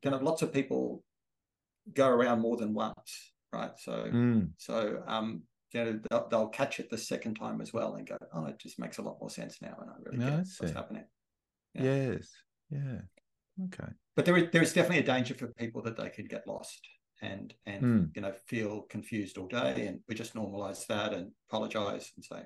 you 0.03 0.11
know, 0.11 0.17
lots 0.17 0.41
of 0.41 0.53
people 0.53 1.03
go 1.93 2.07
around 2.07 2.39
more 2.39 2.57
than 2.57 2.73
once, 2.73 3.33
right? 3.51 3.71
So 3.77 4.05
Mm. 4.05 4.51
so 4.57 5.03
um, 5.07 5.43
you 5.73 5.83
know, 5.83 5.99
they'll, 6.09 6.27
they'll 6.29 6.49
catch 6.49 6.79
it 6.79 6.89
the 6.89 6.97
second 6.97 7.35
time 7.35 7.59
as 7.59 7.73
well 7.73 7.95
and 7.95 8.07
go, 8.07 8.17
oh, 8.33 8.45
it 8.45 8.59
just 8.59 8.79
makes 8.79 8.99
a 8.99 9.01
lot 9.01 9.17
more 9.19 9.29
sense 9.29 9.61
now, 9.61 9.75
and 9.81 9.89
I 9.89 9.93
really 10.03 10.17
No, 10.17 10.25
get 10.25 10.33
I 10.33 10.37
what's 10.37 10.73
happening. 10.73 11.05
Yeah. 11.73 11.83
Yes. 11.83 12.31
Yeah. 12.69 13.01
Okay. 13.65 13.91
But 14.15 14.25
there 14.25 14.37
is 14.37 14.51
there 14.51 14.61
is 14.61 14.73
definitely 14.73 15.03
a 15.03 15.05
danger 15.15 15.33
for 15.33 15.47
people 15.47 15.81
that 15.83 15.97
they 15.97 16.09
could 16.09 16.29
get 16.29 16.47
lost 16.47 16.87
and 17.23 17.53
and 17.65 17.81
Hmm. 17.81 18.03
you 18.15 18.21
know 18.21 18.33
feel 18.47 18.81
confused 18.95 19.37
all 19.37 19.47
day, 19.47 19.87
and 19.87 19.99
we 20.07 20.15
just 20.15 20.35
normalize 20.35 20.85
that 20.87 21.13
and 21.13 21.31
apologize 21.49 22.11
and 22.15 22.23
say, 22.25 22.41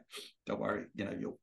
don't 0.46 0.60
worry, 0.60 0.86
you 0.96 1.06
know, 1.06 1.16
you'll 1.20 1.40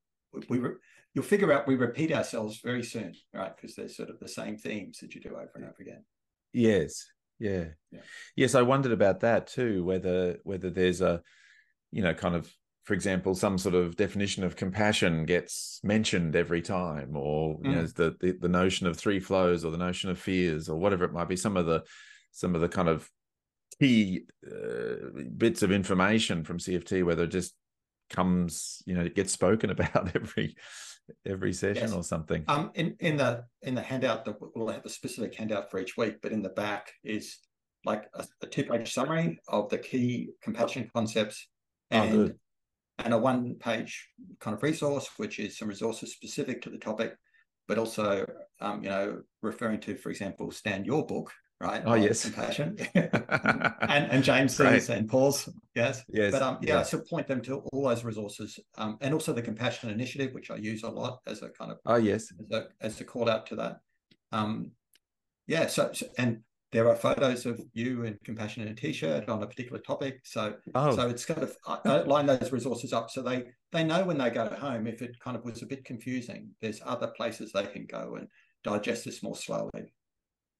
we, 0.48 0.58
we 0.58 0.68
you'll 1.14 1.24
figure 1.24 1.52
out 1.52 1.66
we 1.66 1.74
repeat 1.76 2.12
ourselves 2.12 2.60
very 2.62 2.82
soon, 2.82 3.14
right? 3.32 3.54
Because 3.54 3.74
there's 3.76 3.96
sort 3.96 4.10
of 4.10 4.18
the 4.20 4.28
same 4.28 4.56
themes 4.56 4.98
that 4.98 5.14
you 5.14 5.20
do 5.20 5.30
over 5.30 5.50
and 5.56 5.64
over 5.64 5.80
again. 5.80 6.04
Yes. 6.52 7.06
Yeah. 7.38 7.66
Yeah. 7.90 8.00
Yes, 8.36 8.54
I 8.54 8.62
wondered 8.62 8.92
about 8.92 9.20
that 9.20 9.48
too. 9.48 9.84
Whether 9.84 10.38
whether 10.44 10.70
there's 10.70 11.00
a, 11.00 11.20
you 11.90 12.02
know, 12.02 12.14
kind 12.14 12.34
of, 12.36 12.50
for 12.84 12.94
example, 12.94 13.34
some 13.34 13.58
sort 13.58 13.74
of 13.74 13.96
definition 13.96 14.44
of 14.44 14.54
compassion 14.56 15.24
gets 15.24 15.80
mentioned 15.82 16.36
every 16.36 16.62
time, 16.62 17.16
or 17.16 17.58
you 17.62 17.70
know, 17.72 17.82
Mm. 17.84 17.94
the, 17.94 18.16
the 18.20 18.32
the 18.40 18.48
notion 18.48 18.86
of 18.86 18.96
three 18.96 19.20
flows, 19.20 19.64
or 19.64 19.70
the 19.72 19.78
notion 19.88 20.10
of 20.10 20.18
fears, 20.18 20.68
or 20.68 20.78
whatever 20.78 21.04
it 21.04 21.12
might 21.12 21.28
be. 21.28 21.36
Some 21.36 21.56
of 21.56 21.66
the 21.66 21.82
some 22.30 22.54
of 22.54 22.60
the 22.60 22.68
kind 22.68 22.88
of 22.88 23.08
key 23.78 24.24
uh, 24.46 25.10
bits 25.36 25.62
of 25.62 25.72
information 25.72 26.44
from 26.44 26.58
CFT, 26.58 27.04
whether 27.04 27.24
it 27.24 27.30
just 27.30 27.54
comes, 28.10 28.82
you 28.86 28.94
know, 28.94 29.02
it 29.02 29.14
gets 29.14 29.32
spoken 29.32 29.70
about 29.76 30.14
every 30.14 30.56
every 31.26 31.52
session 31.52 31.88
yes. 31.88 31.92
or 31.92 32.02
something. 32.02 32.44
Um, 32.48 32.70
in 32.74 32.96
in 33.00 33.16
the 33.16 33.44
in 33.62 33.74
the 33.74 33.82
handout 33.82 34.24
that 34.24 34.36
we'll 34.54 34.68
have 34.68 34.84
a 34.84 34.90
specific 34.90 35.34
handout 35.34 35.70
for 35.70 35.78
each 35.80 35.96
week, 35.96 36.16
but 36.22 36.32
in 36.32 36.42
the 36.42 36.50
back 36.50 36.92
is 37.02 37.38
like 37.84 38.04
a, 38.14 38.24
a 38.42 38.46
two 38.46 38.64
page 38.64 38.92
summary 38.92 39.38
of 39.48 39.68
the 39.68 39.78
key 39.78 40.30
compassion 40.42 40.90
concepts 40.94 41.48
and 41.90 42.30
oh, 42.30 42.30
and 42.98 43.12
a 43.12 43.18
one 43.18 43.54
page 43.56 44.08
kind 44.40 44.56
of 44.56 44.62
resource, 44.62 45.08
which 45.16 45.38
is 45.38 45.58
some 45.58 45.68
resources 45.68 46.12
specific 46.12 46.62
to 46.62 46.70
the 46.70 46.78
topic, 46.78 47.14
but 47.68 47.78
also 47.78 48.24
um, 48.60 48.82
you 48.82 48.90
know 48.90 49.22
referring 49.42 49.80
to, 49.80 49.96
for 49.96 50.10
example, 50.10 50.50
Stan 50.50 50.84
your 50.84 51.04
book, 51.04 51.32
right? 51.64 51.82
Oh 51.84 51.94
yes, 51.94 52.24
compassion, 52.24 52.76
and 52.94 54.10
and 54.10 54.22
James's 54.22 54.90
and 54.90 55.08
Paul's, 55.08 55.48
yes, 55.74 56.04
yes. 56.08 56.32
But 56.32 56.42
um, 56.42 56.58
yeah, 56.60 56.82
so 56.82 57.00
point 57.00 57.26
them 57.26 57.40
to 57.42 57.56
all 57.72 57.88
those 57.88 58.04
resources, 58.04 58.58
um, 58.76 58.98
and 59.00 59.14
also 59.14 59.32
the 59.32 59.42
compassion 59.42 59.90
initiative, 59.90 60.34
which 60.34 60.50
I 60.50 60.56
use 60.56 60.82
a 60.82 60.90
lot 60.90 61.20
as 61.26 61.42
a 61.42 61.48
kind 61.50 61.72
of 61.72 61.78
oh 61.86 61.96
yes, 61.96 62.32
as 62.38 62.50
a, 62.50 62.66
as 62.80 63.00
a 63.00 63.04
call 63.04 63.28
out 63.28 63.46
to 63.46 63.56
that. 63.56 63.80
Um, 64.32 64.72
yeah, 65.46 65.66
so, 65.66 65.90
so 65.92 66.06
and 66.18 66.40
there 66.72 66.88
are 66.88 66.96
photos 66.96 67.46
of 67.46 67.60
you 67.72 68.02
in 68.02 68.18
compassion 68.24 68.62
in 68.62 68.68
a 68.68 68.74
t-shirt 68.74 69.28
on 69.28 69.42
a 69.42 69.46
particular 69.46 69.78
topic 69.78 70.20
so 70.24 70.54
oh. 70.74 70.96
so 70.96 71.08
it's 71.08 71.24
kind 71.24 71.42
of 71.42 71.56
I 71.64 71.98
line 71.98 72.26
those 72.26 72.50
resources 72.50 72.92
up 72.92 73.10
so 73.10 73.22
they 73.22 73.44
they 73.70 73.84
know 73.84 74.04
when 74.04 74.18
they 74.18 74.30
go 74.30 74.48
home 74.48 74.88
if 74.88 75.00
it 75.00 75.16
kind 75.20 75.36
of 75.36 75.44
was 75.44 75.62
a 75.62 75.66
bit 75.66 75.84
confusing 75.84 76.50
there's 76.60 76.80
other 76.84 77.06
places 77.16 77.52
they 77.52 77.66
can 77.66 77.86
go 77.86 78.16
and 78.16 78.26
digest 78.64 79.04
this 79.04 79.22
more 79.22 79.36
slowly 79.36 79.92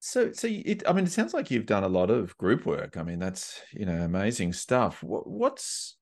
so 0.05 0.33
so 0.33 0.47
it 0.51 0.83
i 0.87 0.93
mean 0.93 1.05
it 1.05 1.13
sounds 1.13 1.33
like 1.33 1.51
you've 1.51 1.67
done 1.67 1.85
a 1.85 1.89
lot 1.89 2.11
of 2.11 2.37
group 2.37 2.67
work 2.67 2.97
i 2.97 3.03
mean 3.03 3.19
that's 3.19 3.61
you 3.73 3.87
know 3.87 4.03
amazing 4.03 4.53
stuff 4.53 5.03
what, 5.03 5.27
what's 5.27 5.97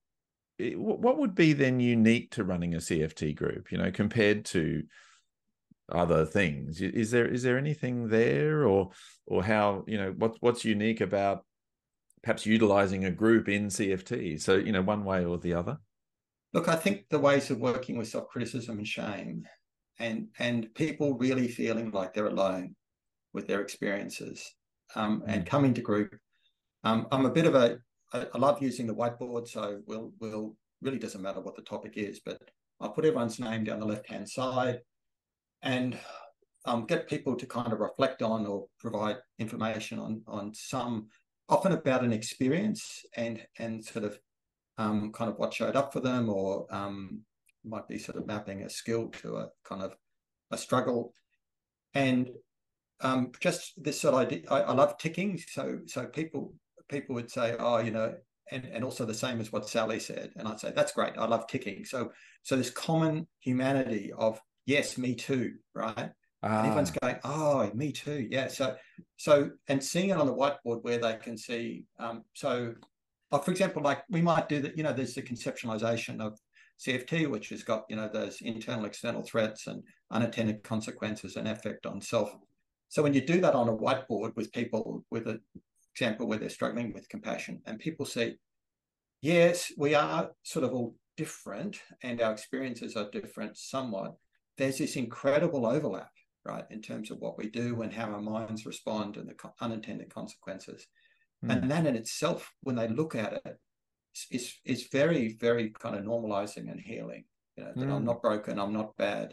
eh, 0.58 0.72
what 0.74 1.18
would 1.18 1.34
be 1.34 1.52
then 1.52 1.78
unique 1.78 2.30
to 2.30 2.44
running 2.44 2.74
a 2.74 2.78
cft 2.78 3.34
group 3.36 3.70
you 3.70 3.78
know 3.78 3.90
compared 3.90 4.44
to 4.44 4.82
other 5.92 6.24
things. 6.24 6.80
Is 6.80 7.10
there 7.10 7.26
is 7.26 7.42
there 7.42 7.58
anything 7.58 8.08
there, 8.08 8.66
or 8.66 8.90
or 9.26 9.42
how 9.42 9.84
you 9.86 9.98
know 9.98 10.14
what 10.16 10.36
what's 10.40 10.64
unique 10.64 11.00
about 11.00 11.44
perhaps 12.22 12.46
utilizing 12.46 13.04
a 13.04 13.10
group 13.10 13.48
in 13.48 13.66
CFT? 13.66 14.40
So 14.40 14.56
you 14.56 14.72
know 14.72 14.82
one 14.82 15.04
way 15.04 15.24
or 15.24 15.38
the 15.38 15.54
other. 15.54 15.78
Look, 16.52 16.68
I 16.68 16.76
think 16.76 17.08
the 17.08 17.18
ways 17.18 17.50
of 17.50 17.58
working 17.58 17.96
with 17.96 18.08
self 18.08 18.28
criticism 18.28 18.78
and 18.78 18.86
shame, 18.86 19.44
and 19.98 20.28
and 20.38 20.72
people 20.74 21.18
really 21.18 21.48
feeling 21.48 21.90
like 21.90 22.14
they're 22.14 22.26
alone 22.26 22.74
with 23.32 23.46
their 23.46 23.60
experiences, 23.60 24.54
um, 24.94 25.22
and 25.26 25.44
mm. 25.44 25.48
coming 25.48 25.74
to 25.74 25.80
group. 25.80 26.14
Um, 26.84 27.06
I'm 27.12 27.26
a 27.26 27.30
bit 27.30 27.46
of 27.46 27.54
a 27.54 27.78
I, 28.12 28.26
I 28.34 28.38
love 28.38 28.62
using 28.62 28.86
the 28.86 28.94
whiteboard, 28.94 29.48
so 29.48 29.80
we'll 29.86 30.12
we'll 30.20 30.56
really 30.80 30.98
doesn't 30.98 31.22
matter 31.22 31.40
what 31.40 31.56
the 31.56 31.62
topic 31.62 31.94
is, 31.96 32.20
but 32.24 32.38
I'll 32.80 32.90
put 32.90 33.04
everyone's 33.04 33.38
name 33.38 33.64
down 33.64 33.80
the 33.80 33.86
left 33.86 34.08
hand 34.08 34.28
side 34.28 34.80
and 35.62 35.96
um, 36.64 36.86
get 36.86 37.08
people 37.08 37.36
to 37.36 37.46
kind 37.46 37.72
of 37.72 37.80
reflect 37.80 38.22
on 38.22 38.46
or 38.46 38.66
provide 38.78 39.16
information 39.38 39.98
on 39.98 40.22
on 40.26 40.52
some 40.54 41.08
often 41.48 41.72
about 41.72 42.04
an 42.04 42.12
experience 42.12 43.04
and 43.16 43.44
and 43.58 43.84
sort 43.84 44.04
of 44.04 44.18
um, 44.78 45.12
kind 45.12 45.30
of 45.30 45.38
what 45.38 45.54
showed 45.54 45.76
up 45.76 45.92
for 45.92 46.00
them 46.00 46.28
or 46.28 46.66
um, 46.70 47.20
might 47.64 47.86
be 47.88 47.98
sort 47.98 48.16
of 48.16 48.26
mapping 48.26 48.62
a 48.62 48.70
skill 48.70 49.08
to 49.08 49.36
a 49.36 49.48
kind 49.64 49.82
of 49.82 49.94
a 50.50 50.58
struggle 50.58 51.12
and 51.94 52.30
um, 53.02 53.32
just 53.40 53.72
this 53.82 54.00
sort 54.00 54.14
of 54.14 54.20
idea 54.20 54.42
I, 54.50 54.60
I 54.60 54.72
love 54.72 54.96
ticking 54.98 55.38
so 55.38 55.80
so 55.86 56.06
people 56.06 56.54
people 56.88 57.14
would 57.14 57.30
say 57.30 57.56
oh 57.58 57.78
you 57.78 57.90
know 57.90 58.14
and, 58.52 58.66
and 58.66 58.84
also 58.84 59.04
the 59.04 59.14
same 59.14 59.40
as 59.40 59.50
what 59.50 59.68
Sally 59.68 59.98
said. 59.98 60.30
And 60.36 60.46
I'd 60.46 60.60
say, 60.60 60.72
that's 60.74 60.92
great. 60.92 61.14
I 61.18 61.26
love 61.26 61.46
ticking. 61.46 61.84
So, 61.84 62.12
so 62.42 62.56
this 62.56 62.70
common 62.70 63.26
humanity 63.40 64.12
of 64.16 64.40
yes, 64.66 64.98
me 64.98 65.14
too, 65.14 65.54
right? 65.74 66.10
Ah. 66.42 66.58
And 66.58 66.66
everyone's 66.66 66.90
going, 66.90 67.16
oh, 67.24 67.70
me 67.74 67.92
too. 67.92 68.26
Yeah. 68.30 68.48
So, 68.48 68.76
so, 69.16 69.50
and 69.68 69.82
seeing 69.82 70.10
it 70.10 70.18
on 70.18 70.26
the 70.26 70.34
whiteboard 70.34 70.82
where 70.82 70.98
they 70.98 71.16
can 71.16 71.36
see. 71.36 71.84
Um, 71.98 72.24
so, 72.34 72.74
like, 73.30 73.44
for 73.44 73.50
example, 73.50 73.82
like 73.82 74.02
we 74.10 74.20
might 74.20 74.48
do 74.48 74.60
that, 74.60 74.76
you 74.76 74.82
know, 74.82 74.92
there's 74.92 75.14
the 75.14 75.22
conceptualization 75.22 76.20
of 76.20 76.38
CFT, 76.78 77.30
which 77.30 77.48
has 77.50 77.62
got, 77.62 77.84
you 77.88 77.96
know, 77.96 78.10
those 78.12 78.40
internal, 78.42 78.84
external 78.84 79.22
threats 79.22 79.66
and 79.66 79.82
unintended 80.10 80.62
consequences 80.62 81.36
and 81.36 81.48
effect 81.48 81.86
on 81.86 82.00
self. 82.00 82.36
So 82.92 83.02
when 83.02 83.14
you 83.14 83.22
do 83.22 83.40
that 83.40 83.54
on 83.54 83.70
a 83.70 83.74
whiteboard 83.74 84.36
with 84.36 84.52
people 84.52 85.02
with 85.10 85.26
an 85.26 85.40
example 85.94 86.28
where 86.28 86.36
they're 86.36 86.50
struggling 86.50 86.92
with 86.92 87.08
compassion 87.08 87.62
and 87.64 87.78
people 87.78 88.04
see, 88.04 88.34
yes, 89.22 89.72
we 89.78 89.94
are 89.94 90.32
sort 90.42 90.66
of 90.66 90.74
all 90.74 90.94
different 91.16 91.80
and 92.02 92.20
our 92.20 92.32
experiences 92.32 92.94
are 92.94 93.08
different 93.08 93.56
somewhat, 93.56 94.12
there's 94.58 94.76
this 94.76 94.96
incredible 94.96 95.64
overlap, 95.64 96.10
right, 96.44 96.66
in 96.68 96.82
terms 96.82 97.10
of 97.10 97.18
what 97.18 97.38
we 97.38 97.48
do 97.48 97.80
and 97.80 97.94
how 97.94 98.10
our 98.10 98.20
minds 98.20 98.66
respond 98.66 99.16
and 99.16 99.26
the 99.26 99.50
unintended 99.62 100.12
consequences. 100.12 100.86
Mm. 101.42 101.62
And 101.62 101.70
that 101.70 101.86
in 101.86 101.96
itself, 101.96 102.52
when 102.60 102.76
they 102.76 102.88
look 102.88 103.14
at 103.14 103.40
it, 103.46 103.58
is 104.30 104.54
is 104.66 104.88
very, 104.92 105.38
very 105.40 105.70
kind 105.70 105.96
of 105.96 106.04
normalizing 106.04 106.70
and 106.70 106.78
healing. 106.78 107.24
You 107.56 107.64
know, 107.64 107.72
that 107.74 107.88
mm. 107.88 107.90
I'm 107.90 108.04
not 108.04 108.20
broken, 108.20 108.58
I'm 108.58 108.74
not 108.74 108.94
bad. 108.98 109.32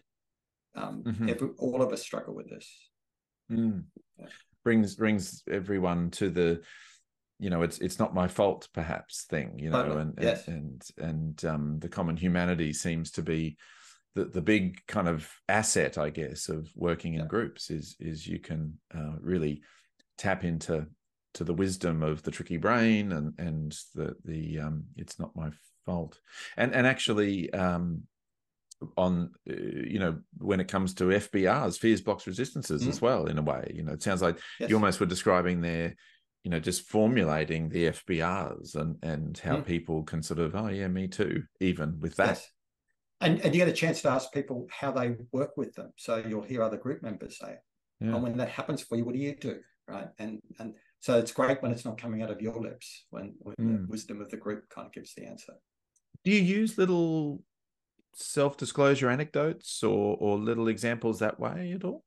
Um, 0.75 1.03
mm-hmm. 1.05 1.27
every, 1.27 1.49
all 1.57 1.81
of 1.81 1.91
us 1.91 2.01
struggle 2.01 2.33
with 2.33 2.49
this. 2.49 2.89
Mm. 3.51 3.83
Brings 4.63 4.95
brings 4.95 5.43
everyone 5.49 6.11
to 6.11 6.29
the 6.29 6.61
you 7.39 7.49
know 7.49 7.61
it's 7.61 7.79
it's 7.79 7.99
not 7.99 8.13
my 8.13 8.27
fault 8.27 8.67
perhaps 8.73 9.23
thing 9.23 9.57
you 9.57 9.69
know 9.69 9.97
and 9.97 10.13
yes. 10.19 10.47
and 10.49 10.81
and 10.97 11.45
um 11.45 11.79
the 11.79 11.87
common 11.87 12.17
humanity 12.17 12.73
seems 12.73 13.11
to 13.11 13.21
be 13.21 13.57
the, 14.15 14.25
the 14.25 14.41
big 14.41 14.85
kind 14.87 15.07
of 15.07 15.29
asset, 15.47 15.97
I 15.97 16.09
guess, 16.09 16.49
of 16.49 16.69
working 16.75 17.13
in 17.13 17.21
yeah. 17.21 17.27
groups 17.27 17.69
is 17.69 17.95
is 17.99 18.27
you 18.27 18.39
can 18.39 18.77
uh, 18.95 19.13
really 19.21 19.61
tap 20.17 20.43
into 20.43 20.87
to 21.35 21.43
the 21.43 21.53
wisdom 21.53 22.01
of 22.01 22.23
the 22.23 22.31
tricky 22.31 22.57
brain 22.57 23.11
and 23.11 23.33
and 23.37 23.77
the 23.95 24.15
the 24.25 24.59
um, 24.59 24.85
it's 24.95 25.19
not 25.19 25.35
my 25.35 25.49
fault 25.85 26.19
and 26.57 26.73
and 26.73 26.87
actually 26.87 27.51
um, 27.53 28.03
on 28.97 29.31
uh, 29.49 29.53
you 29.53 29.99
know 29.99 30.17
when 30.37 30.59
it 30.59 30.67
comes 30.67 30.93
to 30.93 31.05
FBRs 31.05 31.77
fears 31.77 32.01
blocks 32.01 32.27
resistances 32.27 32.83
mm. 32.83 32.89
as 32.89 33.01
well 33.01 33.25
in 33.25 33.37
a 33.37 33.41
way 33.41 33.71
you 33.75 33.83
know 33.83 33.91
it 33.91 34.01
sounds 34.01 34.21
like 34.21 34.39
yes. 34.59 34.69
you 34.69 34.75
almost 34.75 34.99
were 34.99 35.05
describing 35.05 35.61
their 35.61 35.95
you 36.43 36.51
know 36.51 36.59
just 36.59 36.87
formulating 36.87 37.69
the 37.69 37.87
FBRs 37.87 38.75
and 38.75 38.95
and 39.03 39.37
how 39.37 39.57
mm. 39.57 39.65
people 39.65 40.03
can 40.03 40.23
sort 40.23 40.39
of 40.39 40.55
oh 40.55 40.69
yeah 40.69 40.87
me 40.87 41.07
too 41.07 41.43
even 41.59 41.99
with 41.99 42.15
that 42.15 42.27
yes 42.29 42.49
and, 43.21 43.41
and 43.41 43.53
you 43.53 43.59
get 43.59 43.67
a 43.67 43.73
chance 43.73 44.01
to 44.01 44.09
ask 44.09 44.31
people 44.31 44.67
how 44.71 44.91
they 44.91 45.15
work 45.31 45.57
with 45.57 45.73
them. 45.75 45.91
So 45.97 46.23
you'll 46.25 46.41
hear 46.41 46.63
other 46.63 46.77
group 46.77 47.03
members 47.03 47.37
say, 47.37 47.55
yeah. 47.99 48.13
"And 48.13 48.23
when 48.23 48.37
that 48.37 48.49
happens 48.49 48.81
for 48.81 48.95
you, 48.95 49.03
what 49.03 49.13
do 49.13 49.19
you 49.19 49.35
do?" 49.35 49.59
Right? 49.87 50.07
And 50.19 50.41
and 50.59 50.75
so 50.99 51.17
it's 51.17 51.31
great 51.31 51.61
when 51.61 51.71
it's 51.71 51.85
not 51.85 51.99
coming 51.99 52.21
out 52.21 52.31
of 52.31 52.41
your 52.41 52.59
lips, 52.61 53.05
when, 53.09 53.33
when 53.39 53.55
mm. 53.55 53.81
the 53.81 53.87
wisdom 53.91 54.21
of 54.21 54.29
the 54.29 54.37
group 54.37 54.69
kind 54.69 54.87
of 54.87 54.93
gives 54.93 55.13
the 55.13 55.25
answer. 55.25 55.53
Do 56.23 56.31
you 56.31 56.41
use 56.41 56.77
little 56.77 57.41
self-disclosure 58.13 59.09
anecdotes 59.09 59.83
or 59.83 60.17
or 60.19 60.37
little 60.37 60.67
examples 60.67 61.19
that 61.19 61.39
way 61.39 61.73
at 61.75 61.83
all? 61.83 62.03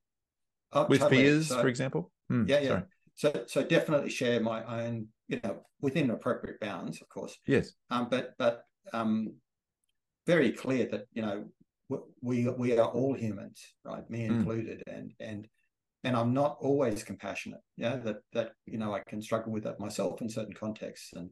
Oh, 0.73 0.87
with 0.89 1.01
totally. 1.01 1.23
peers, 1.23 1.49
so, 1.49 1.61
for 1.61 1.69
example? 1.69 2.11
Hmm, 2.29 2.45
yeah, 2.49 2.61
yeah. 2.61 2.69
Sorry. 2.69 2.83
So 3.15 3.45
so 3.47 3.63
definitely 3.63 4.11
share 4.11 4.41
my 4.41 4.65
own, 4.65 5.09
you 5.29 5.41
know, 5.45 5.63
within 5.81 6.11
appropriate 6.11 6.61
bounds, 6.61 7.01
of 7.03 7.09
course. 7.09 7.37
Yes. 7.47 7.73
Um, 7.91 8.09
but 8.11 8.33
but 8.39 8.65
um, 8.93 9.35
very 10.27 10.53
clear 10.53 10.89
that 10.91 11.05
you 11.13 11.23
know 11.23 11.45
we 12.21 12.49
we 12.49 12.79
are 12.79 12.89
all 12.89 13.15
humans, 13.15 13.63
right? 13.85 14.09
Me 14.09 14.27
hmm. 14.27 14.35
included, 14.35 14.83
mm. 14.89 14.97
and 14.99 15.13
and 15.21 15.49
and 16.05 16.17
I'm 16.17 16.33
not 16.33 16.57
always 16.61 17.05
compassionate. 17.05 17.61
Yeah, 17.77 17.97
that 17.97 18.17
that 18.33 18.53
you 18.67 18.79
know 18.79 18.95
I 18.95 19.01
can 19.01 19.21
struggle 19.21 19.53
with 19.53 19.65
that 19.65 19.81
myself 19.81 20.23
in 20.23 20.29
certain 20.29 20.55
contexts, 20.55 21.13
and 21.15 21.31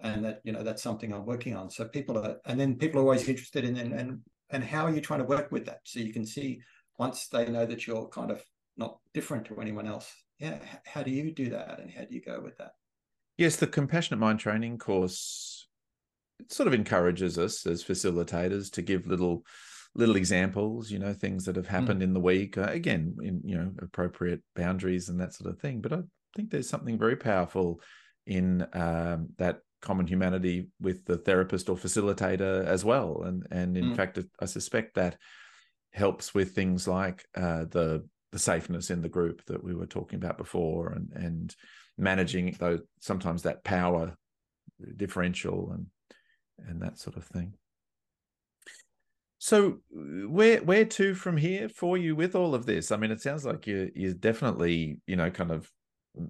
and 0.00 0.24
that 0.24 0.40
you 0.44 0.52
know 0.52 0.62
that's 0.62 0.82
something 0.82 1.12
I'm 1.12 1.26
working 1.26 1.56
on. 1.56 1.70
So 1.70 1.86
people 1.86 2.18
are, 2.18 2.36
and 2.46 2.58
then 2.58 2.76
people 2.76 3.00
are 3.00 3.04
always 3.04 3.28
interested 3.28 3.64
in 3.64 3.76
and 3.76 3.92
and 3.92 4.20
and 4.50 4.64
how 4.64 4.86
are 4.86 4.94
you 4.94 5.00
trying 5.00 5.20
to 5.20 5.26
work 5.26 5.50
with 5.50 5.66
that? 5.66 5.80
So 5.84 6.00
you 6.00 6.12
can 6.12 6.26
see 6.26 6.60
once 6.98 7.28
they 7.28 7.48
know 7.48 7.66
that 7.66 7.86
you're 7.86 8.08
kind 8.08 8.30
of 8.30 8.42
not 8.76 8.98
different 9.12 9.46
to 9.46 9.60
anyone 9.60 9.86
else. 9.86 10.12
Yeah, 10.38 10.58
how 10.86 11.02
do 11.02 11.10
you 11.10 11.32
do 11.32 11.50
that, 11.50 11.80
and 11.80 11.90
how 11.90 12.02
do 12.02 12.14
you 12.14 12.20
go 12.20 12.40
with 12.40 12.56
that? 12.58 12.72
Yes, 13.38 13.56
the 13.56 13.66
compassionate 13.66 14.20
mind 14.20 14.40
training 14.40 14.78
course 14.78 15.64
it 16.40 16.52
sort 16.52 16.66
of 16.66 16.74
encourages 16.74 17.38
us 17.38 17.66
as 17.66 17.84
facilitators 17.84 18.70
to 18.72 18.82
give 18.82 19.06
little 19.06 19.44
little 19.94 20.16
examples 20.16 20.90
you 20.90 20.98
know 20.98 21.12
things 21.12 21.44
that 21.44 21.56
have 21.56 21.66
hmm. 21.66 21.74
happened 21.74 22.00
mm. 22.00 22.04
in 22.04 22.12
the 22.12 22.20
week 22.20 22.58
uh, 22.58 22.62
again 22.62 23.16
in 23.22 23.40
you 23.44 23.56
know 23.56 23.70
appropriate 23.80 24.42
boundaries 24.56 25.08
and 25.08 25.20
that 25.20 25.32
sort 25.32 25.52
of 25.52 25.60
thing 25.60 25.80
but 25.80 25.92
i 25.92 26.00
think 26.34 26.50
there's 26.50 26.68
something 26.68 26.98
very 26.98 27.16
powerful 27.16 27.80
in 28.26 28.66
um, 28.72 29.28
that 29.38 29.60
common 29.84 30.06
humanity 30.06 30.66
with 30.80 31.04
the 31.04 31.18
therapist 31.18 31.68
or 31.68 31.76
facilitator 31.76 32.64
as 32.64 32.84
well 32.84 33.22
and 33.24 33.46
and 33.50 33.76
in 33.76 33.92
mm. 33.92 33.96
fact 33.96 34.18
i 34.40 34.46
suspect 34.46 34.94
that 34.94 35.16
helps 35.92 36.34
with 36.34 36.54
things 36.54 36.88
like 36.88 37.24
uh, 37.36 37.64
the 37.70 38.04
the 38.32 38.38
safeness 38.38 38.90
in 38.90 39.00
the 39.00 39.08
group 39.08 39.44
that 39.46 39.62
we 39.62 39.74
were 39.74 39.86
talking 39.86 40.16
about 40.16 40.36
before 40.36 40.92
and 40.92 41.12
and 41.14 41.54
managing 41.96 42.56
though 42.58 42.80
sometimes 42.98 43.42
that 43.42 43.62
power 43.62 44.16
differential 44.96 45.70
and 45.72 45.86
and 46.68 46.82
that 46.82 46.98
sort 46.98 47.16
of 47.16 47.24
thing. 47.24 47.54
So 49.38 49.80
where 49.90 50.62
where 50.62 50.84
to 50.86 51.14
from 51.14 51.36
here 51.36 51.68
for 51.68 51.98
you 51.98 52.16
with 52.16 52.34
all 52.34 52.54
of 52.54 52.66
this? 52.66 52.90
I 52.90 52.96
mean, 52.96 53.10
it 53.10 53.20
sounds 53.20 53.44
like 53.44 53.66
you 53.66 53.90
you're 53.94 54.14
definitely 54.14 55.00
you 55.06 55.16
know 55.16 55.30
kind 55.30 55.50
of 55.50 55.70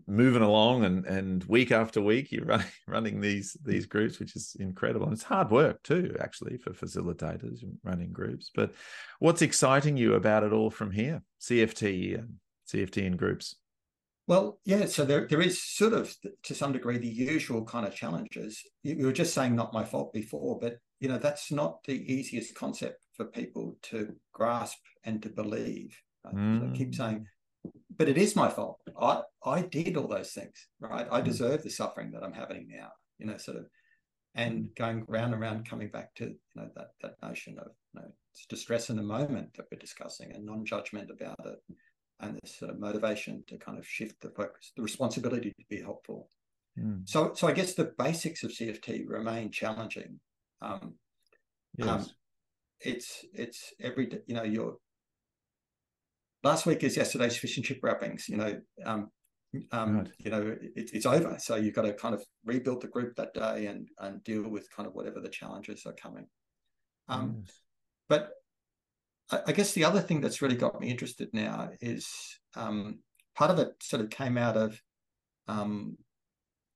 moving 0.06 0.42
along 0.42 0.84
and 0.84 1.04
and 1.04 1.44
week 1.44 1.70
after 1.70 2.00
week 2.00 2.32
you're 2.32 2.44
running 2.46 2.66
running 2.86 3.20
these 3.20 3.56
these 3.64 3.86
groups 3.86 4.18
which 4.18 4.34
is 4.34 4.56
incredible 4.58 5.06
and 5.06 5.14
it's 5.14 5.22
hard 5.22 5.50
work 5.50 5.82
too 5.82 6.16
actually 6.20 6.56
for 6.56 6.70
facilitators 6.70 7.60
running 7.82 8.12
groups 8.12 8.50
but 8.54 8.72
what's 9.18 9.42
exciting 9.42 9.96
you 9.96 10.14
about 10.14 10.42
it 10.42 10.52
all 10.52 10.70
from 10.70 10.90
here 10.90 11.22
cft 11.40 12.18
and 12.18 12.34
cft 12.66 13.06
and 13.06 13.18
groups 13.18 13.56
well 14.26 14.58
yeah 14.64 14.86
so 14.86 15.04
there 15.04 15.26
there 15.28 15.42
is 15.42 15.62
sort 15.62 15.92
of 15.92 16.14
to 16.42 16.54
some 16.54 16.72
degree 16.72 16.96
the 16.96 17.06
usual 17.06 17.64
kind 17.64 17.86
of 17.86 17.94
challenges 17.94 18.62
you 18.82 19.04
were 19.04 19.12
just 19.12 19.34
saying 19.34 19.54
not 19.54 19.74
my 19.74 19.84
fault 19.84 20.12
before 20.14 20.58
but 20.58 20.78
you 21.00 21.08
know 21.08 21.18
that's 21.18 21.52
not 21.52 21.84
the 21.84 22.10
easiest 22.10 22.54
concept 22.54 23.04
for 23.14 23.26
people 23.26 23.76
to 23.82 24.14
grasp 24.32 24.78
and 25.04 25.22
to 25.22 25.28
believe 25.28 25.94
right? 26.24 26.34
mm. 26.34 26.60
so 26.60 26.72
I 26.72 26.76
keep 26.76 26.94
saying 26.94 27.26
but 27.96 28.08
it 28.08 28.18
is 28.18 28.36
my 28.36 28.48
fault. 28.48 28.80
I 29.00 29.22
I 29.44 29.62
did 29.62 29.96
all 29.96 30.08
those 30.08 30.32
things, 30.32 30.68
right? 30.80 31.06
I 31.10 31.20
hmm. 31.20 31.26
deserve 31.26 31.62
the 31.62 31.70
suffering 31.70 32.10
that 32.12 32.22
I'm 32.22 32.32
having 32.32 32.68
now, 32.68 32.88
you 33.18 33.26
know, 33.26 33.36
sort 33.36 33.58
of, 33.58 33.66
and 34.34 34.68
going 34.76 35.04
round 35.08 35.32
and 35.32 35.42
round, 35.42 35.68
coming 35.68 35.88
back 35.88 36.14
to 36.16 36.24
you 36.24 36.36
know 36.56 36.68
that 36.76 36.88
that 37.02 37.14
notion 37.22 37.58
of 37.58 37.68
you 37.94 38.00
know 38.00 38.08
it's 38.32 38.46
distress 38.46 38.90
in 38.90 38.96
the 38.96 39.02
moment 39.02 39.54
that 39.56 39.66
we're 39.70 39.78
discussing 39.78 40.32
and 40.32 40.44
non-judgment 40.44 41.10
about 41.10 41.46
it, 41.46 41.58
and 42.20 42.38
this 42.42 42.58
sort 42.58 42.70
of 42.70 42.80
motivation 42.80 43.44
to 43.48 43.58
kind 43.58 43.78
of 43.78 43.86
shift 43.86 44.20
the 44.20 44.30
focus, 44.30 44.72
the 44.76 44.82
responsibility 44.82 45.50
to 45.50 45.64
be 45.68 45.80
helpful. 45.80 46.28
Mm. 46.78 47.08
So 47.08 47.32
so 47.34 47.46
I 47.46 47.52
guess 47.52 47.74
the 47.74 47.92
basics 47.98 48.42
of 48.42 48.50
CFT 48.50 49.04
remain 49.06 49.50
challenging. 49.50 50.18
Um, 50.60 50.94
yes. 51.76 51.88
Um, 51.88 52.06
it's 52.80 53.24
it's 53.32 53.72
every 53.80 54.10
you 54.26 54.34
know 54.34 54.42
you're 54.42 54.76
last 56.44 56.66
week 56.66 56.84
is 56.84 56.96
yesterday's 56.96 57.36
fish 57.36 57.56
and 57.56 57.66
chip 57.66 57.80
wrappings. 57.82 58.28
You 58.28 58.36
know, 58.36 58.60
um, 58.84 59.10
um, 59.72 60.06
you 60.18 60.30
know, 60.30 60.56
it, 60.60 60.90
it's 60.92 61.06
over. 61.06 61.36
So 61.38 61.56
you've 61.56 61.74
got 61.74 61.82
to 61.82 61.94
kind 61.94 62.14
of 62.14 62.24
rebuild 62.44 62.82
the 62.82 62.88
group 62.88 63.16
that 63.16 63.34
day 63.34 63.66
and 63.66 63.88
and 63.98 64.22
deal 64.22 64.48
with 64.48 64.70
kind 64.74 64.86
of 64.86 64.94
whatever 64.94 65.20
the 65.20 65.28
challenges 65.28 65.84
are 65.86 65.94
coming. 65.94 66.26
Um, 67.08 67.36
yes. 67.40 67.54
But 68.08 68.30
I, 69.30 69.40
I, 69.48 69.52
guess 69.52 69.72
the 69.72 69.84
other 69.84 70.00
thing 70.00 70.20
that's 70.20 70.40
really 70.40 70.56
got 70.56 70.80
me 70.80 70.90
interested 70.90 71.28
now 71.32 71.70
is 71.80 72.08
um, 72.56 73.00
part 73.34 73.50
of 73.50 73.58
it 73.58 73.70
sort 73.82 74.02
of 74.02 74.10
came 74.10 74.38
out 74.38 74.56
of 74.56 74.80
um, 75.48 75.96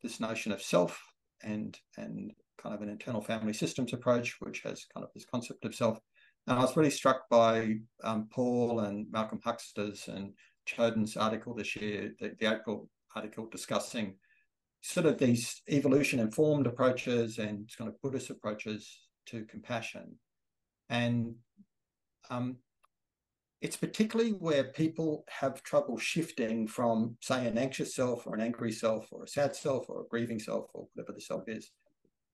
this 0.02 0.20
notion 0.20 0.52
of 0.52 0.62
self 0.62 1.00
and 1.42 1.78
and 1.96 2.32
kind 2.62 2.74
of 2.74 2.82
an 2.82 2.88
internal 2.88 3.20
family 3.20 3.52
systems 3.52 3.92
approach, 3.92 4.36
which 4.40 4.62
has 4.62 4.84
kind 4.92 5.04
of 5.04 5.10
this 5.14 5.26
concept 5.30 5.64
of 5.64 5.74
self. 5.74 5.98
And 6.48 6.58
I 6.58 6.62
was 6.62 6.76
really 6.78 6.90
struck 6.90 7.28
by 7.28 7.74
um, 8.02 8.26
Paul 8.32 8.80
and 8.80 9.06
Malcolm 9.12 9.38
Huxter's 9.44 10.08
and 10.08 10.32
Choden's 10.66 11.14
article 11.14 11.54
this 11.54 11.76
year, 11.76 12.14
the, 12.18 12.34
the 12.40 12.50
April 12.50 12.88
article 13.14 13.46
discussing 13.50 14.14
sort 14.80 15.04
of 15.04 15.18
these 15.18 15.60
evolution 15.68 16.20
informed 16.20 16.66
approaches 16.66 17.36
and 17.36 17.68
kind 17.76 17.90
of 17.90 18.00
Buddhist 18.00 18.30
approaches 18.30 18.98
to 19.26 19.44
compassion. 19.44 20.18
And 20.88 21.34
um, 22.30 22.56
it's 23.60 23.76
particularly 23.76 24.30
where 24.32 24.64
people 24.64 25.24
have 25.28 25.62
trouble 25.62 25.98
shifting 25.98 26.66
from, 26.66 27.18
say, 27.20 27.46
an 27.46 27.58
anxious 27.58 27.94
self 27.94 28.26
or 28.26 28.34
an 28.34 28.40
angry 28.40 28.72
self 28.72 29.08
or 29.12 29.24
a 29.24 29.28
sad 29.28 29.54
self 29.54 29.90
or 29.90 30.00
a 30.00 30.08
grieving 30.08 30.38
self 30.38 30.70
or 30.72 30.88
whatever 30.94 31.12
the 31.12 31.20
self 31.20 31.46
is 31.46 31.72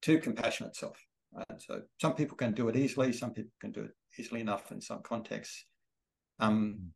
to 0.02 0.20
compassionate 0.20 0.76
self. 0.76 1.04
Right? 1.34 1.60
So 1.60 1.82
some 2.00 2.14
people 2.14 2.36
can 2.36 2.52
do 2.52 2.68
it 2.68 2.76
easily, 2.76 3.12
some 3.12 3.32
people 3.32 3.52
can 3.60 3.72
do 3.72 3.84
it 3.84 3.90
easily 4.18 4.40
enough 4.40 4.70
in 4.70 4.80
some 4.80 5.02
contexts. 5.02 5.66
Um, 6.40 6.76
hmm. 6.78 6.86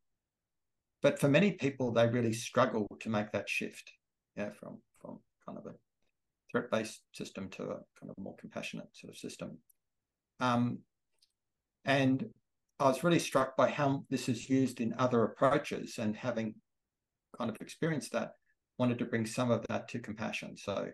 but 1.03 1.19
for 1.19 1.29
many 1.29 1.53
people, 1.53 1.93
they 1.93 2.09
really 2.09 2.33
struggle 2.33 2.87
to 3.01 3.09
make 3.09 3.31
that 3.33 3.49
shift, 3.49 3.93
yeah, 4.37 4.51
from 4.59 4.79
from 5.01 5.21
kind 5.47 5.59
of 5.59 5.67
a 5.67 5.75
threat-based 6.51 7.03
system 7.13 7.49
to 7.51 7.63
a 7.65 7.77
kind 8.01 8.11
of 8.11 8.15
more 8.19 8.35
compassionate 8.41 8.89
sort 8.93 9.13
of 9.13 9.19
system. 9.19 9.59
Um, 10.41 10.79
and 11.85 12.27
I 12.81 12.89
was 12.89 13.05
really 13.05 13.19
struck 13.19 13.57
by 13.57 13.71
how 13.71 14.05
this 14.11 14.29
is 14.29 14.49
used 14.49 14.81
in 14.81 14.95
other 14.99 15.25
approaches, 15.25 15.99
and 15.99 16.17
having 16.17 16.55
kind 17.37 17.51
of 17.51 17.57
experienced 17.61 18.13
that, 18.13 18.33
wanted 18.79 18.99
to 18.99 19.05
bring 19.05 19.27
some 19.27 19.51
of 19.51 19.65
that 19.69 19.89
to 19.89 19.99
compassion. 19.99 20.57
So, 20.57 20.89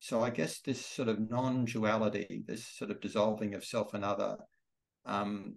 so 0.00 0.22
I 0.22 0.30
guess 0.30 0.60
this 0.60 0.84
sort 0.84 1.08
of 1.08 1.30
non-duality, 1.30 2.44
this 2.46 2.66
sort 2.66 2.90
of 2.90 3.00
dissolving 3.00 3.54
of 3.54 3.64
self 3.64 3.94
and 3.94 4.04
other, 4.04 4.36
um, 5.04 5.56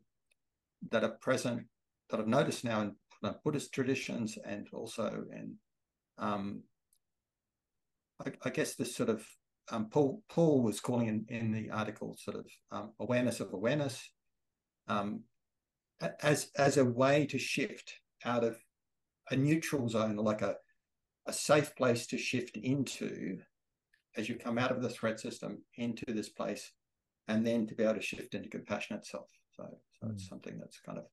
that 0.89 1.03
are 1.03 1.17
present 1.21 1.67
that 2.09 2.19
I've 2.19 2.27
noticed 2.27 2.63
now 2.63 2.81
in 2.81 2.95
Buddhist 3.43 3.73
traditions 3.73 4.37
and 4.43 4.67
also 4.73 5.25
in, 5.31 5.55
um, 6.17 6.63
I, 8.25 8.31
I, 8.43 8.49
guess 8.49 8.75
this 8.75 8.95
sort 8.95 9.09
of 9.09 9.25
um, 9.69 9.89
Paul 9.89 10.23
Paul 10.27 10.61
was 10.63 10.79
calling 10.79 11.07
in, 11.07 11.25
in 11.29 11.51
the 11.51 11.69
article 11.69 12.15
sort 12.19 12.37
of 12.37 12.45
um, 12.71 12.93
awareness 12.99 13.39
of 13.39 13.53
awareness 13.53 14.11
um, 14.87 15.21
as 16.21 16.49
as 16.57 16.77
a 16.77 16.85
way 16.85 17.27
to 17.27 17.37
shift 17.37 17.93
out 18.25 18.43
of 18.43 18.57
a 19.29 19.35
neutral 19.35 19.87
zone, 19.87 20.15
like 20.15 20.41
a 20.41 20.55
a 21.27 21.33
safe 21.33 21.75
place 21.75 22.07
to 22.07 22.17
shift 22.17 22.57
into 22.57 23.37
as 24.17 24.27
you 24.27 24.35
come 24.35 24.57
out 24.57 24.71
of 24.71 24.81
the 24.81 24.89
threat 24.89 25.19
system 25.19 25.63
into 25.77 26.05
this 26.07 26.29
place, 26.29 26.71
and 27.27 27.45
then 27.45 27.67
to 27.67 27.75
be 27.75 27.83
able 27.83 27.95
to 27.95 28.01
shift 28.01 28.33
into 28.33 28.49
compassionate 28.49 29.05
self. 29.05 29.29
So, 29.55 29.65
so 29.99 30.07
mm. 30.07 30.13
it's 30.13 30.27
something 30.27 30.57
that's 30.59 30.79
kind 30.79 30.97
of 30.97 31.05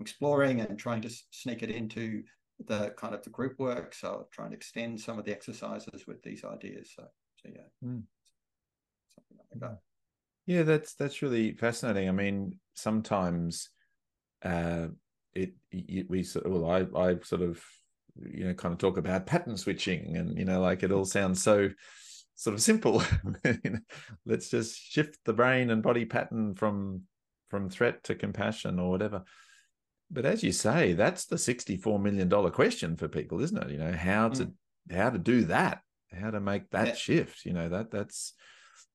exploring 0.00 0.60
and 0.60 0.78
trying 0.78 1.02
to 1.02 1.10
sneak 1.30 1.62
it 1.62 1.70
into 1.70 2.22
the 2.66 2.92
kind 2.96 3.14
of 3.14 3.22
the 3.22 3.30
group 3.30 3.58
work. 3.58 3.94
So 3.94 4.26
trying 4.32 4.50
to 4.50 4.56
extend 4.56 5.00
some 5.00 5.18
of 5.18 5.24
the 5.24 5.32
exercises 5.32 6.06
with 6.06 6.22
these 6.22 6.44
ideas. 6.44 6.92
So, 6.96 7.04
so 7.42 7.50
yeah, 7.52 7.88
mm. 7.88 8.02
something 9.14 9.38
like 9.38 9.60
that. 9.60 9.78
Yeah, 10.46 10.62
that's 10.64 10.94
that's 10.94 11.22
really 11.22 11.52
fascinating. 11.52 12.08
I 12.08 12.12
mean, 12.12 12.58
sometimes 12.74 13.70
uh, 14.44 14.88
it, 15.34 15.52
it 15.70 16.10
we 16.10 16.24
sort 16.24 16.46
of, 16.46 16.52
well, 16.52 16.70
I 16.70 16.98
I 16.98 17.16
sort 17.22 17.42
of 17.42 17.62
you 18.16 18.44
know 18.44 18.54
kind 18.54 18.72
of 18.72 18.78
talk 18.78 18.96
about 18.96 19.26
pattern 19.26 19.56
switching, 19.56 20.16
and 20.16 20.36
you 20.36 20.44
know, 20.44 20.60
like 20.60 20.82
it 20.82 20.90
all 20.90 21.04
sounds 21.04 21.42
so 21.42 21.70
sort 22.34 22.54
of 22.54 22.62
simple. 22.62 23.02
Let's 24.26 24.50
just 24.50 24.78
shift 24.78 25.18
the 25.24 25.32
brain 25.32 25.70
and 25.70 25.82
body 25.82 26.04
pattern 26.04 26.54
from 26.54 27.02
from 27.48 27.68
threat 27.68 28.02
to 28.04 28.14
compassion 28.14 28.78
or 28.78 28.90
whatever. 28.90 29.24
But 30.10 30.24
as 30.26 30.42
you 30.42 30.52
say, 30.52 30.92
that's 30.92 31.26
the 31.26 31.36
$64 31.36 32.00
million 32.00 32.28
question 32.50 32.96
for 32.96 33.08
people, 33.08 33.42
isn't 33.42 33.62
it? 33.62 33.70
You 33.70 33.78
know, 33.78 33.92
how 33.92 34.28
to 34.30 34.46
mm. 34.46 34.52
how 34.94 35.10
to 35.10 35.18
do 35.18 35.44
that, 35.46 35.80
how 36.12 36.30
to 36.30 36.40
make 36.40 36.70
that 36.70 36.88
yeah. 36.88 36.94
shift. 36.94 37.44
You 37.44 37.52
know, 37.54 37.68
that 37.70 37.90
that's 37.90 38.34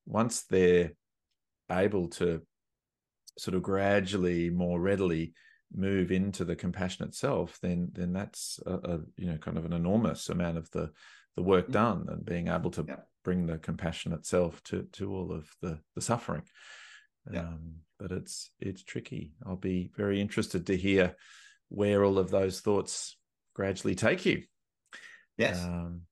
once 0.06 0.44
they're 0.44 0.92
able 1.70 2.08
to 2.08 2.42
sort 3.36 3.54
of 3.54 3.62
gradually 3.62 4.50
more 4.50 4.80
readily 4.80 5.34
move 5.74 6.10
into 6.10 6.44
the 6.44 6.56
compassionate 6.56 7.14
self, 7.14 7.58
then 7.62 7.88
then 7.92 8.12
that's 8.12 8.60
a, 8.66 8.74
a 8.74 8.98
you 9.16 9.26
know 9.26 9.38
kind 9.38 9.58
of 9.58 9.64
an 9.64 9.72
enormous 9.72 10.28
amount 10.28 10.56
of 10.56 10.70
the 10.70 10.90
the 11.36 11.42
work 11.42 11.68
mm. 11.68 11.72
done 11.72 12.06
and 12.08 12.24
being 12.24 12.48
able 12.48 12.70
to 12.70 12.84
yeah. 12.86 12.96
Bring 13.28 13.44
the 13.44 13.58
compassionate 13.58 14.24
self 14.24 14.62
to 14.62 14.84
to 14.94 15.12
all 15.14 15.32
of 15.32 15.46
the 15.60 15.78
the 15.94 16.00
suffering. 16.00 16.44
Yeah. 17.30 17.40
Um, 17.40 17.74
but 17.98 18.10
it's 18.10 18.50
it's 18.58 18.82
tricky. 18.82 19.34
I'll 19.44 19.56
be 19.56 19.90
very 19.94 20.18
interested 20.18 20.66
to 20.66 20.76
hear 20.78 21.14
where 21.68 22.06
all 22.06 22.18
of 22.18 22.30
those 22.30 22.60
thoughts 22.60 23.18
gradually 23.54 23.94
take 23.94 24.24
you. 24.24 24.44
Yes. 25.36 25.62
Um, 25.62 26.02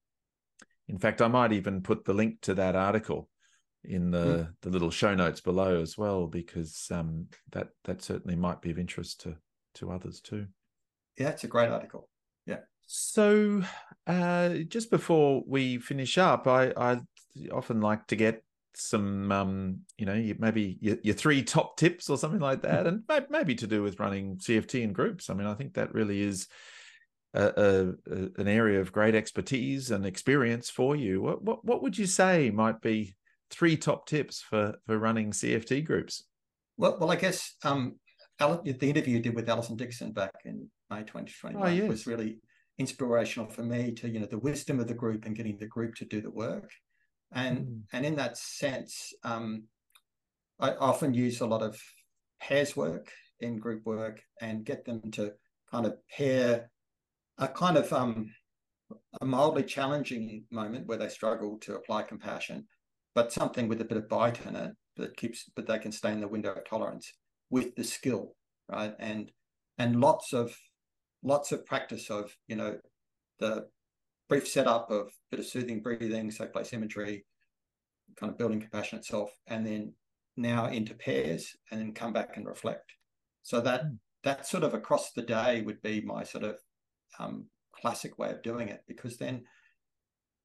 in 0.89 0.99
fact, 0.99 1.23
I 1.23 1.29
might 1.29 1.53
even 1.53 1.81
put 1.81 2.05
the 2.05 2.12
link 2.12 2.43
to 2.43 2.55
that 2.57 2.77
article 2.77 3.31
in 3.83 4.11
the 4.11 4.19
mm. 4.19 4.49
the 4.61 4.69
little 4.69 4.91
show 4.91 5.14
notes 5.14 5.41
below 5.41 5.81
as 5.81 5.97
well, 5.97 6.27
because 6.27 6.87
um, 6.91 7.29
that 7.53 7.69
that 7.85 8.03
certainly 8.03 8.37
might 8.37 8.61
be 8.61 8.71
of 8.71 8.79
interest 8.79 9.23
to 9.23 9.37
to 9.77 9.91
others 9.91 10.21
too. 10.21 10.49
Yeah, 11.17 11.31
it's 11.31 11.45
a 11.45 11.49
great 11.49 11.71
article. 11.71 12.11
So, 12.87 13.62
uh, 14.07 14.51
just 14.68 14.91
before 14.91 15.43
we 15.47 15.78
finish 15.78 16.18
up, 16.18 16.47
I, 16.47 16.72
I 16.76 17.01
often 17.53 17.80
like 17.80 18.07
to 18.09 18.16
get 18.16 18.43
some 18.76 19.32
um, 19.32 19.80
you 19.97 20.07
know 20.07 20.34
maybe 20.39 20.78
your, 20.80 20.97
your, 21.03 21.14
three 21.14 21.43
top 21.43 21.76
tips 21.76 22.11
or 22.11 22.18
something 22.18 22.41
like 22.41 22.62
that 22.62 22.87
and 22.87 23.03
maybe 23.30 23.55
to 23.55 23.66
do 23.66 23.82
with 23.82 23.99
running 23.99 24.37
cft 24.37 24.82
in 24.82 24.93
groups. 24.93 25.30
I 25.30 25.34
mean 25.34 25.47
i 25.47 25.55
think 25.55 25.74
that 25.74 25.95
really 25.95 26.20
is 26.20 26.47
a, 27.32 27.45
a, 27.45 27.89
a, 28.12 28.28
an 28.37 28.49
area 28.49 28.80
of 28.80 28.93
great 28.93 29.14
expertise 29.14 29.91
and 29.91 30.05
experience 30.05 30.68
for 30.68 30.95
you. 30.95 31.22
What, 31.22 31.43
what 31.43 31.64
what 31.64 31.82
would 31.82 31.97
you 31.97 32.07
say 32.07 32.51
might 32.51 32.80
be 32.80 33.16
three 33.51 33.76
top 33.76 34.07
tips 34.07 34.43
for 34.43 34.74
for 34.87 34.99
running 34.99 35.30
cft 35.30 35.84
groups? 35.84 36.24
Well 36.76 36.99
well 37.01 37.11
i 37.11 37.16
guess 37.16 37.55
um 37.64 37.97
the 38.39 38.76
interview 38.82 39.16
you 39.16 39.22
did 39.22 39.34
with 39.34 39.49
alison 39.49 39.76
dixon 39.76 40.12
back 40.12 40.34
in 40.45 40.68
may 40.91 41.01
2021 41.01 41.62
oh, 41.62 41.72
yes. 41.72 41.89
was 41.89 42.07
really 42.07 42.39
inspirational 42.79 43.49
for 43.49 43.62
me 43.62 43.93
to 43.93 44.09
you 44.09 44.20
know 44.20 44.27
the 44.27 44.39
wisdom 44.39 44.79
of 44.79 44.87
the 44.87 44.95
group 44.95 45.24
and 45.24 45.37
getting 45.37 45.57
the 45.59 45.66
group 45.66 45.95
to 45.95 46.05
do 46.05 46.20
the 46.20 46.31
work 46.31 46.70
and 47.33 47.59
mm. 47.59 47.81
and 47.93 48.05
in 48.05 48.14
that 48.16 48.37
sense 48.37 49.12
um, 49.24 49.64
i 50.61 50.72
often 50.72 51.14
use 51.14 51.41
a 51.41 51.47
lot 51.47 51.62
of 51.62 51.81
pairs 52.41 52.77
work 52.77 53.11
in 53.41 53.59
group 53.59 53.85
work 53.85 54.20
and 54.41 54.64
get 54.64 54.85
them 54.85 55.01
to 55.11 55.33
kind 55.70 55.87
of 55.87 55.95
pair 56.11 56.70
a 57.39 57.49
kind 57.49 57.77
of 57.77 57.91
um, 57.93 58.31
a 59.20 59.24
mildly 59.24 59.62
challenging 59.62 60.45
moment 60.51 60.87
where 60.87 60.99
they 60.99 61.09
struggle 61.09 61.59
to 61.59 61.74
apply 61.74 62.03
compassion 62.03 62.66
but 63.14 63.33
something 63.33 63.68
with 63.68 63.81
a 63.81 63.85
bit 63.85 63.99
of 63.99 64.09
bite 64.09 64.45
in 64.47 64.55
it 64.55 64.72
that 64.97 65.16
keeps 65.16 65.51
but 65.57 65.66
they 65.66 65.79
can 65.79 65.93
stay 65.93 66.12
in 66.12 66.20
the 66.20 66.29
window 66.29 66.53
of 66.53 66.64
tolerance 66.68 67.11
with 67.51 67.74
the 67.74 67.85
skill 67.85 68.35
right 68.68 68.95
and 68.99 69.31
and 69.79 70.01
lots 70.01 70.33
of 70.33 70.57
lots 71.27 71.51
of 71.51 71.66
practice 71.66 72.09
of 72.09 72.35
you 72.47 72.57
know 72.57 72.79
the 73.41 73.66
brief 74.29 74.47
setup 74.49 74.91
of 74.91 75.09
a 75.09 75.11
bit 75.31 75.41
of 75.41 75.47
soothing 75.47 75.83
breathing 75.83 76.31
safe 76.31 76.53
place 76.53 76.72
imagery 76.72 77.27
kind 78.18 78.31
of 78.31 78.39
building 78.39 78.61
compassion 78.61 78.99
itself 78.99 79.31
and 79.49 79.66
then 79.66 79.93
now 80.37 80.66
into 80.66 80.95
pairs 80.95 81.57
and 81.70 81.81
then 81.81 81.93
come 81.93 82.12
back 82.12 82.37
and 82.37 82.47
reflect 82.47 82.93
so 83.43 83.61
that 83.61 83.85
mm. 83.85 83.99
that 84.22 84.47
sort 84.47 84.62
of 84.62 84.72
across 84.72 85.12
the 85.12 85.22
day 85.22 85.62
would 85.62 85.83
be 85.83 86.01
my 86.01 86.22
sort 86.22 86.45
of 86.45 86.57
um, 87.18 87.47
classic 87.72 88.18
way 88.18 88.31
of 88.31 88.43
doing 88.43 88.68
it 88.68 88.83
because 88.87 89.16
then 89.16 89.43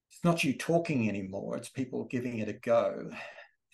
it's 0.10 0.24
not 0.24 0.44
you 0.44 0.58
talking 0.58 1.08
anymore 1.08 1.56
it's 1.56 1.70
people 1.70 2.06
giving 2.06 2.40
it 2.40 2.50
a 2.50 2.54
go 2.54 3.10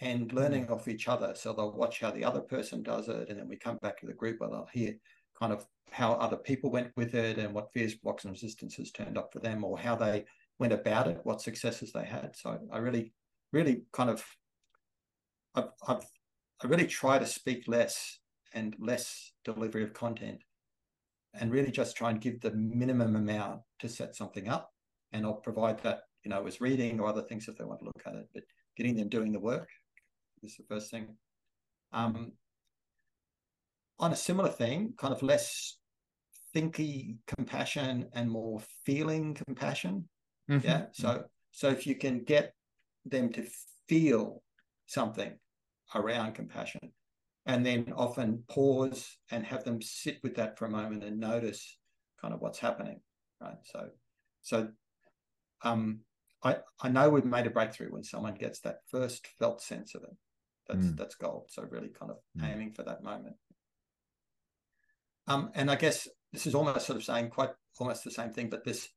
and 0.02 0.34
learning 0.34 0.68
mm. 0.68 0.72
off 0.72 0.90
each 0.90 1.08
other 1.08 1.34
so 1.36 1.54
they'll 1.54 1.72
watch 1.72 2.02
how 2.02 2.12
the 2.12 2.26
other 2.26 2.42
person 2.42 2.84
does 2.84 3.08
it 3.08 3.30
and 3.30 3.40
then 3.40 3.48
we 3.48 3.56
come 3.56 3.78
back 3.82 3.98
to 3.98 4.06
the 4.06 4.14
group 4.14 4.42
where 4.42 4.50
they'll 4.50 4.70
hear 4.74 4.94
kind 5.40 5.54
of 5.54 5.66
how 5.92 6.14
other 6.14 6.38
people 6.38 6.70
went 6.70 6.92
with 6.96 7.16
it 7.16 7.38
and 7.38 7.54
what 7.54 7.72
fears, 7.74 7.96
blocks, 7.96 8.26
and 8.26 8.34
resistances 8.34 8.92
turned 8.92 9.18
up 9.18 9.32
for 9.32 9.40
them, 9.40 9.64
or 9.64 9.78
how 9.78 9.96
they 9.96 10.26
went 10.60 10.74
about 10.74 11.08
it, 11.08 11.20
what 11.24 11.42
successes 11.42 11.92
they 11.92 12.06
had. 12.06 12.36
So 12.36 12.60
I 12.72 12.78
really, 12.78 13.14
really 13.52 13.84
kind 13.94 14.10
of, 14.10 14.26
I've, 15.56 15.70
I've 15.88 16.06
I 16.64 16.68
really 16.68 16.88
try 16.88 17.20
to 17.20 17.26
speak 17.26 17.68
less 17.68 18.20
and 18.54 18.76
less 18.80 19.32
delivery 19.46 19.84
of 19.84 19.94
content, 19.94 20.40
and 21.36 21.52
really 21.52 21.72
just 21.72 21.96
try 21.96 22.10
and 22.10 22.22
give 22.22 22.42
the 22.42 22.52
minimum 22.52 23.16
amount 23.16 23.62
to 23.80 23.90
set 23.90 24.16
something 24.16 24.50
up, 24.50 24.72
and 25.12 25.26
I'll 25.26 25.36
provide 25.36 25.82
that 25.84 26.02
you 26.24 26.30
know 26.30 26.46
as 26.48 26.60
reading 26.60 27.00
or 27.00 27.08
other 27.08 27.22
things 27.22 27.48
if 27.48 27.58
they 27.58 27.64
want 27.64 27.80
to 27.80 27.86
look 27.86 28.02
at 28.06 28.16
it, 28.16 28.28
but 28.34 28.44
getting 28.76 28.96
them 28.96 29.10
doing 29.10 29.32
the 29.32 29.40
work 29.40 29.70
is 30.44 30.58
the 30.58 30.64
first 30.68 30.90
thing. 30.92 31.16
Um, 31.94 32.34
on 34.00 34.12
a 34.12 34.16
similar 34.16 34.50
thing, 34.50 34.94
kind 34.98 35.14
of 35.14 35.24
less 35.24 35.78
thinky 36.56 37.18
compassion 37.28 38.08
and 38.14 38.30
more 38.30 38.62
feeling 38.86 39.34
compassion. 39.34 40.08
Mm-hmm. 40.50 40.68
Yeah. 40.68 40.86
So 40.92 41.26
so 41.52 41.70
if 41.70 41.88
you 41.88 41.96
can 41.96 42.24
get 42.24 42.54
them 43.06 43.32
to 43.34 43.46
feel 43.88 44.42
something 44.86 45.34
around 45.96 46.34
compassion 46.34 46.92
and 47.46 47.66
then 47.66 47.94
often 47.96 48.44
pause 48.50 49.18
and 49.32 49.46
have 49.46 49.64
them 49.64 49.82
sit 49.82 50.20
with 50.24 50.36
that 50.36 50.58
for 50.58 50.66
a 50.66 50.70
moment 50.70 51.04
and 51.04 51.20
notice 51.20 51.78
kind 52.22 52.34
of 52.34 52.42
what's 52.42 52.60
happening. 52.60 53.00
Right. 53.42 53.58
So 53.64 53.88
so 54.42 54.70
um 55.64 56.02
I, 56.44 56.58
I 56.82 56.90
know 56.90 57.10
we've 57.10 57.26
made 57.26 57.48
a 57.48 57.50
breakthrough 57.50 57.92
when 57.92 58.04
someone 58.04 58.36
gets 58.36 58.60
that 58.62 58.78
first 58.92 59.28
felt 59.40 59.62
sense 59.62 59.96
of 59.96 60.04
it. 60.04 60.16
That's 60.68 60.86
mm. 60.86 60.98
that's 60.98 61.16
gold. 61.16 61.46
So 61.50 61.64
really 61.70 61.90
kind 61.90 62.12
of 62.12 62.18
mm. 62.38 62.52
aiming 62.52 62.74
for 62.74 62.84
that 62.84 63.04
moment. 63.04 63.36
Um, 65.28 65.52
and 65.56 65.70
I 65.70 65.76
guess 65.76 66.08
this 66.32 66.48
is 66.48 66.56
almost 66.56 66.86
sort 66.86 66.98
of 66.98 67.04
saying 67.04 67.30
quite 67.30 67.50
almost 67.80 68.04
the 68.04 68.12
same 68.12 68.32
thing, 68.32 68.50
but 68.50 68.64
this 68.64 68.90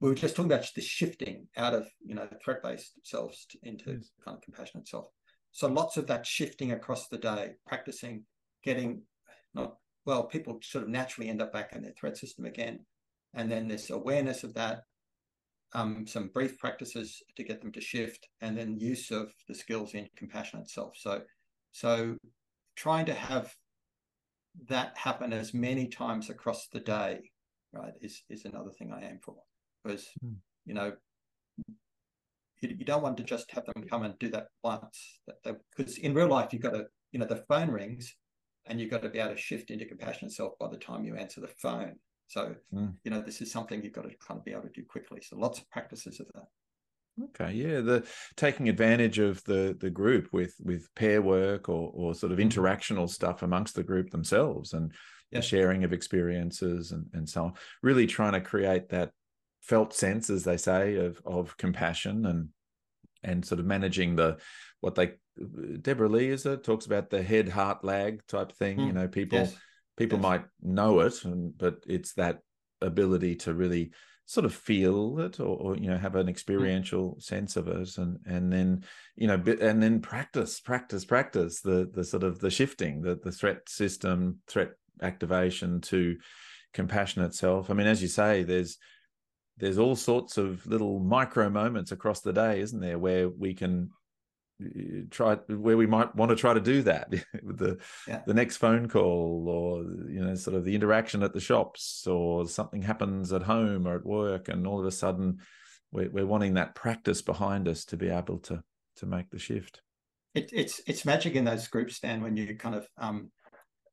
we 0.00 0.08
were 0.08 0.14
just 0.14 0.34
talking 0.34 0.50
about 0.50 0.66
the 0.74 0.80
shifting 0.80 1.46
out 1.56 1.74
of 1.74 1.86
you 2.04 2.14
know 2.14 2.26
threat-based 2.42 2.92
selves 3.04 3.46
into 3.62 3.92
yes. 3.92 4.10
kind 4.24 4.36
of 4.36 4.42
compassionate 4.42 4.88
self. 4.88 5.06
So 5.52 5.68
lots 5.68 5.96
of 5.96 6.06
that 6.06 6.26
shifting 6.26 6.72
across 6.72 7.08
the 7.08 7.18
day, 7.18 7.52
practicing, 7.66 8.24
getting 8.64 9.02
not 9.54 9.74
well, 10.06 10.24
people 10.24 10.58
sort 10.62 10.84
of 10.84 10.90
naturally 10.90 11.28
end 11.28 11.42
up 11.42 11.52
back 11.52 11.72
in 11.74 11.82
their 11.82 11.92
threat 11.92 12.16
system 12.16 12.46
again, 12.46 12.80
and 13.34 13.50
then 13.50 13.68
this 13.68 13.90
awareness 13.90 14.44
of 14.44 14.54
that, 14.54 14.80
um, 15.74 16.06
some 16.06 16.28
brief 16.28 16.58
practices 16.58 17.22
to 17.36 17.44
get 17.44 17.60
them 17.60 17.72
to 17.72 17.80
shift, 17.80 18.26
and 18.40 18.56
then 18.56 18.78
use 18.78 19.10
of 19.10 19.30
the 19.46 19.54
skills 19.54 19.94
in 19.94 20.08
compassionate 20.16 20.70
self. 20.70 20.94
So, 20.96 21.22
so 21.72 22.16
trying 22.76 23.06
to 23.06 23.14
have 23.14 23.54
that 24.68 24.96
happen 24.96 25.32
as 25.32 25.54
many 25.54 25.86
times 25.88 26.30
across 26.30 26.68
the 26.68 26.80
day, 26.80 27.30
right, 27.72 27.92
is 28.00 28.22
is 28.28 28.44
another 28.44 28.70
thing 28.70 28.92
I 28.92 29.08
aim 29.08 29.18
for. 29.22 29.36
Because 29.82 30.08
mm. 30.24 30.34
you 30.66 30.74
know, 30.74 30.92
you, 32.60 32.76
you, 32.78 32.84
don't 32.84 33.02
want 33.02 33.16
to 33.16 33.22
just 33.22 33.50
have 33.52 33.64
them 33.66 33.84
come 33.88 34.02
and 34.02 34.18
do 34.18 34.28
that 34.30 34.48
once. 34.62 35.20
Because 35.44 35.98
in 35.98 36.14
real 36.14 36.28
life, 36.28 36.52
you've 36.52 36.62
got 36.62 36.74
to, 36.74 36.84
you 37.12 37.18
know, 37.18 37.26
the 37.26 37.44
phone 37.48 37.70
rings, 37.70 38.14
and 38.66 38.80
you've 38.80 38.90
got 38.90 39.02
to 39.02 39.08
be 39.08 39.18
able 39.18 39.34
to 39.34 39.40
shift 39.40 39.70
into 39.70 39.86
compassionate 39.86 40.32
self 40.32 40.58
by 40.58 40.68
the 40.68 40.76
time 40.76 41.04
you 41.04 41.16
answer 41.16 41.40
the 41.40 41.48
phone. 41.48 41.96
So, 42.28 42.54
mm. 42.72 42.94
you 43.02 43.10
know, 43.10 43.20
this 43.20 43.40
is 43.40 43.50
something 43.50 43.82
you've 43.82 43.92
got 43.92 44.08
to 44.08 44.14
kind 44.26 44.38
of 44.38 44.44
be 44.44 44.52
able 44.52 44.62
to 44.62 44.68
do 44.68 44.84
quickly. 44.84 45.20
So, 45.22 45.36
lots 45.36 45.58
of 45.58 45.68
practices 45.70 46.20
of 46.20 46.26
that. 46.34 46.46
Okay, 47.24 47.52
yeah, 47.52 47.80
the 47.80 48.06
taking 48.36 48.68
advantage 48.68 49.18
of 49.18 49.42
the 49.44 49.76
the 49.78 49.90
group 49.90 50.28
with 50.32 50.54
with 50.62 50.88
pair 50.94 51.22
work 51.22 51.68
or 51.68 51.90
or 51.94 52.14
sort 52.14 52.32
of 52.32 52.38
interactional 52.38 53.08
stuff 53.08 53.42
amongst 53.42 53.74
the 53.74 53.82
group 53.82 54.10
themselves 54.10 54.72
and 54.72 54.92
the 55.32 55.40
sharing 55.40 55.84
of 55.84 55.92
experiences 55.92 56.92
and 56.92 57.06
and 57.12 57.28
so 57.28 57.44
on. 57.44 57.52
Really 57.82 58.06
trying 58.06 58.32
to 58.32 58.40
create 58.40 58.88
that 58.90 59.12
felt 59.62 59.94
sense, 59.94 60.30
as 60.30 60.44
they 60.44 60.56
say, 60.56 60.96
of 60.96 61.20
of 61.24 61.56
compassion 61.56 62.26
and 62.26 62.48
and 63.22 63.44
sort 63.44 63.60
of 63.60 63.66
managing 63.66 64.16
the 64.16 64.38
what 64.80 64.94
they 64.94 65.12
Deborah 65.80 66.08
Lee 66.08 66.30
is 66.30 66.44
it 66.46 66.64
talks 66.64 66.86
about 66.86 67.10
the 67.10 67.22
head 67.22 67.48
heart 67.48 67.84
lag 67.84 68.26
type 68.26 68.52
thing. 68.52 68.78
Mm. 68.78 68.86
You 68.86 68.92
know, 68.92 69.08
people 69.08 69.38
yes. 69.38 69.56
people 69.96 70.18
yes. 70.18 70.22
might 70.22 70.44
know 70.60 71.00
it, 71.00 71.24
and, 71.24 71.56
but 71.56 71.76
it's 71.86 72.14
that 72.14 72.40
ability 72.80 73.36
to 73.36 73.54
really 73.54 73.92
sort 74.30 74.44
of 74.44 74.54
feel 74.54 75.18
it 75.18 75.40
or, 75.40 75.56
or, 75.56 75.76
you 75.76 75.88
know 75.90 75.98
have 75.98 76.14
an 76.14 76.28
mm. 76.28 76.30
experiential 76.30 77.16
sense 77.18 77.56
of 77.56 77.66
it 77.66 77.98
and 77.98 78.16
and 78.26 78.52
then 78.52 78.84
you 79.16 79.26
know 79.26 79.34
and 79.60 79.82
then 79.82 80.00
practice 80.00 80.60
practice 80.60 81.04
practice 81.04 81.60
the 81.62 81.90
the 81.92 82.04
sort 82.04 82.22
of 82.22 82.38
the 82.38 82.48
shifting 82.48 83.02
the 83.02 83.18
the 83.24 83.32
threat 83.32 83.68
system 83.68 84.38
threat 84.46 84.70
activation 85.02 85.80
to 85.80 86.16
compassionate 86.72 87.34
self 87.34 87.70
i 87.70 87.74
mean 87.74 87.88
as 87.88 88.00
you 88.00 88.06
say 88.06 88.44
there's 88.44 88.78
there's 89.56 89.80
all 89.80 89.96
sorts 89.96 90.38
of 90.38 90.64
little 90.64 91.00
micro 91.00 91.50
moments 91.50 91.90
across 91.90 92.20
the 92.20 92.32
day 92.32 92.60
isn't 92.60 92.80
there 92.80 93.00
where 93.00 93.28
we 93.28 93.52
can 93.52 93.90
try 95.10 95.34
where 95.48 95.76
we 95.76 95.86
might 95.86 96.14
want 96.14 96.30
to 96.30 96.36
try 96.36 96.52
to 96.52 96.60
do 96.60 96.82
that 96.82 97.12
with 97.42 97.58
the 97.58 97.78
yeah. 98.06 98.22
the 98.26 98.34
next 98.34 98.56
phone 98.56 98.88
call 98.88 99.46
or 99.48 99.82
you 100.10 100.24
know 100.24 100.34
sort 100.34 100.56
of 100.56 100.64
the 100.64 100.74
interaction 100.74 101.22
at 101.22 101.32
the 101.32 101.40
shops 101.40 102.06
or 102.06 102.46
something 102.46 102.82
happens 102.82 103.32
at 103.32 103.42
home 103.42 103.86
or 103.86 103.96
at 103.96 104.04
work 104.04 104.48
and 104.48 104.66
all 104.66 104.80
of 104.80 104.86
a 104.86 104.92
sudden 104.92 105.38
we're, 105.92 106.10
we're 106.10 106.26
wanting 106.26 106.54
that 106.54 106.74
practice 106.74 107.22
behind 107.22 107.68
us 107.68 107.84
to 107.84 107.96
be 107.96 108.08
able 108.08 108.38
to 108.38 108.62
to 108.96 109.06
make 109.06 109.30
the 109.30 109.38
shift 109.38 109.82
it, 110.34 110.50
it's 110.52 110.80
it's 110.86 111.04
magic 111.04 111.34
in 111.34 111.44
those 111.44 111.68
groups 111.68 111.96
Stan 111.96 112.22
when 112.22 112.36
you 112.36 112.54
kind 112.56 112.74
of 112.74 112.86
um 112.98 113.30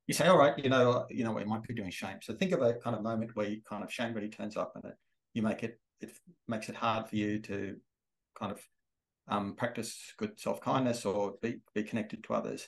you 0.05 0.13
say 0.13 0.27
all 0.27 0.37
right 0.37 0.57
you 0.57 0.69
know 0.69 1.05
you 1.09 1.23
know 1.23 1.31
we 1.31 1.45
might 1.45 1.63
be 1.63 1.73
doing 1.73 1.91
shame 1.91 2.17
so 2.21 2.33
think 2.33 2.51
of 2.51 2.61
a 2.61 2.73
kind 2.75 2.95
of 2.95 3.01
moment 3.01 3.31
where 3.35 3.47
you 3.47 3.61
kind 3.67 3.83
of 3.83 3.91
shame 3.91 4.13
really 4.13 4.29
turns 4.29 4.57
up 4.57 4.73
and 4.75 4.85
it 4.85 4.95
you 5.33 5.41
make 5.41 5.63
it 5.63 5.79
it 5.99 6.11
makes 6.47 6.69
it 6.69 6.75
hard 6.75 7.07
for 7.07 7.15
you 7.15 7.39
to 7.39 7.77
kind 8.37 8.51
of 8.51 8.59
um, 9.27 9.55
practice 9.55 10.13
good 10.17 10.39
self 10.39 10.61
kindness 10.61 11.05
or 11.05 11.35
be, 11.41 11.57
be 11.73 11.83
connected 11.83 12.23
to 12.23 12.33
others. 12.33 12.67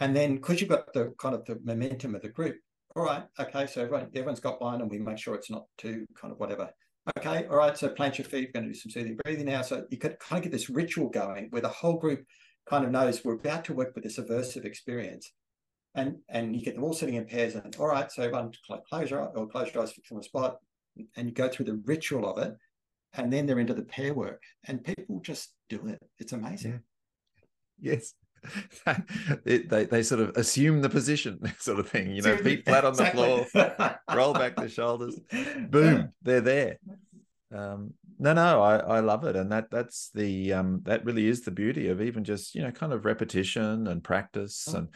And 0.00 0.14
then 0.14 0.36
because 0.36 0.60
you've 0.60 0.70
got 0.70 0.92
the 0.92 1.14
kind 1.18 1.34
of 1.34 1.44
the 1.44 1.58
momentum 1.64 2.14
of 2.14 2.22
the 2.22 2.28
group, 2.28 2.56
all 2.94 3.04
right, 3.04 3.24
okay, 3.38 3.66
so 3.66 3.82
everyone, 3.82 4.08
everyone's 4.14 4.40
got 4.40 4.60
one 4.60 4.80
and 4.80 4.90
we 4.90 4.98
make 4.98 5.18
sure 5.18 5.34
it's 5.34 5.50
not 5.50 5.66
too 5.78 6.06
kind 6.20 6.32
of 6.32 6.38
whatever. 6.38 6.70
Okay, 7.18 7.46
all 7.46 7.56
right, 7.56 7.76
so 7.76 7.88
plant 7.88 8.18
your 8.18 8.26
feet, 8.26 8.48
we're 8.48 8.60
going 8.60 8.66
to 8.66 8.72
do 8.72 8.78
some 8.78 8.90
soothing 8.90 9.16
breathing 9.24 9.46
now. 9.46 9.62
So 9.62 9.84
you 9.90 9.98
could 9.98 10.18
kind 10.18 10.38
of 10.38 10.44
get 10.44 10.52
this 10.52 10.68
ritual 10.68 11.08
going 11.08 11.48
where 11.50 11.62
the 11.62 11.68
whole 11.68 11.98
group 11.98 12.24
kind 12.68 12.84
of 12.84 12.90
knows 12.90 13.24
we're 13.24 13.34
about 13.34 13.64
to 13.66 13.74
work 13.74 13.94
with 13.94 14.02
this 14.02 14.18
aversive 14.18 14.64
experience. 14.64 15.30
And 15.94 16.16
and 16.28 16.54
you 16.54 16.62
get 16.62 16.74
them 16.74 16.84
all 16.84 16.92
sitting 16.92 17.14
in 17.14 17.24
pairs 17.24 17.54
and 17.54 17.74
all 17.76 17.86
right, 17.86 18.10
so 18.10 18.22
everyone 18.22 18.52
close 18.90 19.10
your 19.10 19.20
or 19.20 19.46
close 19.48 19.72
your 19.72 19.82
eyes, 19.82 19.92
fix 19.92 20.10
on 20.10 20.18
the 20.18 20.24
spot, 20.24 20.58
and 21.16 21.28
you 21.28 21.32
go 21.32 21.48
through 21.48 21.66
the 21.66 21.80
ritual 21.86 22.28
of 22.28 22.38
it 22.38 22.54
and 23.16 23.32
then 23.32 23.46
they're 23.46 23.58
into 23.58 23.74
the 23.74 23.82
pair 23.82 24.14
work 24.14 24.42
and 24.66 24.84
people 24.84 25.20
just 25.20 25.52
do 25.68 25.86
it. 25.88 26.00
It's 26.18 26.32
amazing. 26.32 26.80
Yes. 27.80 28.14
It, 29.44 29.68
they, 29.68 29.86
they 29.86 30.02
sort 30.04 30.20
of 30.20 30.36
assume 30.36 30.80
the 30.80 30.88
position 30.88 31.40
sort 31.58 31.80
of 31.80 31.88
thing 31.88 32.14
you 32.14 32.22
know 32.22 32.36
feet 32.36 32.64
flat 32.64 32.84
on 32.84 32.94
the 32.94 33.06
floor 33.06 33.44
roll 34.14 34.34
back 34.34 34.54
the 34.54 34.68
shoulders 34.68 35.18
boom 35.68 36.10
they're 36.22 36.40
there. 36.40 36.78
Um, 37.52 37.94
no 38.20 38.34
no 38.34 38.62
I, 38.62 38.76
I 38.76 39.00
love 39.00 39.24
it 39.24 39.34
and 39.34 39.50
that 39.50 39.70
that's 39.70 40.10
the 40.14 40.52
um, 40.52 40.82
that 40.84 41.04
really 41.04 41.26
is 41.26 41.42
the 41.42 41.50
beauty 41.50 41.88
of 41.88 42.00
even 42.00 42.22
just 42.22 42.54
you 42.54 42.62
know 42.62 42.70
kind 42.70 42.92
of 42.92 43.04
repetition 43.04 43.88
and 43.88 44.04
practice 44.04 44.68
oh. 44.72 44.78
and 44.78 44.88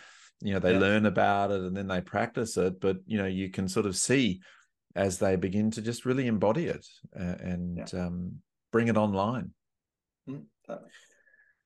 you 0.42 0.52
know 0.52 0.60
they 0.60 0.72
yeah. 0.72 0.78
learn 0.78 1.06
about 1.06 1.50
it 1.50 1.60
and 1.60 1.76
then 1.76 1.88
they 1.88 2.00
practice 2.00 2.56
it 2.56 2.80
but 2.80 2.98
you 3.06 3.18
know 3.18 3.26
you 3.26 3.50
can 3.50 3.66
sort 3.66 3.86
of 3.86 3.96
see 3.96 4.40
as 4.94 5.18
they 5.18 5.36
begin 5.36 5.70
to 5.72 5.82
just 5.82 6.04
really 6.04 6.26
embody 6.26 6.66
it 6.66 6.86
uh, 7.18 7.36
and 7.40 7.78
yeah. 7.92 8.06
um, 8.06 8.32
bring 8.72 8.88
it 8.88 8.96
online. 8.96 9.52
Mm, 10.28 10.44
totally. 10.66 10.90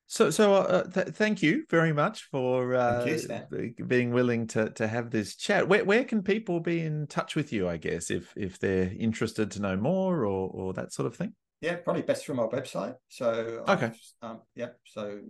So, 0.07 0.31
so 0.31 0.55
uh, 0.55 0.85
th- 0.91 1.09
thank 1.09 1.43
you 1.43 1.65
very 1.71 1.93
much 1.93 2.25
for 2.31 2.75
uh, 2.75 3.05
you, 3.05 3.75
being 3.87 4.13
willing 4.13 4.47
to 4.49 4.71
to 4.71 4.87
have 4.87 5.11
this 5.11 5.35
chat. 5.35 5.67
Where 5.67 5.85
where 5.85 6.05
can 6.05 6.23
people 6.23 6.61
be 6.61 6.81
in 6.83 7.07
touch 7.07 7.35
with 7.35 7.53
you? 7.53 7.69
I 7.69 7.79
guess 7.79 8.11
if 8.11 8.33
if 8.37 8.59
they're 8.59 8.93
interested 8.99 9.51
to 9.53 9.63
know 9.63 9.77
more 9.77 10.27
or 10.27 10.51
or 10.51 10.73
that 10.75 10.93
sort 10.93 11.07
of 11.07 11.17
thing. 11.17 11.35
Yeah, 11.63 11.77
probably 11.77 12.03
best 12.03 12.27
from 12.27 12.39
our 12.39 12.51
website. 12.51 12.97
So 13.09 13.65
okay, 13.67 13.93
um, 14.21 14.43
yeah. 14.55 14.69
So 14.85 15.21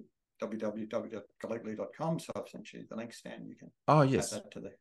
www.gillogley.com. 0.43 2.19
So 2.19 2.33
I've 2.35 2.49
sent 2.49 2.73
you 2.73 2.85
the 2.91 2.97
link, 2.97 3.13
Stan. 3.13 3.47
You 3.47 3.55
can 3.55 3.71
oh 3.87 4.03
yes 4.03 4.33
add 4.33 4.43
that 4.43 4.51
to 4.53 4.61
the 4.61 4.73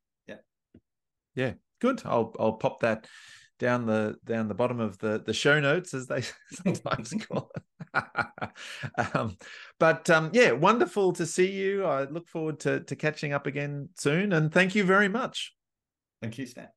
yeah 1.35 1.53
good. 1.83 2.01
I'll 2.05 2.33
I'll 2.39 2.53
pop 2.53 2.79
that 2.79 3.07
down 3.59 3.85
the 3.85 4.15
down 4.25 4.47
the 4.47 4.55
bottom 4.55 4.79
of 4.79 4.97
the 4.97 5.21
the 5.23 5.33
show 5.33 5.59
notes 5.59 5.93
as 5.93 6.07
they 6.07 6.23
sometimes 6.51 7.13
call 7.27 7.51
it. 7.55 8.03
um, 9.15 9.37
but 9.79 10.09
um, 10.09 10.31
yeah, 10.33 10.51
wonderful 10.51 11.13
to 11.13 11.25
see 11.25 11.51
you. 11.51 11.85
I 11.85 12.05
look 12.05 12.27
forward 12.27 12.59
to 12.61 12.79
to 12.81 12.95
catching 12.95 13.33
up 13.33 13.45
again 13.45 13.89
soon, 13.97 14.33
and 14.33 14.51
thank 14.51 14.75
you 14.75 14.83
very 14.83 15.09
much. 15.09 15.53
Thank 16.21 16.37
you, 16.37 16.45
Stan. 16.45 16.69